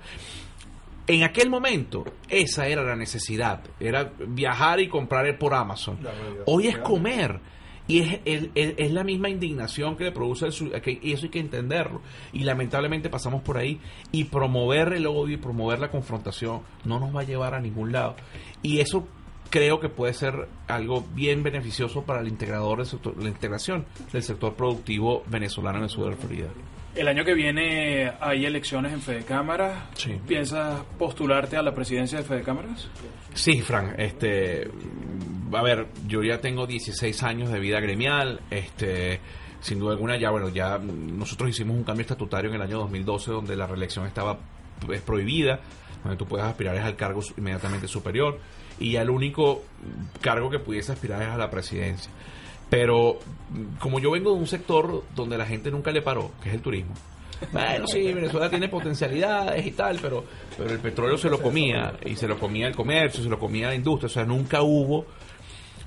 en 1.07 1.22
aquel 1.24 1.50
momento, 1.50 2.05
esa 2.28 2.66
era 2.68 2.82
la 2.82 2.96
necesidad. 2.96 3.61
Era 3.80 4.12
viajar 4.28 4.80
y 4.80 4.88
comprar 4.88 5.38
por 5.38 5.55
Amazon. 5.55 5.98
Hoy 6.46 6.68
es 6.68 6.78
comer. 6.78 7.40
Y 7.88 7.98
es, 8.00 8.20
es- 8.24 8.48
es- 8.78 8.92
la 8.92 9.03
misma 9.03 9.28
indignación 9.28 9.96
que 9.96 10.05
le 10.05 10.12
produce 10.12 10.46
el 10.46 10.80
que- 10.80 11.00
y 11.03 11.12
eso 11.12 11.24
hay 11.26 11.30
que 11.30 11.40
entenderlo. 11.40 12.00
Y 12.32 12.44
lamentablemente 12.44 13.11
pasamos 13.11 13.42
por 13.42 13.59
ahí. 13.59 13.80
Y 14.12 14.24
promover 14.24 14.92
el 14.92 15.07
odio 15.07 15.34
y 15.34 15.36
promover 15.38 15.80
la 15.80 15.90
confrontación 15.90 16.62
no 16.84 17.00
nos 17.00 17.14
va 17.14 17.22
a 17.22 17.24
llevar 17.24 17.55
a 17.55 17.61
ningún 17.61 17.90
lado. 17.90 18.14
Y 18.62 18.78
eso 18.78 19.09
creo 19.53 19.78
que 19.78 19.88
puede 19.90 20.14
ser 20.14 20.48
algo 20.66 21.07
bien 21.14 21.42
beneficioso 21.42 22.03
para 22.05 22.20
el 22.22 22.28
integrador 22.28 22.78
del 22.78 22.86
sector- 22.86 23.14
la 23.22 23.28
integración 23.28 23.84
del 24.11 24.22
sector 24.22 24.55
productivo 24.55 25.22
venezolano 25.26 25.76
en 25.78 25.84
el 25.84 25.90
sur 25.90 26.09
de 26.11 26.16
Florida. 26.16 26.48
El 26.94 27.07
año 27.09 27.22
que 27.24 27.34
viene 27.34 28.12
hay 28.20 28.44
elecciones 28.46 28.92
en 28.92 29.00
Fede 29.00 29.24
Cámaras. 29.24 29.84
Sí. 29.94 30.18
¿Piensas 30.26 30.82
postularte 30.98 31.57
a 31.59 31.62
la 31.62 31.74
presidencia 31.74 32.18
de 32.18 32.24
Fede 32.24 32.42
Cámaras? 32.42 32.88
Sí, 33.34 33.61
Fran, 33.61 33.94
este, 33.98 34.70
a 35.53 35.62
ver, 35.62 35.86
yo 36.07 36.22
ya 36.22 36.40
tengo 36.40 36.66
16 36.66 37.22
años 37.22 37.50
de 37.53 37.61
vida 37.61 37.78
gremial, 37.80 38.40
este, 38.50 39.20
sin 39.61 39.78
duda 39.78 39.92
alguna 39.92 40.16
ya, 40.18 40.30
bueno, 40.30 40.48
ya 40.48 40.78
nosotros 40.78 41.50
hicimos 41.50 41.76
un 41.76 41.84
cambio 41.84 42.03
estatutario 42.03 42.48
en 42.50 42.57
el 42.57 42.62
año 42.62 42.78
2012 42.78 43.30
donde 43.32 43.55
la 43.57 43.66
reelección 43.66 44.07
estaba 44.07 44.38
pues, 44.84 45.00
prohibida, 45.03 45.61
donde 46.03 46.16
tú 46.16 46.26
puedes 46.26 46.46
aspirar 46.46 46.76
es 46.76 46.82
al 46.82 46.96
cargo 46.96 47.20
inmediatamente 47.36 47.88
superior 47.88 48.38
y 48.78 48.92
ya 48.92 49.03
el 49.03 49.11
único 49.11 49.62
cargo 50.20 50.50
que 50.50 50.59
pudiese 50.59 50.92
aspirar 50.92 51.22
es 51.22 51.28
a 51.28 51.36
la 51.36 51.50
presidencia. 51.50 52.11
Pero 52.70 53.18
mm, 53.50 53.78
como 53.78 53.98
yo 54.00 54.11
vengo 54.11 54.32
de 54.32 54.38
un 54.38 54.46
sector 54.46 55.05
donde 55.14 55.38
la 55.38 55.46
gente 55.46 55.70
nunca 55.70 55.90
le 55.90 56.03
paró, 56.03 56.32
que 56.42 56.48
es 56.48 56.55
el 56.55 56.62
turismo, 56.62 56.94
bueno, 57.50 57.86
sí, 57.86 58.12
Venezuela 58.12 58.48
tiene 58.48 58.68
potencialidades 58.68 59.66
y 59.66 59.72
tal, 59.72 59.98
pero, 60.00 60.24
pero 60.57 60.70
el 60.70 60.78
petróleo 60.78 61.18
se 61.18 61.28
lo 61.28 61.40
comía, 61.40 61.94
y 62.05 62.14
se 62.14 62.28
lo 62.28 62.38
comía 62.38 62.68
el 62.68 62.76
comercio, 62.76 63.22
se 63.22 63.28
lo 63.28 63.38
comía 63.38 63.68
la 63.68 63.74
industria, 63.74 64.07
o 64.07 64.11
sea, 64.11 64.24
nunca 64.24 64.62
hubo, 64.62 65.07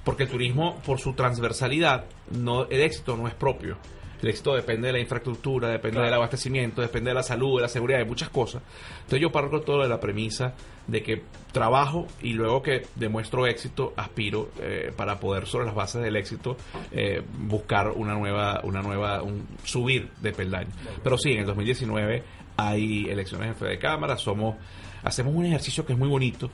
porque 0.04 0.24
el 0.24 0.30
turismo, 0.30 0.82
por 0.86 1.00
su 1.00 1.14
transversalidad, 1.14 2.06
no 2.32 2.66
el 2.66 2.82
éxito 2.82 3.16
no 3.16 3.28
es 3.28 3.34
propio. 3.34 3.78
El 4.22 4.30
éxito 4.30 4.56
depende 4.56 4.88
de 4.88 4.94
la 4.94 5.00
infraestructura, 5.00 5.70
depende 5.70 6.02
del 6.02 6.14
abastecimiento, 6.14 6.82
depende 6.82 7.10
de 7.10 7.16
la 7.16 7.24
salud, 7.24 7.58
de 7.58 7.64
la 7.64 7.68
seguridad, 7.68 8.00
de 8.00 8.06
muchas 8.06 8.30
cosas. 8.30 8.62
Entonces 8.98 9.22
yo 9.22 9.32
parto 9.32 9.62
todo 9.62 9.82
de 9.84 9.90
la 9.90 10.00
premisa 10.00 10.54
de 10.88 11.02
que 11.02 11.24
trabajo 11.52 12.08
y 12.22 12.34
luego 12.34 12.62
que 12.62 12.84
demuestro 12.96 13.48
éxito, 13.48 13.94
aspiro 13.96 14.50
eh, 14.60 14.92
para 14.96 15.20
poder 15.20 15.48
sobre 15.48 15.66
las 15.66 15.76
bases 15.76 16.02
del 16.02 16.16
éxito 16.16 16.58
eh, 16.92 17.24
buscar 17.40 17.90
una 17.90 18.14
nueva, 18.14 18.62
una 18.64 18.82
nueva, 18.82 19.22
un 19.24 19.48
subir 19.64 20.10
de 20.22 20.32
peldaño. 20.32 20.72
Pero 21.04 21.18
sí, 21.18 21.32
en 21.32 21.40
el 21.40 21.46
2019 21.46 22.24
hay 22.58 23.10
elecciones 23.10 23.50
en 23.50 23.56
Fede 23.56 23.80
Cámara, 23.80 24.18
somos, 24.18 24.56
hacemos 25.04 25.34
un 25.34 25.46
ejercicio 25.46 25.86
que 25.86 25.94
es 25.94 26.00
muy 26.00 26.10
bonito 26.10 26.50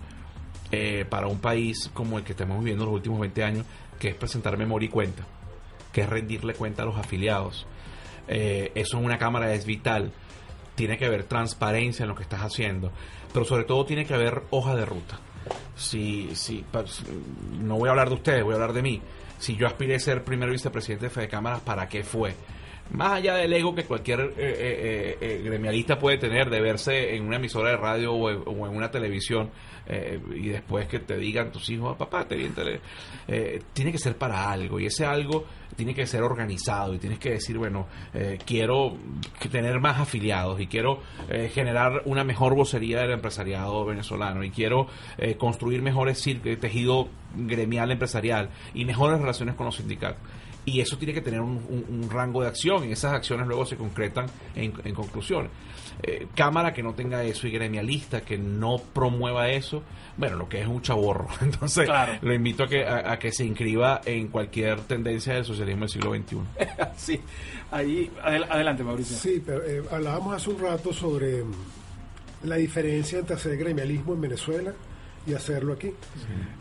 eh, 0.72 1.06
para 1.10 1.28
un 1.28 1.40
país 1.40 1.90
como 1.94 2.18
el 2.18 2.24
que 2.24 2.32
estamos 2.32 2.60
viviendo 2.60 2.86
los 2.86 2.94
últimos 2.94 3.20
20 3.20 3.44
años, 3.44 3.66
que 4.00 4.10
es 4.10 4.16
presentar 4.16 4.58
memoria 4.58 4.88
y 4.88 4.90
cuenta, 4.90 5.26
que 5.92 6.02
es 6.02 6.10
rendirle 6.10 6.54
cuenta 6.54 6.84
a 6.84 6.86
los 6.86 6.98
afiliados. 6.98 7.68
Eh, 8.28 8.72
eso 8.76 8.98
en 8.98 9.06
una 9.06 9.18
cámara 9.18 9.54
es 9.54 9.66
vital. 9.66 10.12
Tiene 10.76 10.98
que 10.98 11.06
haber 11.06 11.24
transparencia 11.24 12.04
en 12.04 12.10
lo 12.10 12.16
que 12.16 12.24
estás 12.24 12.42
haciendo, 12.42 12.92
pero 13.34 13.46
sobre 13.46 13.66
todo 13.66 13.86
tiene 13.86 14.06
que 14.06 14.14
haber 14.14 14.44
hoja 14.52 14.76
de 14.76 14.86
ruta. 14.86 15.20
Si, 15.76 16.30
si, 16.36 16.64
no 17.60 17.78
voy 17.78 17.88
a 17.88 17.92
hablar 17.92 18.10
de 18.10 18.16
ustedes, 18.16 18.44
voy 18.44 18.54
a 18.54 18.56
hablar 18.56 18.74
de 18.74 18.82
mí. 18.82 19.02
Si 19.40 19.56
yo 19.56 19.68
aspiré 19.68 19.96
a 19.96 20.00
ser 20.00 20.24
primer 20.24 20.50
vicepresidente 20.50 21.06
de 21.08 21.10
Fede 21.10 21.28
Cámaras, 21.28 21.62
¿para 21.62 21.90
qué 21.90 22.04
fue? 22.04 22.36
Más 22.92 23.14
allá 23.14 23.36
del 23.36 23.54
ego 23.54 23.74
que 23.74 23.86
cualquier 23.86 24.20
eh, 24.20 24.34
eh, 24.38 25.18
eh, 25.22 25.42
gremialista 25.44 25.98
puede 25.98 26.18
tener 26.18 26.50
de 26.50 26.60
verse 26.62 27.16
en 27.16 27.26
una 27.26 27.38
emisora 27.38 27.72
de 27.72 27.78
radio 27.78 28.14
o 28.14 28.30
en 28.30 28.76
una 28.76 28.92
televisión 28.92 29.50
eh, 29.92 30.20
y 30.36 30.50
después 30.50 30.88
que 30.88 31.00
te 31.00 31.18
digan 31.18 31.52
tus 31.52 31.70
hijos, 31.70 31.98
papá, 31.98 32.28
te 32.28 32.36
vi 32.36 32.46
en 32.46 32.54
tele", 32.54 32.82
eh, 33.28 33.62
tiene 33.74 33.92
que 33.92 33.98
ser 33.98 34.18
para 34.18 34.50
algo 34.50 34.80
y 34.80 34.86
ese 34.86 35.06
algo 35.06 35.46
tiene 35.76 35.94
que 35.94 36.06
ser 36.06 36.24
organizado 36.24 36.94
y 36.94 37.00
tienes 37.00 37.20
que 37.20 37.32
decir, 37.32 37.58
bueno, 37.58 37.88
eh, 38.14 38.38
quiero 38.46 38.98
tener 39.52 39.80
más 39.80 40.00
afiliados 40.00 40.60
y 40.60 40.68
quiero 40.68 41.02
eh, 41.30 41.50
generar 41.54 42.04
una 42.06 42.24
mejor 42.24 42.56
vocería 42.56 43.02
del 43.02 43.12
empresariado 43.12 43.86
venezolano 43.86 44.44
y 44.44 44.52
quiero 44.52 44.88
eh, 45.18 45.36
construir 45.36 45.82
mejores 45.82 46.22
tejido 46.60 47.10
gremial 47.36 47.92
empresarial 47.92 48.50
y 48.74 48.86
mejores 48.86 49.20
relaciones 49.20 49.56
con 49.56 49.66
los 49.66 49.76
sindicatos. 49.76 50.22
Y 50.66 50.80
eso 50.82 50.98
tiene 50.98 51.14
que 51.14 51.22
tener 51.22 51.42
un, 51.42 51.58
un- 51.70 51.86
un 52.04 52.10
rango 52.10 52.42
de 52.42 52.48
acción 52.48 52.88
y 52.88 52.92
esas 52.92 53.14
acciones 53.14 53.48
luego 53.48 53.66
se 53.66 53.76
concretan 53.78 54.28
en, 54.56 54.74
en 54.84 54.94
conclusiones. 54.94 55.50
Eh, 56.04 56.28
cámara 56.36 56.74
que 56.74 56.82
no 56.82 56.94
tenga 56.94 57.24
eso 57.24 57.48
y 57.48 57.52
gremialista 57.52 58.22
que 58.22 58.38
no 58.38 58.78
promueva 58.94 59.50
eso, 59.50 59.84
bueno, 60.18 60.38
lo 60.38 60.48
que 60.50 60.62
es 60.62 60.68
un 60.68 60.82
chaborro. 60.82 61.28
Entonces, 61.42 61.86
Claro. 61.86 62.14
lo 62.22 62.34
invito 62.34 62.64
a 62.64 62.68
que, 62.68 62.86
a, 62.86 63.12
a 63.12 63.20
que 63.20 63.32
se 63.32 63.44
inscriba 63.46 64.02
en 64.06 64.28
cualquier 64.30 64.82
tendencia 64.82 65.34
del 65.34 65.46
socialismo 65.46 65.82
del 65.82 65.90
siglo 65.90 66.14
XXI. 66.16 66.38
sí, 66.96 67.20
ahí, 67.72 68.10
adel- 68.24 68.48
adelante 68.50 68.84
Mauricio. 68.84 69.18
Sí, 69.18 69.42
pero 69.46 69.64
eh, 69.66 69.84
hablábamos 69.92 70.36
hace 70.36 70.50
un 70.50 70.60
rato 70.60 70.94
sobre 70.94 71.44
mm, 71.44 71.52
la 72.44 72.56
diferencia 72.56 73.20
entre 73.20 73.36
hacer 73.36 73.58
gremialismo 73.58 74.14
en 74.14 74.22
Venezuela 74.22 74.74
y 75.26 75.34
hacerlo 75.34 75.74
aquí. 75.74 75.94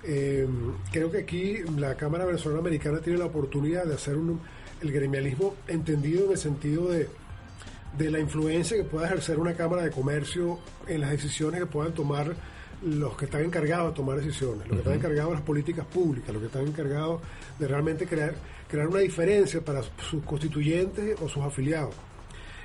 Eh, 0.04 0.46
creo 0.92 1.10
que 1.10 1.18
aquí 1.18 1.58
la 1.76 1.96
Cámara 1.96 2.24
Venezolana 2.24 2.60
Americana 2.60 3.00
tiene 3.00 3.18
la 3.18 3.26
oportunidad 3.26 3.84
de 3.84 3.94
hacer 3.94 4.16
un, 4.16 4.40
el 4.82 4.92
gremialismo 4.92 5.54
entendido 5.68 6.26
en 6.26 6.32
el 6.32 6.38
sentido 6.38 6.88
de, 6.88 7.08
de 7.96 8.10
la 8.10 8.20
influencia 8.20 8.76
que 8.76 8.84
pueda 8.84 9.06
ejercer 9.06 9.38
una 9.38 9.54
Cámara 9.54 9.82
de 9.82 9.90
Comercio 9.90 10.58
en 10.86 11.00
las 11.00 11.10
decisiones 11.10 11.60
que 11.60 11.66
puedan 11.66 11.94
tomar 11.94 12.34
los 12.82 13.16
que 13.16 13.26
están 13.26 13.44
encargados 13.44 13.90
de 13.90 13.96
tomar 13.96 14.16
decisiones, 14.16 14.66
los 14.66 14.76
que 14.76 14.78
están 14.78 14.94
encargados 14.94 15.30
de 15.30 15.34
las 15.34 15.44
políticas 15.44 15.86
públicas, 15.86 16.32
los 16.32 16.40
que 16.40 16.46
están 16.46 16.66
encargados 16.66 17.20
de 17.58 17.68
realmente 17.68 18.06
crear, 18.06 18.34
crear 18.68 18.88
una 18.88 19.00
diferencia 19.00 19.60
para 19.60 19.82
sus 19.82 20.22
constituyentes 20.24 21.20
o 21.20 21.28
sus 21.28 21.42
afiliados. 21.42 21.94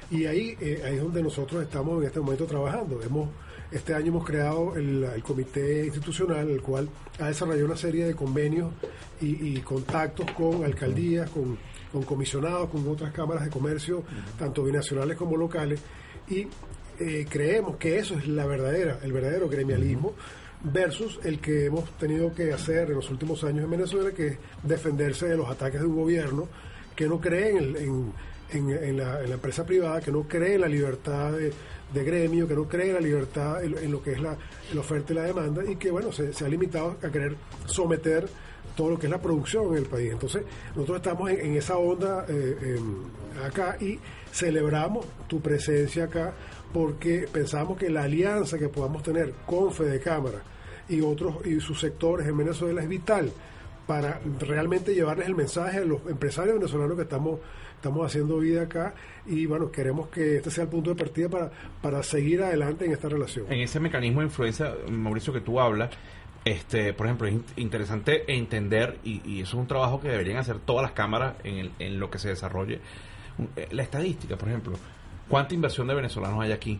Y 0.09 0.25
ahí, 0.25 0.55
eh, 0.61 0.83
ahí 0.85 0.95
es 0.95 1.01
donde 1.01 1.21
nosotros 1.21 1.61
estamos 1.63 1.99
en 2.01 2.07
este 2.07 2.19
momento 2.19 2.45
trabajando. 2.45 3.01
Hemos, 3.01 3.29
este 3.71 3.93
año 3.93 4.07
hemos 4.07 4.25
creado 4.25 4.75
el, 4.75 5.21
comité 5.23 5.85
institucional, 5.85 6.49
el 6.49 6.61
cual 6.61 6.89
ha 7.19 7.27
desarrollado 7.27 7.65
una 7.65 7.77
serie 7.77 8.05
de 8.05 8.15
convenios 8.15 8.71
y, 9.21 9.59
contactos 9.61 10.29
con 10.31 10.63
alcaldías, 10.63 11.29
con, 11.29 11.57
comisionados, 12.03 12.69
con 12.69 12.87
otras 12.87 13.11
cámaras 13.11 13.45
de 13.45 13.49
comercio, 13.49 14.03
tanto 14.37 14.63
binacionales 14.63 15.17
como 15.17 15.35
locales. 15.35 15.79
Y 16.27 16.47
eh, 16.99 17.25
creemos 17.29 17.77
que 17.77 17.97
eso 17.97 18.15
es 18.15 18.27
la 18.27 18.45
verdadera, 18.45 18.99
el 19.03 19.11
verdadero 19.11 19.49
gremialismo 19.49 20.13
versus 20.63 21.19
el 21.23 21.39
que 21.39 21.65
hemos 21.65 21.89
tenido 21.97 22.33
que 22.33 22.51
hacer 22.53 22.89
en 22.89 22.95
los 22.95 23.09
últimos 23.09 23.43
años 23.43 23.65
en 23.65 23.71
Venezuela, 23.71 24.11
que 24.11 24.27
es 24.27 24.37
defenderse 24.63 25.27
de 25.27 25.37
los 25.37 25.49
ataques 25.49 25.81
de 25.81 25.87
un 25.87 25.95
gobierno 25.95 26.47
que 26.95 27.07
no 27.07 27.19
cree 27.19 27.57
en 27.57 28.97
la 28.97 29.23
empresa 29.23 29.65
privada, 29.65 30.01
que 30.01 30.11
no 30.11 30.23
cree 30.23 30.55
en 30.55 30.61
la 30.61 30.67
libertad 30.67 31.33
de, 31.33 31.51
de 31.93 32.03
gremio, 32.03 32.47
que 32.47 32.55
no 32.55 32.67
cree 32.67 32.89
en 32.89 32.93
la 32.95 32.99
libertad 32.99 33.63
en, 33.63 33.77
en 33.77 33.91
lo 33.91 34.01
que 34.01 34.13
es 34.13 34.21
la, 34.21 34.37
oferta 34.77 35.13
y 35.13 35.15
la 35.15 35.23
demanda, 35.23 35.63
y 35.65 35.75
que 35.75 35.91
bueno, 35.91 36.11
se, 36.11 36.31
ha 36.43 36.47
limitado 36.47 36.97
a 37.01 37.09
querer 37.09 37.35
someter 37.65 38.27
todo 38.75 38.89
lo 38.89 38.99
que 38.99 39.07
es 39.07 39.11
la 39.11 39.21
producción 39.21 39.71
en 39.71 39.77
el 39.77 39.85
país. 39.85 40.11
Entonces, 40.11 40.43
nosotros 40.75 40.97
estamos 40.97 41.29
en, 41.29 41.39
en 41.39 41.57
esa 41.57 41.77
onda 41.77 42.25
eh, 42.27 42.75
em, 42.77 43.43
acá 43.45 43.77
y 43.79 43.99
celebramos 44.31 45.05
tu 45.27 45.39
presencia 45.39 46.05
acá 46.05 46.33
porque 46.73 47.27
pensamos 47.31 47.77
que 47.77 47.89
la 47.89 48.03
alianza 48.03 48.57
que 48.57 48.67
podamos 48.67 49.01
tener 49.01 49.33
con 49.45 49.71
Fede 49.71 50.01
Cámara 50.01 50.41
y 50.89 50.99
otros 50.99 51.45
y 51.45 51.59
sus 51.61 51.79
sectores 51.79 52.27
en 52.27 52.37
Venezuela 52.37 52.81
es 52.81 52.89
vital 52.89 53.31
para 53.87 54.19
realmente 54.39 54.93
llevarles 54.93 55.27
el 55.27 55.35
mensaje 55.35 55.77
a 55.77 55.85
los 55.85 56.01
empresarios 56.07 56.55
venezolanos 56.55 56.95
que 56.95 57.03
estamos 57.03 57.39
estamos 57.85 58.07
haciendo 58.07 58.39
vida 58.39 58.63
acá 58.63 58.95
y 59.27 59.45
bueno 59.45 59.69
queremos 59.71 60.07
que 60.07 60.37
este 60.37 60.49
sea 60.49 60.63
el 60.63 60.69
punto 60.71 60.89
de 60.89 60.95
partida 60.95 61.29
para 61.29 61.51
para 61.83 62.01
seguir 62.01 62.41
adelante 62.41 62.83
en 62.85 62.91
esta 62.93 63.07
relación 63.09 63.45
en 63.51 63.59
ese 63.59 63.79
mecanismo 63.79 64.21
de 64.21 64.25
influencia, 64.25 64.73
Mauricio, 64.89 65.31
que 65.31 65.41
tú 65.41 65.59
hablas, 65.59 65.91
este, 66.43 66.93
por 66.93 67.05
ejemplo, 67.05 67.27
es 67.27 67.33
in- 67.35 67.45
interesante 67.57 68.23
entender, 68.33 68.97
y, 69.03 69.21
y 69.23 69.41
eso 69.41 69.57
es 69.57 69.61
un 69.61 69.67
trabajo 69.67 69.99
que 70.01 70.07
deberían 70.09 70.37
hacer 70.37 70.57
todas 70.59 70.81
las 70.81 70.91
cámaras 70.93 71.35
en, 71.43 71.57
el- 71.57 71.71
en 71.77 71.99
lo 71.99 72.09
que 72.09 72.17
se 72.17 72.29
desarrolle, 72.29 72.79
eh, 73.55 73.67
la 73.71 73.83
estadística, 73.83 74.35
por 74.35 74.49
ejemplo, 74.49 74.73
¿cuánta 75.29 75.53
inversión 75.53 75.85
de 75.87 75.93
venezolanos 75.93 76.39
hay 76.43 76.51
aquí? 76.51 76.79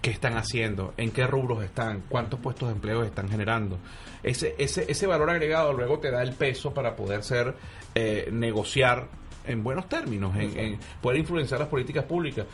¿Qué 0.00 0.10
están 0.10 0.36
haciendo? 0.36 0.92
¿En 0.96 1.12
qué 1.12 1.24
rubros 1.28 1.62
están? 1.62 2.02
¿Cuántos 2.08 2.40
puestos 2.40 2.68
de 2.68 2.74
empleo 2.74 3.04
están 3.04 3.28
generando? 3.28 3.78
Ese, 4.24 4.56
ese, 4.58 4.90
ese 4.90 5.06
valor 5.06 5.30
agregado 5.30 5.72
luego 5.72 6.00
te 6.00 6.10
da 6.10 6.22
el 6.22 6.32
peso 6.32 6.74
para 6.74 6.96
poder 6.96 7.22
ser, 7.22 7.54
eh, 7.94 8.28
negociar 8.32 9.06
en 9.46 9.62
buenos 9.62 9.88
términos, 9.88 10.34
en, 10.36 10.58
en 10.58 10.78
poder 11.00 11.18
influenciar 11.18 11.60
las 11.60 11.68
políticas 11.68 12.04
públicas. 12.04 12.46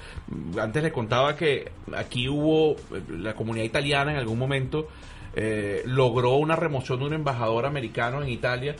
Antes 0.61 0.83
les 0.83 0.93
contaba 0.93 1.37
que 1.37 1.71
aquí 1.97 2.29
hubo, 2.29 2.77
la 3.11 3.35
comunidad 3.35 3.65
italiana 3.65 4.13
en 4.13 4.19
algún 4.19 4.39
momento 4.39 4.89
eh, 5.35 5.83
logró 5.87 6.37
una 6.37 6.57
remoción 6.57 6.99
de 7.01 7.07
un 7.07 7.13
embajador 7.15 7.67
americano 7.67 8.23
en 8.23 8.29
Italia 8.31 8.75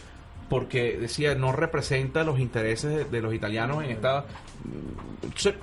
porque 0.49 0.97
decía 0.97 1.35
no 1.35 1.53
representa 1.53 2.25
los 2.25 2.39
intereses 2.41 2.91
de, 2.91 3.05
de 3.05 3.21
los 3.21 3.35
italianos 3.35 3.85
en 3.85 3.91
esta... 3.91 4.25
Entonces, 5.23 5.55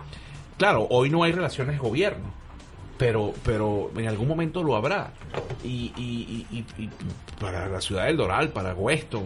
claro, 0.57 0.87
hoy 0.91 1.09
no 1.09 1.23
hay 1.23 1.31
relaciones 1.31 1.73
de 1.75 1.79
gobierno 1.79 2.45
pero 2.97 3.33
pero 3.43 3.91
en 3.97 4.07
algún 4.07 4.25
momento 4.29 4.63
lo 4.63 4.73
habrá. 4.77 5.11
Y, 5.65 5.91
y- 5.97 6.47
y- 6.49 6.57
y- 6.77 6.83
y 6.85 6.89
para 7.41 7.67
la 7.67 7.81
ciudad 7.81 8.05
del 8.05 8.15
Doral 8.15 8.49
para 8.53 8.73
Weston 8.73 9.25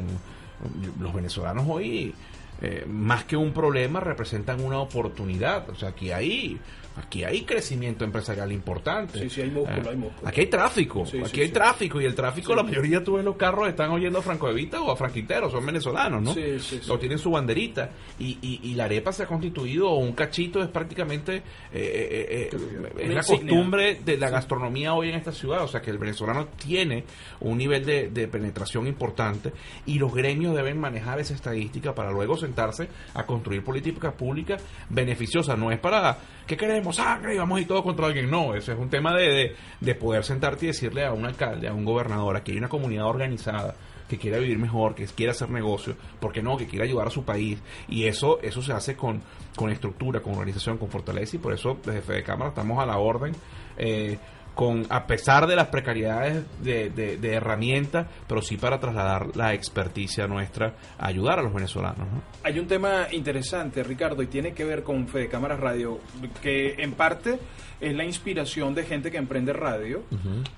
los 0.99 1.13
venezolanos 1.13 1.65
hoy 1.69 2.15
eh, 2.61 2.85
más 2.87 3.23
que 3.23 3.37
un 3.37 3.53
problema 3.53 3.99
representan 3.99 4.63
una 4.63 4.79
oportunidad. 4.79 5.69
O 5.69 5.75
sea 5.75 5.89
aquí 5.89 6.11
hay 6.11 6.59
aquí 6.99 7.23
hay 7.23 7.43
crecimiento 7.43 8.03
empresarial 8.05 8.51
importante 8.51 9.19
Sí, 9.19 9.29
sí, 9.29 9.41
hay 9.41 9.49
músculo, 9.49 9.81
Eh, 9.81 9.89
hay 9.89 9.95
músculo. 9.97 10.27
aquí 10.27 10.41
hay 10.41 10.47
tráfico 10.47 11.05
Sí, 11.05 11.17
aquí 11.19 11.29
sí, 11.35 11.41
hay 11.41 11.47
sí. 11.47 11.53
tráfico 11.53 12.01
y 12.01 12.05
el 12.05 12.15
tráfico 12.15 12.55
la 12.55 12.63
mayoría 12.63 13.03
tú 13.03 13.13
ves 13.15 13.25
los 13.25 13.35
carros 13.35 13.67
están 13.69 13.91
oyendo 13.91 14.19
a 14.19 14.21
Franco 14.21 14.47
de 14.47 14.53
Vita 14.53 14.81
o 14.81 14.91
a 14.91 14.95
Franquitero 14.95 15.49
son 15.49 15.65
venezolanos 15.65 16.21
¿no? 16.21 16.33
Sí, 16.33 16.59
sí, 16.59 16.79
sí. 16.83 16.91
o 16.91 16.99
tienen 16.99 17.17
su 17.19 17.31
banderita 17.31 17.89
y, 18.19 18.37
y, 18.41 18.59
y 18.63 18.75
la 18.75 18.85
arepa 18.85 19.11
se 19.11 19.23
ha 19.23 19.27
constituido 19.27 19.93
un 19.93 20.13
cachito 20.13 20.61
es 20.61 20.67
prácticamente 20.69 21.37
eh, 21.37 21.41
eh, 21.73 22.49
eh, 22.53 22.57
es 22.99 23.05
Una 23.05 23.13
la 23.15 23.23
costumbre 23.23 23.99
de 24.03 24.17
la 24.17 24.29
gastronomía 24.29 24.93
hoy 24.93 25.09
en 25.09 25.15
esta 25.15 25.31
ciudad, 25.31 25.63
o 25.63 25.67
sea 25.67 25.81
que 25.81 25.91
el 25.91 25.97
venezolano 25.97 26.47
tiene 26.47 27.03
un 27.39 27.57
nivel 27.57 27.85
de, 27.85 28.09
de 28.09 28.27
penetración 28.27 28.87
importante 28.87 29.51
y 29.85 29.99
los 29.99 30.13
gremios 30.13 30.55
deben 30.55 30.79
manejar 30.79 31.19
esa 31.19 31.33
estadística 31.33 31.93
para 31.95 32.11
luego 32.11 32.37
sentarse 32.37 32.87
a 33.13 33.25
construir 33.25 33.63
políticas 33.63 34.13
públicas 34.13 34.61
beneficiosas. 34.89 35.57
No 35.57 35.71
es 35.71 35.79
para 35.79 36.17
que 36.49 36.57
queremos 36.57 36.95
sangre 36.95 37.35
y 37.35 37.37
vamos 37.37 37.59
a 37.59 37.61
ir 37.61 37.67
todos 37.67 37.83
contra 37.83 38.07
alguien, 38.07 38.27
no, 38.27 38.55
eso 38.55 38.71
es 38.71 38.79
un 38.79 38.89
tema 38.89 39.13
de, 39.13 39.29
de, 39.29 39.55
de 39.79 39.95
poder 39.95 40.23
sentarte 40.23 40.65
y 40.65 40.69
decirle 40.69 41.05
a 41.05 41.13
un 41.13 41.23
alcalde, 41.23 41.67
a 41.67 41.73
un 41.75 41.85
gobernador, 41.85 42.35
aquí 42.35 42.53
hay 42.53 42.57
una 42.57 42.69
comunidad 42.69 43.05
organizada 43.05 43.75
que 44.07 44.17
quiera 44.17 44.39
vivir 44.39 44.57
mejor, 44.57 44.95
que 44.95 45.05
quiera 45.05 45.33
hacer 45.33 45.51
negocio, 45.51 45.95
porque 46.19 46.41
no, 46.41 46.57
que 46.57 46.65
quiera 46.65 46.85
ayudar 46.85 47.05
a 47.05 47.11
su 47.11 47.23
país. 47.23 47.59
Y 47.87 48.05
eso 48.05 48.39
eso 48.41 48.63
se 48.63 48.73
hace 48.73 48.95
con, 48.95 49.21
con 49.55 49.69
estructura, 49.69 50.21
con 50.21 50.33
organización, 50.33 50.79
con 50.79 50.89
fortaleza, 50.89 51.35
y 51.35 51.39
por 51.39 51.53
eso 51.53 51.77
desde 51.85 52.01
Fede 52.01 52.23
Cámara 52.23 52.49
estamos 52.49 52.81
a 52.81 52.87
la 52.87 52.97
orden, 52.97 53.33
eh, 53.77 54.17
con 54.59 54.85
a 54.89 55.07
pesar 55.07 55.47
de 55.47 55.55
las 55.55 55.69
precariedades 55.69 56.43
de, 56.61 56.89
de, 56.89 57.15
de 57.15 57.33
herramientas, 57.33 58.07
pero 58.27 58.41
sí 58.41 58.57
para 58.57 58.77
trasladar 58.77 59.33
la 59.37 59.53
experticia 59.53 60.27
nuestra 60.27 60.73
a 60.97 61.07
ayudar 61.07 61.39
a 61.39 61.43
los 61.43 61.53
venezolanos. 61.53 62.05
¿no? 62.11 62.21
Hay 62.43 62.59
un 62.59 62.67
tema 62.67 63.07
interesante, 63.13 63.81
Ricardo, 63.83 64.21
y 64.21 64.27
tiene 64.27 64.51
que 64.51 64.65
ver 64.65 64.83
con 64.83 65.07
Fede 65.07 65.29
Cámaras 65.29 65.61
Radio, 65.61 66.01
que 66.41 66.73
en 66.77 66.91
parte 66.91 67.39
es 67.79 67.95
la 67.95 68.03
inspiración 68.03 68.75
de 68.75 68.83
gente 68.83 69.09
que 69.09 69.15
emprende 69.15 69.53
radio. 69.53 70.03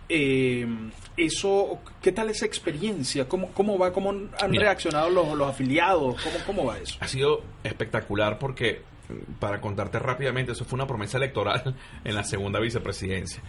Eh, 0.09 0.65
eso, 1.15 1.77
¿qué 2.01 2.11
tal 2.11 2.31
esa 2.31 2.47
experiencia? 2.47 3.29
¿Cómo, 3.29 3.49
cómo 3.49 3.77
va? 3.77 3.93
¿Cómo 3.93 4.09
han 4.09 4.31
Mira. 4.49 4.63
reaccionado 4.63 5.11
los, 5.11 5.37
los 5.37 5.47
afiliados? 5.47 6.19
¿Cómo, 6.23 6.37
¿Cómo 6.47 6.65
va 6.65 6.79
eso? 6.79 6.97
Ha 7.01 7.07
sido 7.07 7.43
espectacular 7.63 8.39
porque, 8.39 8.81
para 9.39 9.61
contarte 9.61 9.99
rápidamente, 9.99 10.53
eso 10.53 10.65
fue 10.65 10.77
una 10.77 10.87
promesa 10.87 11.19
electoral 11.19 11.75
en 12.03 12.15
la 12.15 12.23
segunda 12.23 12.59
vicepresidencia. 12.59 13.43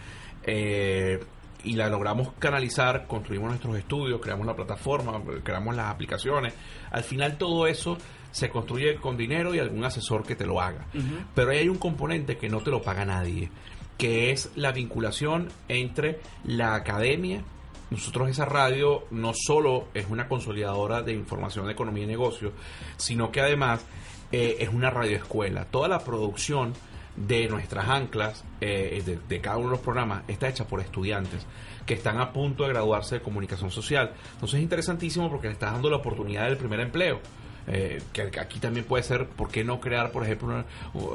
Eh, 0.44 1.20
y 1.64 1.74
la 1.74 1.88
logramos 1.88 2.32
canalizar, 2.40 3.06
construimos 3.06 3.50
nuestros 3.50 3.76
estudios, 3.76 4.20
creamos 4.20 4.46
la 4.46 4.56
plataforma, 4.56 5.22
creamos 5.44 5.76
las 5.76 5.86
aplicaciones. 5.86 6.54
Al 6.90 7.04
final 7.04 7.38
todo 7.38 7.68
eso 7.68 7.98
se 8.32 8.50
construye 8.50 8.96
con 8.96 9.16
dinero 9.16 9.54
y 9.54 9.60
algún 9.60 9.84
asesor 9.84 10.24
que 10.24 10.34
te 10.34 10.44
lo 10.44 10.60
haga. 10.60 10.86
Pero 11.34 11.50
ahí 11.50 11.58
hay 11.58 11.68
un 11.68 11.78
componente 11.78 12.36
que 12.36 12.48
no 12.48 12.62
te 12.62 12.70
lo 12.70 12.82
paga 12.82 13.04
nadie, 13.04 13.48
que 13.96 14.32
es 14.32 14.50
la 14.56 14.72
vinculación 14.72 15.50
entre 15.68 16.18
la 16.44 16.74
academia 16.74 17.44
nosotros 17.92 18.30
esa 18.30 18.46
radio 18.46 19.04
no 19.10 19.32
solo 19.34 19.88
es 19.92 20.06
una 20.08 20.26
consolidadora 20.26 21.02
de 21.02 21.12
información 21.12 21.66
de 21.66 21.72
economía 21.72 22.04
y 22.04 22.06
negocio, 22.06 22.52
sino 22.96 23.30
que 23.30 23.42
además 23.42 23.84
eh, 24.32 24.56
es 24.60 24.70
una 24.70 24.88
radioescuela. 24.88 25.66
Toda 25.66 25.88
la 25.88 25.98
producción 25.98 26.72
de 27.16 27.48
nuestras 27.48 27.88
anclas, 27.88 28.44
eh, 28.60 29.02
de, 29.28 29.40
cada 29.40 29.58
uno 29.58 29.66
de 29.68 29.72
los 29.72 29.80
programas, 29.80 30.22
está 30.28 30.48
hecha 30.48 30.66
por 30.66 30.80
estudiantes 30.80 31.46
que 31.84 31.94
están 31.94 32.20
a 32.20 32.32
punto 32.32 32.62
de 32.62 32.70
graduarse 32.70 33.16
de 33.16 33.22
comunicación 33.22 33.70
social. 33.70 34.12
Entonces 34.34 34.58
es 34.58 34.62
interesantísimo 34.62 35.30
porque 35.30 35.48
le 35.48 35.54
estás 35.54 35.72
dando 35.72 35.90
la 35.90 35.96
oportunidad 35.96 36.46
del 36.46 36.56
primer 36.56 36.80
empleo. 36.80 37.20
Eh, 37.68 38.02
que 38.12 38.22
aquí 38.40 38.58
también 38.58 38.84
puede 38.84 39.04
ser, 39.04 39.26
¿por 39.26 39.48
qué 39.48 39.62
no 39.62 39.80
crear, 39.80 40.10
por 40.10 40.24
ejemplo, 40.24 40.64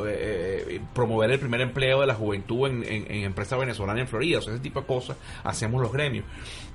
eh, 0.08 0.80
promover 0.94 1.30
el 1.32 1.40
primer 1.40 1.60
empleo 1.60 2.00
de 2.00 2.08
la 2.08 2.16
juventud 2.16 2.70
en, 2.70 2.84
empresas 3.24 3.60
venezolanas 3.60 4.02
en 4.02 4.08
Florida? 4.08 4.40
O 4.40 4.42
sea, 4.42 4.54
ese 4.54 4.62
tipo 4.62 4.80
de 4.80 4.88
cosas 4.88 5.18
hacemos 5.44 5.82
los 5.82 5.92
gremios. 5.92 6.26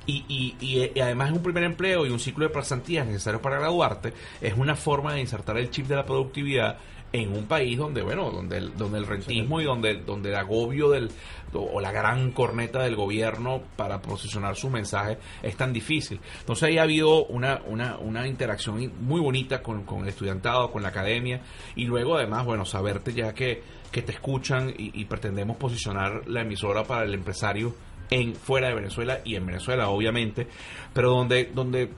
Y, 0.04 0.24
y, 0.28 0.56
y, 0.60 1.00
además 1.00 1.30
es 1.30 1.36
un 1.36 1.42
primer 1.42 1.62
empleo 1.62 2.04
y 2.04 2.10
un 2.10 2.18
ciclo 2.18 2.46
de 2.46 2.52
pasantías 2.52 3.06
necesario 3.06 3.40
para 3.40 3.58
graduarte, 3.60 4.12
es 4.40 4.54
una 4.56 4.74
forma 4.74 5.14
de 5.14 5.20
insertar 5.20 5.56
el 5.56 5.70
chip 5.70 5.86
de 5.86 5.96
la 5.96 6.04
productividad 6.04 6.78
en 7.12 7.36
un 7.36 7.46
país 7.46 7.76
donde 7.76 8.02
bueno 8.02 8.30
donde 8.30 8.58
el, 8.58 8.76
donde 8.76 8.98
el 8.98 9.06
rentismo 9.06 9.60
y 9.60 9.64
donde 9.64 9.96
donde 9.96 10.30
el 10.30 10.36
agobio 10.36 10.90
del 10.90 11.10
o 11.54 11.80
la 11.80 11.92
gran 11.92 12.32
corneta 12.32 12.82
del 12.82 12.96
gobierno 12.96 13.62
para 13.76 14.00
posicionar 14.00 14.56
su 14.56 14.70
mensaje 14.70 15.18
es 15.42 15.54
tan 15.54 15.70
difícil. 15.72 16.18
Entonces 16.40 16.64
ahí 16.64 16.78
ha 16.78 16.82
habido 16.82 17.26
una 17.26 17.60
una, 17.66 17.98
una 17.98 18.26
interacción 18.26 18.92
muy 19.00 19.20
bonita 19.20 19.62
con, 19.62 19.84
con 19.84 20.02
el 20.02 20.08
estudiantado 20.08 20.72
con 20.72 20.82
la 20.82 20.88
academia 20.88 21.42
y 21.76 21.84
luego 21.84 22.16
además 22.16 22.46
bueno 22.46 22.64
saberte 22.64 23.12
ya 23.12 23.34
que 23.34 23.62
que 23.90 24.00
te 24.00 24.12
escuchan 24.12 24.72
y, 24.76 25.04
pretendemos 25.04 25.58
posicionar 25.58 26.26
la 26.26 26.40
emisora 26.40 26.84
para 26.84 27.04
el 27.04 27.12
empresario 27.12 27.74
en 28.08 28.34
fuera 28.34 28.68
de 28.68 28.74
Venezuela 28.74 29.20
y 29.22 29.34
en 29.34 29.44
Venezuela 29.44 29.90
obviamente 29.90 30.46
pero 30.94 31.10
donde 31.10 31.50
donde 31.52 31.90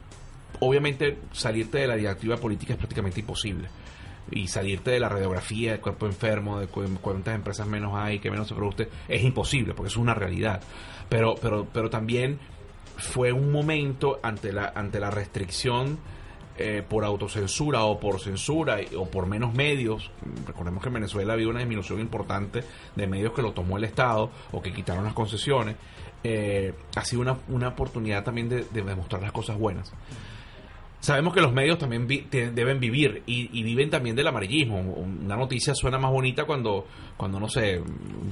obviamente 0.59 1.19
salirte 1.31 1.79
de 1.79 1.87
la 1.87 1.95
directiva 1.95 2.37
política 2.37 2.73
es 2.73 2.79
prácticamente 2.79 3.21
imposible 3.21 3.69
y 4.31 4.49
salirte 4.49 4.91
de 4.91 5.01
la 5.01 5.09
radiografía 5.09 5.73
del 5.73 5.81
cuerpo 5.81 6.07
enfermo, 6.07 6.61
de 6.61 6.67
cuántas 6.67 7.35
empresas 7.35 7.67
menos 7.67 7.93
hay, 7.95 8.19
que 8.19 8.31
menos 8.31 8.49
se 8.49 8.55
produce, 8.55 8.89
es 9.09 9.23
imposible, 9.23 9.75
porque 9.75 9.89
es 9.89 9.97
una 9.97 10.15
realidad. 10.15 10.63
Pero, 11.09 11.35
pero, 11.41 11.67
pero 11.73 11.91
también 11.91 12.39
fue 12.97 13.33
un 13.33 13.51
momento 13.53 14.21
ante 14.23 14.53
la, 14.53 14.73
ante 14.75 15.01
la 15.01 15.11
restricción 15.11 15.99
eh, 16.57 16.85
por 16.89 17.05
autocensura 17.05 17.85
o 17.85 17.99
por 17.99 18.21
censura 18.21 18.79
o 18.97 19.07
por 19.07 19.27
menos 19.27 19.55
medios. 19.55 20.11
Recordemos 20.47 20.83
que 20.83 20.89
en 20.89 20.95
Venezuela 20.95 21.33
había 21.33 21.49
una 21.49 21.59
disminución 21.59 22.01
importante 22.01 22.63
de 22.95 23.07
medios 23.07 23.33
que 23.33 23.43
lo 23.43 23.53
tomó 23.53 23.77
el 23.77 23.85
Estado 23.85 24.31
o 24.53 24.63
que 24.63 24.73
quitaron 24.73 25.05
las 25.05 25.15
concesiones. 25.15 25.77
Eh, 26.23 26.73
ha 26.97 27.05
sido 27.05 27.23
una, 27.23 27.39
una 27.49 27.69
oportunidad 27.69 28.25
también 28.25 28.49
de, 28.49 28.65
de 28.65 28.83
demostrar 28.83 29.21
las 29.21 29.33
cosas 29.33 29.59
buenas 29.59 29.93
sabemos 31.05 31.35
que 31.35 31.43
los 31.43 31.53
medios 31.53 31.79
también 31.79 32.07
deben 32.09 32.81
vivir 32.81 33.23
y, 33.27 33.63
viven 33.63 33.91
también 33.91 34.17
del 34.17 34.27
amarillismo. 34.27 34.81
Una 34.81 35.37
noticia 35.37 35.75
suena 35.75 35.99
más 35.99 36.11
bonita 36.11 36.45
cuando, 36.45 36.87
cuando 37.17 37.39
no 37.39 37.47
sé, 37.47 37.83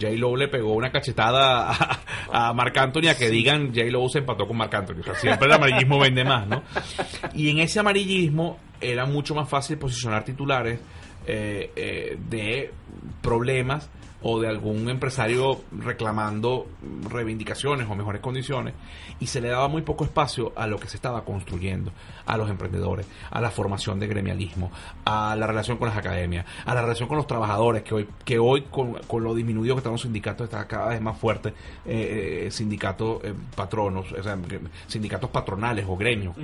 J. 0.00 0.12
Lo 0.16 0.34
le 0.36 0.48
pegó 0.48 0.72
una 0.72 0.90
cachetada 0.90 1.70
a, 1.70 2.00
a 2.32 2.52
Marc 2.54 2.76
Anthony 2.78 3.08
a 3.10 3.14
que 3.14 3.28
digan 3.28 3.74
J. 3.74 3.84
Lo 3.90 4.08
se 4.08 4.20
empató 4.20 4.46
con 4.46 4.56
Marc 4.56 4.72
Anthony. 4.74 5.00
O 5.00 5.04
sea, 5.04 5.14
siempre 5.14 5.46
el 5.46 5.52
amarillismo 5.52 5.98
vende 5.98 6.24
más, 6.24 6.46
¿no? 6.46 6.62
Y 7.34 7.50
en 7.50 7.58
ese 7.58 7.80
amarillismo 7.80 8.58
era 8.80 9.04
mucho 9.04 9.34
más 9.34 9.48
fácil 9.48 9.76
posicionar 9.76 10.24
titulares 10.24 10.80
eh, 11.26 11.70
eh, 11.76 12.18
de 12.28 12.72
problemas 13.20 13.88
o 14.22 14.40
de 14.40 14.48
algún 14.48 14.88
empresario 14.88 15.60
reclamando 15.72 16.66
reivindicaciones 17.10 17.88
o 17.90 17.94
mejores 17.94 18.20
condiciones 18.20 18.74
y 19.18 19.26
se 19.26 19.40
le 19.40 19.48
daba 19.48 19.68
muy 19.68 19.82
poco 19.82 20.04
espacio 20.04 20.52
a 20.56 20.66
lo 20.66 20.78
que 20.78 20.88
se 20.88 20.96
estaba 20.96 21.24
construyendo, 21.24 21.92
a 22.24 22.36
los 22.36 22.48
emprendedores, 22.48 23.06
a 23.30 23.40
la 23.40 23.50
formación 23.50 23.98
de 23.98 24.06
gremialismo, 24.06 24.70
a 25.04 25.34
la 25.36 25.46
relación 25.46 25.76
con 25.76 25.88
las 25.88 25.96
academias, 25.96 26.46
a 26.64 26.74
la 26.74 26.82
relación 26.82 27.08
con 27.08 27.16
los 27.16 27.26
trabajadores, 27.26 27.82
que 27.82 27.94
hoy, 27.94 28.08
que 28.24 28.38
hoy 28.38 28.62
con, 28.62 28.96
lo 29.22 29.34
disminuido 29.34 29.74
que 29.74 29.78
están 29.78 29.92
los 29.92 30.02
sindicatos 30.02 30.44
está 30.44 30.66
cada 30.66 30.88
vez 30.88 31.00
más 31.00 31.18
fuerte, 31.18 31.52
eh, 31.84 32.48
sindicatos 32.50 33.24
eh, 33.24 33.34
patronos, 33.56 34.12
o 34.12 34.22
sea, 34.22 34.38
sindicatos 34.86 35.30
patronales 35.30 35.84
o 35.88 35.96
gremios, 35.96 36.36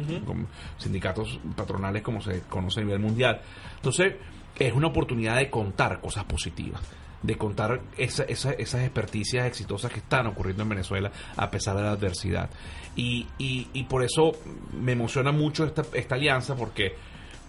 sindicatos 0.78 1.38
patronales 1.56 2.02
como 2.02 2.20
se 2.20 2.40
conoce 2.42 2.80
a 2.80 2.84
nivel 2.84 3.00
mundial. 3.00 3.40
Entonces, 3.76 4.14
es 4.58 4.72
una 4.72 4.88
oportunidad 4.88 5.36
de 5.36 5.50
contar 5.50 6.00
cosas 6.00 6.24
positivas 6.24 6.80
de 7.22 7.36
contar 7.36 7.80
esa, 7.96 8.22
esas 8.24 8.82
experticias 8.82 9.46
exitosas 9.46 9.92
que 9.92 9.98
están 9.98 10.26
ocurriendo 10.26 10.62
en 10.62 10.68
Venezuela 10.68 11.10
a 11.36 11.50
pesar 11.50 11.76
de 11.76 11.82
la 11.82 11.90
adversidad. 11.92 12.48
Y, 12.94 13.26
y, 13.38 13.84
por 13.84 14.02
eso 14.02 14.32
me 14.72 14.92
emociona 14.92 15.30
mucho 15.30 15.64
esta, 15.64 15.84
esta 15.92 16.16
alianza 16.16 16.56
porque, 16.56 16.94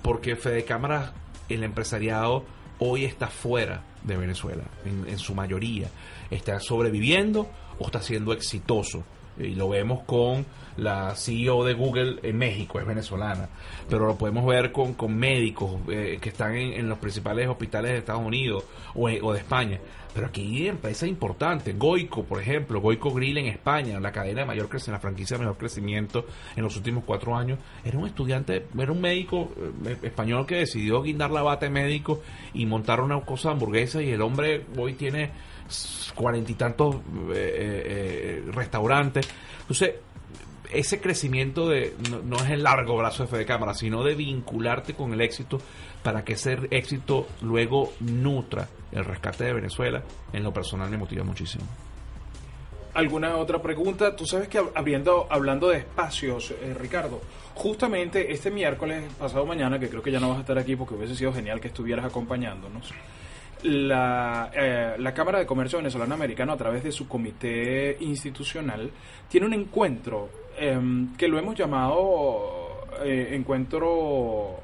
porque 0.02 0.36
Fede 0.36 0.64
Cámara, 0.64 1.14
el 1.50 1.64
empresariado, 1.64 2.46
hoy 2.78 3.06
está 3.06 3.28
fuera 3.28 3.84
de 4.04 4.16
Venezuela, 4.16 4.64
en, 4.86 5.08
en 5.08 5.18
su 5.18 5.34
mayoría. 5.34 5.90
Está 6.30 6.60
sobreviviendo 6.60 7.50
o 7.80 7.86
está 7.86 8.02
siendo 8.02 8.32
exitoso 8.32 9.04
y 9.40 9.56
lo 9.56 9.70
vemos 9.70 10.04
con 10.04 10.46
la 10.80 11.16
CEO 11.16 11.64
de 11.64 11.74
Google 11.74 12.20
en 12.24 12.38
México, 12.38 12.80
es 12.80 12.86
venezolana, 12.86 13.50
pero 13.90 14.06
lo 14.06 14.16
podemos 14.16 14.46
ver 14.46 14.72
con, 14.72 14.94
con 14.94 15.16
médicos 15.16 15.76
eh, 15.90 16.18
que 16.22 16.30
están 16.30 16.56
en, 16.56 16.88
los 16.90 16.98
principales 16.98 17.48
hospitales 17.48 17.92
de 17.92 17.98
Estados 18.00 18.26
Unidos 18.26 18.64
o, 18.96 19.10
de 19.10 19.40
España. 19.40 19.80
Pero 20.14 20.26
aquí 20.26 20.42
hay 20.42 20.68
empresas 20.70 21.08
importantes, 21.08 21.78
Goico, 21.78 22.24
por 22.24 22.42
ejemplo, 22.42 22.82
Goico 22.82 23.12
Grill 23.12 23.38
en 23.38 23.46
España, 23.46 24.00
la 24.00 24.12
cadena 24.12 24.42
de 24.42 24.48
mayor 24.48 24.68
crecimiento, 24.68 24.98
la 24.98 25.00
franquicia 25.00 25.38
de 25.38 25.44
mayor 25.44 25.58
crecimiento 25.58 26.26
en 26.56 26.64
los 26.64 26.76
últimos 26.76 27.04
cuatro 27.06 27.36
años, 27.36 27.60
era 27.86 27.98
un 27.98 28.08
estudiante, 28.08 28.66
era 28.78 28.92
un 28.92 29.02
médico 29.02 29.52
eh, 29.86 29.98
español 30.02 30.48
que 30.48 30.56
decidió 30.56 31.02
guindar 31.04 31.30
la 31.30 31.44
bata 31.44 31.68
de 31.68 31.72
médico 31.72 32.22
y 32.56 32.66
montar 32.66 33.02
una 33.02 33.22
cosa 33.22 33.52
hamburguesa 33.52 34.02
y 34.02 34.10
el 34.10 34.22
hombre 34.22 34.66
hoy 34.78 34.94
tiene 34.94 35.32
cuarenta 36.16 36.52
y 36.52 36.56
tantos 36.56 36.96
eh, 36.96 37.00
eh, 37.34 37.84
eh, 37.86 38.52
restaurantes. 38.52 39.28
Entonces, 39.62 39.96
ese 40.70 41.02
crecimiento 41.02 41.68
de 41.68 41.94
no, 42.24 42.38
es 42.38 42.50
el 42.50 42.64
largo 42.64 42.96
brazo 42.98 43.24
de 43.24 43.30
Fede 43.30 43.46
Cámara, 43.46 43.74
sino 43.74 44.04
de 44.04 44.16
vincularte 44.16 44.94
con 44.94 45.14
el 45.14 45.22
éxito 45.22 45.60
para 46.04 46.24
que 46.24 46.34
ese 46.34 46.58
éxito 46.72 47.28
luego 47.42 47.94
nutra 48.00 48.68
el 48.92 49.06
rescate 49.06 49.46
de 49.46 49.54
Venezuela, 49.54 50.04
en 50.34 50.44
lo 50.44 50.54
personal 50.54 50.90
me 50.90 50.98
motiva 50.98 51.24
muchísimo. 51.24 51.66
¿Alguna 52.94 53.38
otra 53.38 53.62
pregunta? 53.62 54.16
Tú 54.16 54.26
sabes 54.26 54.48
que 54.48 54.60
abriendo, 54.74 55.28
hablando 55.30 55.70
de 55.70 55.78
espacios, 55.78 56.54
Ricardo, 56.80 57.22
justamente 57.54 58.32
este 58.32 58.50
miércoles, 58.50 59.04
pasado 59.20 59.46
mañana, 59.46 59.80
que 59.80 59.90
creo 59.90 60.02
que 60.02 60.12
ya 60.12 60.20
no 60.20 60.30
vas 60.30 60.40
a 60.40 60.42
estar 60.42 60.58
aquí 60.58 60.76
porque 60.76 60.96
hubiese 60.96 61.16
sido 61.16 61.32
genial 61.32 61.62
que 61.62 61.68
estuvieras 61.68 62.06
acompañándonos, 62.06 62.92
la, 63.64 64.52
eh, 64.54 64.96
la, 64.98 65.14
Cámara 65.14 65.40
de 65.40 65.46
Comercio 65.46 65.80
Venezolano 65.80 66.14
Americano, 66.14 66.54
a 66.54 66.58
través 66.58 66.84
de 66.84 66.92
su 66.92 67.08
comité 67.08 67.98
institucional, 68.00 68.90
tiene 69.28 69.48
un 69.48 69.54
encuentro 69.54 70.30
em, 70.58 71.16
que 71.16 71.28
lo 71.28 71.38
hemos 71.38 71.56
llamado 71.56 72.86
eh, 73.04 73.30
encuentro 73.34 74.60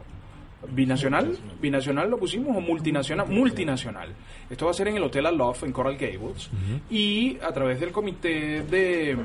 binacional. 0.69 1.37
Binacional 1.61 2.09
lo 2.09 2.17
pusimos 2.17 2.55
o 2.55 2.61
multinacional. 2.61 3.27
Multinacional. 3.27 4.13
Esto 4.49 4.65
va 4.65 4.71
a 4.71 4.73
ser 4.73 4.87
en 4.87 4.97
el 4.97 5.03
Hotel 5.03 5.25
Aloft 5.25 5.63
en 5.63 5.71
Coral 5.71 5.97
Gables. 5.97 6.49
Y 6.89 7.37
a 7.41 7.51
través 7.51 7.79
del 7.79 7.91
comité 7.91 8.63
de 8.63 9.17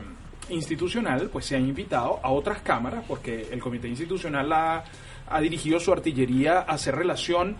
institucional, 0.50 1.28
pues 1.30 1.46
se 1.46 1.56
han 1.56 1.66
invitado 1.66 2.18
a 2.22 2.30
otras 2.30 2.60
cámaras, 2.62 3.04
porque 3.06 3.48
el 3.52 3.60
comité 3.60 3.88
institucional 3.88 4.52
ha, 4.52 4.84
ha 5.28 5.40
dirigido 5.40 5.78
su 5.78 5.92
artillería 5.92 6.58
a 6.58 6.72
hacer 6.72 6.96
relación 6.96 7.56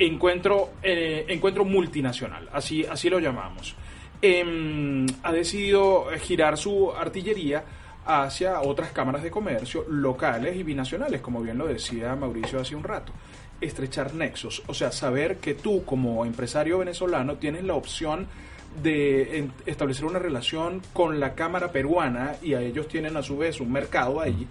encuentro, 0.00 0.70
eh, 0.82 1.26
encuentro 1.28 1.64
multinacional, 1.64 2.48
así, 2.52 2.84
así 2.84 3.08
lo 3.08 3.20
llamamos. 3.20 3.76
Em, 4.22 5.06
ha 5.22 5.32
decidido 5.32 6.06
girar 6.20 6.58
su 6.58 6.92
artillería 6.92 7.62
hacia 8.04 8.60
otras 8.60 8.92
cámaras 8.92 9.22
de 9.22 9.30
comercio 9.30 9.84
locales 9.88 10.56
y 10.56 10.62
binacionales, 10.62 11.20
como 11.20 11.42
bien 11.42 11.58
lo 11.58 11.66
decía 11.66 12.16
Mauricio 12.16 12.60
hace 12.60 12.74
un 12.74 12.82
rato. 12.82 13.12
Estrechar 13.60 14.14
nexos, 14.14 14.62
o 14.66 14.74
sea, 14.74 14.90
saber 14.90 15.36
que 15.36 15.54
tú 15.54 15.84
como 15.84 16.24
empresario 16.24 16.78
venezolano 16.78 17.36
tienes 17.36 17.64
la 17.64 17.74
opción 17.74 18.26
de 18.82 19.48
establecer 19.66 20.04
una 20.04 20.18
relación 20.18 20.80
con 20.92 21.20
la 21.20 21.34
Cámara 21.34 21.72
Peruana 21.72 22.36
y 22.40 22.54
a 22.54 22.62
ellos 22.62 22.88
tienen 22.88 23.16
a 23.16 23.22
su 23.22 23.36
vez 23.36 23.60
un 23.60 23.72
mercado 23.72 24.20
ahí 24.20 24.46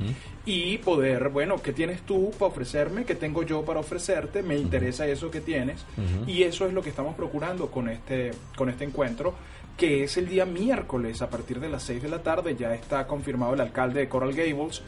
y 0.45 0.77
poder, 0.79 1.29
bueno, 1.29 1.61
¿qué 1.61 1.73
tienes 1.73 2.01
tú 2.01 2.31
para 2.31 2.51
ofrecerme? 2.51 3.05
¿Qué 3.05 3.15
tengo 3.15 3.43
yo 3.43 3.63
para 3.63 3.79
ofrecerte? 3.79 4.43
Me 4.43 4.57
interesa 4.57 5.07
eso 5.07 5.31
que 5.31 5.41
tienes 5.41 5.85
y 6.27 6.43
eso 6.43 6.67
es 6.67 6.73
lo 6.73 6.81
que 6.81 6.89
estamos 6.89 7.15
procurando 7.15 7.71
con 7.71 7.89
este, 7.89 8.31
con 8.55 8.69
este 8.69 8.83
encuentro 8.83 9.33
que 9.79 10.03
es 10.03 10.17
el 10.17 10.27
día 10.27 10.45
miércoles 10.45 11.21
a 11.21 11.29
partir 11.29 11.61
de 11.61 11.69
las 11.69 11.83
6 11.83 12.03
de 12.03 12.09
la 12.09 12.21
tarde, 12.21 12.53
ya 12.59 12.75
está 12.75 13.07
confirmado 13.07 13.53
el 13.53 13.61
alcalde 13.61 14.01
de 14.01 14.09
Coral 14.09 14.33
Gables, 14.33 14.81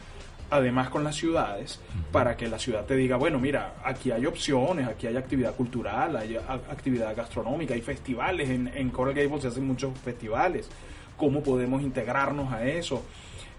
además 0.52 0.90
con 0.90 1.02
las 1.02 1.16
ciudades, 1.16 1.80
para 2.12 2.36
que 2.36 2.46
la 2.46 2.58
ciudad 2.58 2.84
te 2.84 2.94
diga, 2.94 3.16
bueno, 3.16 3.38
mira, 3.38 3.76
aquí 3.82 4.10
hay 4.10 4.26
opciones, 4.26 4.86
aquí 4.86 5.06
hay 5.06 5.16
actividad 5.16 5.54
cultural, 5.54 6.14
hay 6.14 6.36
actividad 6.36 7.16
gastronómica, 7.16 7.72
hay 7.72 7.80
festivales, 7.80 8.50
en, 8.50 8.68
en 8.68 8.90
Coral 8.90 9.14
Gables 9.14 9.42
se 9.42 9.48
hacen 9.48 9.66
muchos 9.66 9.98
festivales, 9.98 10.68
¿cómo 11.16 11.42
podemos 11.42 11.80
integrarnos 11.82 12.52
a 12.52 12.66
eso? 12.66 13.02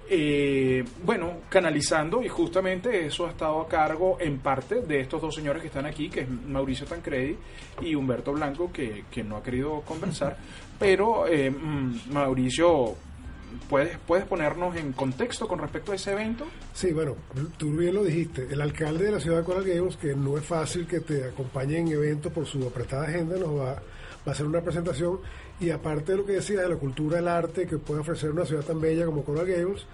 Eh, 0.08 0.84
bueno, 1.04 1.38
canalizando 1.50 2.22
y 2.22 2.28
justamente 2.28 3.08
eso 3.08 3.26
ha 3.26 3.32
estado 3.32 3.62
a 3.62 3.68
cargo 3.68 4.18
en 4.20 4.38
parte 4.38 4.82
de 4.82 5.00
estos 5.00 5.20
dos 5.20 5.34
señores 5.34 5.64
que 5.64 5.70
están 5.70 5.88
aquí, 5.88 6.10
que 6.10 6.20
es 6.20 6.30
Mauricio 6.30 6.86
Tancredi 6.86 7.38
y 7.82 7.96
Humberto 7.96 8.34
Blanco, 8.34 8.72
que, 8.72 9.04
no 9.24 9.38
ha 9.38 9.44
querido 9.44 9.82
conversar, 9.82 10.38
pero 10.80 11.26
eh, 11.28 11.50
mm, 11.50 12.12
Mauricio 12.12 12.96
¿puedes, 13.70 13.98
¿puedes 14.00 14.26
ponernos 14.26 14.76
en 14.76 14.94
contexto 14.94 15.48
con 15.48 15.60
respecto 15.60 15.92
a 15.92 15.96
ese 15.96 16.12
evento? 16.12 16.46
Sí, 16.74 16.92
bueno, 16.92 17.16
tú 17.58 17.72
bien 17.72 17.96
lo 17.96 18.04
dijiste. 18.04 18.48
El 18.52 18.62
alcalde 18.62 19.06
de 19.06 19.12
la 19.12 19.20
ciudad 19.20 19.40
de 19.40 19.44
Coral 19.44 19.64
Gables, 19.64 19.98
que 19.98 20.16
no 20.16 20.38
es 20.38 20.46
fácil 20.46 20.88
que 20.88 21.00
te 21.00 21.26
acompañe 21.26 21.78
en 21.78 21.88
eventos 21.90 22.32
por 22.32 22.46
su 22.46 22.66
apretada 22.68 23.04
agenda, 23.04 23.38
nos 23.38 23.58
va, 23.58 23.74
va 23.74 23.82
a 24.26 24.32
hacer 24.32 24.46
una 24.46 24.62
presentación. 24.62 25.20
Y 25.60 25.70
aparte 25.70 26.12
de 26.12 26.18
lo 26.18 26.26
que 26.26 26.34
decía 26.34 26.62
de 26.62 26.70
la 26.70 26.76
cultura, 26.76 27.20
el 27.20 27.28
arte 27.28 27.68
que 27.68 27.78
puede 27.78 28.02
ofrecer 28.02 28.32
una 28.32 28.46
ciudad 28.46 28.64
tan 28.64 28.82
bella 28.82 29.06
como 29.06 29.24
Coral 29.24 29.46
Gables, 29.46 29.86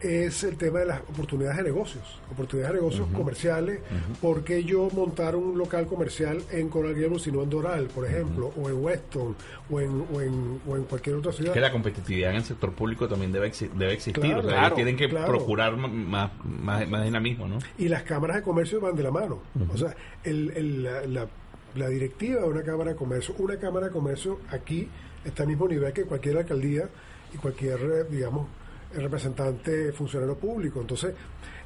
es 0.00 0.44
el 0.44 0.56
tema 0.56 0.80
de 0.80 0.86
las 0.86 1.00
oportunidades 1.00 1.56
de 1.58 1.62
negocios, 1.64 2.02
oportunidades 2.30 2.74
de 2.74 2.80
negocios 2.80 3.08
comerciales. 3.14 3.80
¿Por 4.20 4.44
qué 4.44 4.62
yo 4.64 4.88
montar 4.92 5.36
un 5.36 5.56
local 5.56 5.86
comercial 5.86 6.42
en 6.50 6.68
Coral 6.68 6.94
Gables 6.94 7.26
y 7.26 7.32
no 7.32 7.42
en 7.42 7.50
Doral, 7.50 7.86
por 7.86 8.04
ejemplo, 8.06 8.52
o 8.60 8.68
en 8.68 8.84
Weston, 8.84 9.34
o 9.70 9.80
en, 9.80 10.04
o 10.12 10.20
en, 10.20 10.60
o 10.68 10.76
en 10.76 10.84
cualquier 10.84 11.16
otra 11.16 11.32
ciudad? 11.32 11.52
que 11.52 11.60
la 11.60 11.72
competitividad 11.72 12.30
en 12.30 12.36
el 12.36 12.44
sector 12.44 12.72
público 12.72 13.08
también 13.08 13.32
debe, 13.32 13.50
exi- 13.50 13.70
debe 13.70 13.94
existir. 13.94 14.22
Claro, 14.22 14.40
o 14.40 14.42
sea, 14.42 14.58
claro, 14.58 14.74
tienen 14.74 14.96
que 14.96 15.08
claro. 15.08 15.26
procurar 15.28 15.76
más, 15.76 16.30
más, 16.44 16.88
más 16.88 17.04
dinamismo, 17.04 17.48
¿no? 17.48 17.58
y 17.78 17.88
las 17.88 18.02
cámaras 18.02 18.36
de 18.36 18.42
comercio 18.42 18.80
van 18.80 18.96
de 18.96 19.02
la 19.02 19.10
mano. 19.10 19.40
O 19.72 19.76
sea, 19.78 19.94
el, 20.24 20.50
el- 20.56 20.82
la, 20.82 21.06
la- 21.06 21.28
la 21.74 21.88
directiva 21.88 22.40
de 22.40 22.48
una 22.48 22.62
cámara 22.62 22.90
de 22.92 22.96
comercio, 22.96 23.34
una 23.38 23.58
cámara 23.58 23.86
de 23.88 23.92
comercio 23.92 24.40
aquí 24.50 24.88
está 25.26 25.42
al 25.42 25.48
mismo 25.50 25.68
nivel 25.68 25.92
que 25.92 26.04
cualquier 26.04 26.38
alcaldía 26.38 26.88
y 27.34 27.36
cualquier, 27.36 27.78
eh, 27.80 28.04
digamos, 28.10 28.46
eh, 28.94 29.00
representante 29.00 29.92
funcionario 29.92 30.36
público. 30.36 30.80
Entonces, 30.80 31.14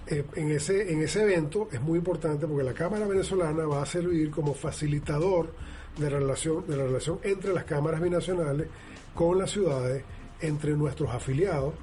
eh, 0.07 0.25
en, 0.35 0.51
ese, 0.51 0.93
en 0.93 1.03
ese 1.03 1.23
evento 1.23 1.69
es 1.73 1.81
muy 1.81 1.99
importante 1.99 2.47
porque 2.47 2.65
la 2.65 2.75
Cámara 2.75 3.07
Venezolana 3.07 3.65
va 3.67 3.83
a 3.83 3.87
servir 3.87 4.31
como 4.31 4.55
facilitador 4.55 5.53
de, 5.99 6.09
relación, 6.09 6.67
de 6.67 6.77
la 6.77 6.85
relación 6.85 7.19
entre 7.23 7.53
las 7.53 7.65
cámaras 7.65 8.01
binacionales 8.01 8.67
con 9.15 9.39
las 9.39 9.51
ciudades, 9.51 10.03
entre 10.41 10.73
nuestros 10.73 11.11
afiliados 11.11 11.75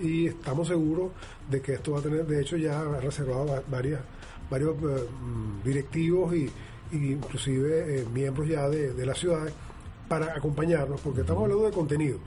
y 0.00 0.26
estamos 0.26 0.68
seguros 0.68 1.12
de 1.50 1.60
que 1.60 1.74
esto 1.74 1.92
va 1.92 2.00
a 2.00 2.02
tener, 2.02 2.26
de 2.26 2.40
hecho 2.40 2.56
ya 2.56 2.80
ha 2.80 3.00
reservado 3.00 3.62
varias, 3.68 4.00
varios 4.50 4.74
eh, 4.76 5.06
mm, 5.22 5.62
directivos 5.64 6.34
y, 6.34 6.50
y 6.92 7.12
inclusive 7.12 8.00
eh, 8.00 8.06
miembros 8.12 8.48
ya 8.48 8.68
de, 8.68 8.92
de 8.92 9.06
la 9.06 9.14
ciudad 9.14 9.48
para 10.08 10.34
acompañarnos, 10.36 11.00
porque 11.00 11.22
estamos 11.22 11.44
hablando 11.44 11.64
de 11.64 11.72
contenido. 11.72 12.18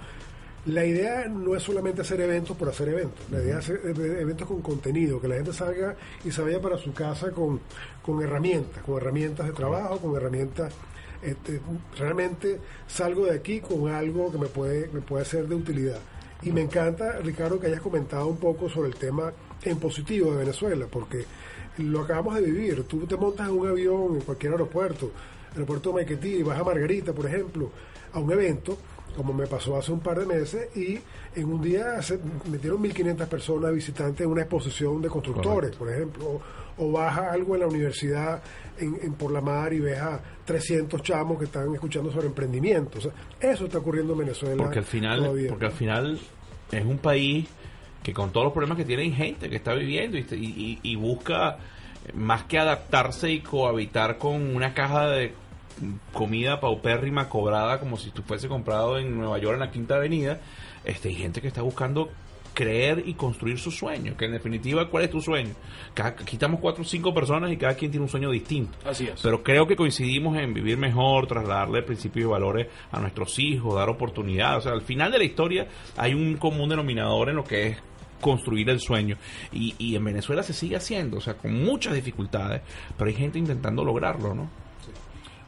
La 0.65 0.85
idea 0.85 1.27
no 1.27 1.55
es 1.55 1.63
solamente 1.63 2.01
hacer 2.01 2.19
eventos 2.21 2.55
por 2.57 2.69
hacer 2.69 2.89
eventos, 2.89 3.25
la 3.31 3.41
idea 3.41 3.59
es 3.59 3.69
hacer 3.69 3.81
eh, 3.85 4.21
eventos 4.21 4.47
con 4.47 4.61
contenido, 4.61 5.21
que 5.21 5.27
la 5.27 5.35
gente 5.35 5.53
salga 5.53 5.95
y 6.23 6.31
se 6.31 6.41
vaya 6.41 6.61
para 6.61 6.77
su 6.77 6.93
casa 6.93 7.31
con, 7.31 7.61
con 8.03 8.21
herramientas, 8.21 8.83
con 8.83 8.97
herramientas 8.97 9.47
de 9.47 9.53
trabajo, 9.53 9.97
con 9.99 10.15
herramientas 10.15 10.73
este, 11.21 11.59
realmente 11.97 12.59
salgo 12.87 13.25
de 13.25 13.35
aquí 13.35 13.59
con 13.59 13.89
algo 13.89 14.31
que 14.31 14.37
me 14.37 14.47
puede, 14.47 14.87
me 14.89 15.01
puede 15.01 15.25
ser 15.25 15.47
de 15.47 15.55
utilidad. 15.55 15.99
Y 16.41 16.51
me 16.51 16.61
encanta, 16.61 17.19
Ricardo, 17.19 17.59
que 17.59 17.67
hayas 17.67 17.81
comentado 17.81 18.27
un 18.27 18.37
poco 18.37 18.69
sobre 18.69 18.89
el 18.89 18.95
tema 18.95 19.33
en 19.63 19.77
positivo 19.77 20.31
de 20.31 20.37
Venezuela, 20.37 20.87
porque 20.89 21.25
lo 21.77 22.01
acabamos 22.01 22.35
de 22.35 22.41
vivir. 22.41 22.83
Tú 22.83 23.05
te 23.05 23.17
montas 23.17 23.49
en 23.49 23.55
un 23.55 23.67
avión 23.67 24.15
en 24.15 24.21
cualquier 24.21 24.53
aeropuerto, 24.53 25.11
aeropuerto 25.51 25.89
de 25.89 25.95
Maiquetía, 25.95 26.37
y 26.37 26.43
vas 26.43 26.57
a 26.57 26.63
Margarita, 26.63 27.11
por 27.11 27.25
ejemplo, 27.25 27.71
a 28.13 28.19
un 28.19 28.31
evento, 28.31 28.77
como 29.15 29.33
me 29.33 29.47
pasó 29.47 29.77
hace 29.77 29.91
un 29.91 29.99
par 29.99 30.19
de 30.19 30.25
meses, 30.25 30.75
y 30.75 30.99
en 31.35 31.45
un 31.45 31.61
día 31.61 32.01
se 32.01 32.19
metieron 32.49 32.81
1.500 32.81 33.27
personas 33.27 33.73
visitantes 33.73 34.21
en 34.25 34.31
una 34.31 34.41
exposición 34.41 35.01
de 35.01 35.09
constructores, 35.09 35.75
por 35.75 35.89
ejemplo, 35.91 36.25
o, 36.25 36.41
o 36.77 36.91
vas 36.91 37.17
a 37.17 37.31
algo 37.31 37.55
en 37.55 37.61
la 37.61 37.67
universidad 37.67 38.41
en, 38.77 38.97
en 39.01 39.13
Por 39.13 39.31
la 39.31 39.41
Mar 39.41 39.73
y 39.73 39.79
ves 39.79 39.99
a 39.99 40.21
300 40.45 41.01
chamos 41.03 41.37
que 41.37 41.45
están 41.45 41.73
escuchando 41.73 42.11
sobre 42.11 42.27
emprendimiento. 42.27 42.99
O 42.99 43.01
sea, 43.01 43.11
eso 43.39 43.65
está 43.65 43.79
ocurriendo 43.79 44.13
en 44.13 44.19
Venezuela. 44.19 44.63
Porque 44.63 44.79
al 44.79 44.85
final, 44.85 45.19
todavía. 45.19 45.49
porque 45.49 45.65
al 45.65 45.71
final 45.73 46.19
es 46.71 46.85
un 46.85 46.97
país 46.97 47.47
que 48.03 48.13
con 48.13 48.31
todos 48.31 48.45
los 48.45 48.53
problemas 48.53 48.77
que 48.77 48.85
tiene 48.85 49.03
hay 49.03 49.11
gente 49.11 49.49
que 49.49 49.57
está 49.57 49.73
viviendo 49.73 50.17
y, 50.17 50.21
y- 50.31 50.79
y 50.81 50.95
busca 50.95 51.57
más 52.13 52.45
que 52.45 52.57
adaptarse 52.57 53.29
y 53.29 53.41
cohabitar 53.41 54.17
con 54.17 54.55
una 54.55 54.73
caja 54.73 55.09
de 55.09 55.33
comida 56.13 56.59
paupérrima 56.59 57.29
cobrada 57.29 57.79
como 57.79 57.97
si 57.97 58.11
tú 58.11 58.21
fuese 58.23 58.47
comprado 58.47 58.97
en 58.97 59.17
Nueva 59.17 59.37
York 59.39 59.53
en 59.53 59.59
la 59.59 59.71
Quinta 59.71 59.95
Avenida, 59.95 60.39
este, 60.83 61.09
hay 61.09 61.15
gente 61.15 61.41
que 61.41 61.47
está 61.47 61.61
buscando 61.61 62.09
creer 62.53 63.03
y 63.05 63.13
construir 63.13 63.57
su 63.57 63.71
sueño, 63.71 64.17
que 64.17 64.25
en 64.25 64.33
definitiva, 64.33 64.89
¿cuál 64.89 65.05
es 65.05 65.09
tu 65.09 65.21
sueño? 65.21 65.53
Cada, 65.93 66.09
aquí 66.09 66.35
estamos 66.35 66.59
cuatro 66.59 66.81
o 66.81 66.85
cinco 66.85 67.13
personas 67.13 67.51
y 67.53 67.57
cada 67.57 67.75
quien 67.75 67.89
tiene 67.89 68.03
un 68.03 68.09
sueño 68.09 68.29
distinto. 68.31 68.77
Así 68.85 69.07
es. 69.07 69.21
Pero 69.21 69.43
creo 69.43 69.65
que 69.65 69.77
coincidimos 69.77 70.37
en 70.37 70.53
vivir 70.53 70.77
mejor, 70.77 71.25
trasladarle 71.27 71.83
principios 71.83 72.25
y 72.25 72.27
valores 72.27 72.67
a 72.91 72.99
nuestros 72.99 73.39
hijos, 73.39 73.75
dar 73.75 73.87
oportunidades. 73.87 74.57
O 74.57 74.61
sea, 74.61 74.73
al 74.73 74.81
final 74.81 75.11
de 75.11 75.19
la 75.19 75.23
historia 75.23 75.67
hay 75.95 76.13
un 76.13 76.35
común 76.35 76.67
denominador 76.67 77.29
en 77.29 77.37
lo 77.37 77.45
que 77.45 77.67
es 77.67 77.77
construir 78.19 78.69
el 78.69 78.81
sueño. 78.81 79.15
Y, 79.53 79.75
y 79.77 79.95
en 79.95 80.03
Venezuela 80.03 80.43
se 80.43 80.51
sigue 80.51 80.75
haciendo, 80.75 81.17
o 81.17 81.21
sea, 81.21 81.35
con 81.35 81.53
muchas 81.53 81.93
dificultades, 81.93 82.61
pero 82.97 83.09
hay 83.09 83.15
gente 83.15 83.39
intentando 83.39 83.85
lograrlo, 83.85 84.33
¿no? 84.33 84.49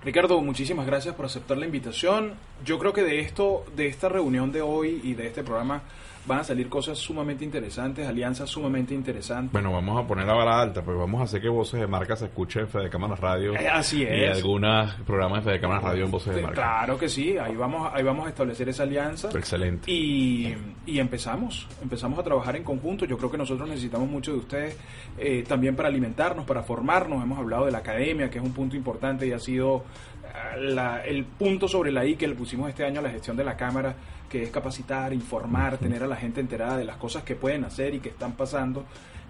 Ricardo, 0.04 0.42
muchísimas 0.42 0.88
gracias 0.88 1.14
por 1.14 1.28
aceptar 1.28 1.60
la 1.60 1.66
invitación. 1.66 2.34
Yo 2.66 2.80
creo 2.80 2.92
que 2.92 3.04
de 3.04 3.20
esto, 3.20 3.64
de 3.76 3.86
esta 3.86 4.10
reunión 4.10 4.52
de 4.52 4.64
hoy 4.64 5.00
y 5.04 5.14
de 5.14 5.28
este 5.28 5.44
programa 5.44 5.84
van 6.26 6.40
a 6.40 6.44
salir 6.44 6.70
cosas 6.70 6.98
sumamente 6.98 7.44
interesantes, 7.44 8.08
alianzas 8.08 8.50
sumamente 8.50 8.94
interesantes. 8.94 9.52
Bueno, 9.52 9.72
vamos 9.72 10.04
a 10.04 10.08
poner 10.08 10.26
la 10.28 10.34
vara 10.34 10.62
alta, 10.62 10.84
pues 10.84 10.98
vamos 10.98 11.20
a 11.22 11.24
hacer 11.24 11.42
que 11.42 11.50
Voces 11.50 11.80
de 11.80 11.88
Marca 11.88 12.16
se 12.16 12.26
escuche 12.26 12.60
en 12.60 12.68
Fede 12.68 12.90
Cámaras 12.90 13.20
Radio. 13.20 13.56
Eh, 13.56 13.68
así 13.68 14.02
Y 14.04 14.06
es. 14.06 14.38
algunos 14.38 14.94
programas 15.06 15.44
de 15.44 15.52
Fede 15.52 15.62
Cámaras 15.62 15.84
Radio 15.84 16.06
en 16.06 16.12
Voces 16.12 16.36
de 16.36 16.42
Marca. 16.42 16.56
Claro 16.62 16.98
que 17.00 17.10
sí, 17.10 17.38
ahí 17.38 17.56
vamos, 17.56 17.92
ahí 17.94 18.04
vamos 18.04 18.28
a 18.28 18.30
establecer 18.30 18.70
esa 18.70 18.84
alianza. 18.84 19.30
Excelente. 19.34 19.92
Y, 19.92 20.56
y 20.86 21.00
empezamos, 21.00 21.68
empezamos 21.82 22.20
a 22.20 22.24
trabajar 22.24 22.56
en 22.56 22.64
conjunto. 22.64 23.06
Yo 23.06 23.18
creo 23.18 23.32
que 23.32 23.38
nosotros 23.38 23.68
necesitamos 23.68 24.10
mucho 24.10 24.32
de 24.34 24.38
ustedes 24.38 24.78
eh, 25.18 25.44
también 25.48 25.76
para 25.76 25.90
alimentarnos, 25.90 26.46
para 26.46 26.62
formarnos. 26.62 27.24
Hemos 27.24 27.40
hablado 27.40 27.66
de 27.66 27.72
la 27.72 27.80
academia, 27.80 28.30
que 28.30 28.38
es 28.38 28.44
un 28.44 28.54
punto 28.54 28.76
importante 28.76 29.26
y 29.26 29.32
ha 29.32 29.40
sido 29.40 29.84
la- 30.58 31.04
el 31.06 31.26
punto 31.26 31.68
sobre 31.68 31.92
la 31.92 32.06
I 32.06 32.16
que 32.16 32.28
le 32.28 32.36
pusimos 32.36 32.70
este 32.70 32.86
año 32.86 33.00
a 33.00 33.04
la 33.04 33.10
gestión 33.10 33.36
de 33.38 33.44
la 33.44 33.56
Cámara, 33.58 33.96
que 34.30 34.44
es 34.44 34.50
capacitar, 34.50 35.14
informar, 35.14 35.78
tener 35.78 36.04
a 36.04 36.08
la 36.08 36.16
gente 36.16 36.40
enterada 36.40 36.78
de 36.78 36.86
las 36.86 36.98
cosas 36.98 37.24
que 37.24 37.36
pueden 37.36 37.64
hacer 37.66 37.94
y 37.96 38.00
que 38.00 38.10
están 38.10 38.34
pasando. 38.34 38.86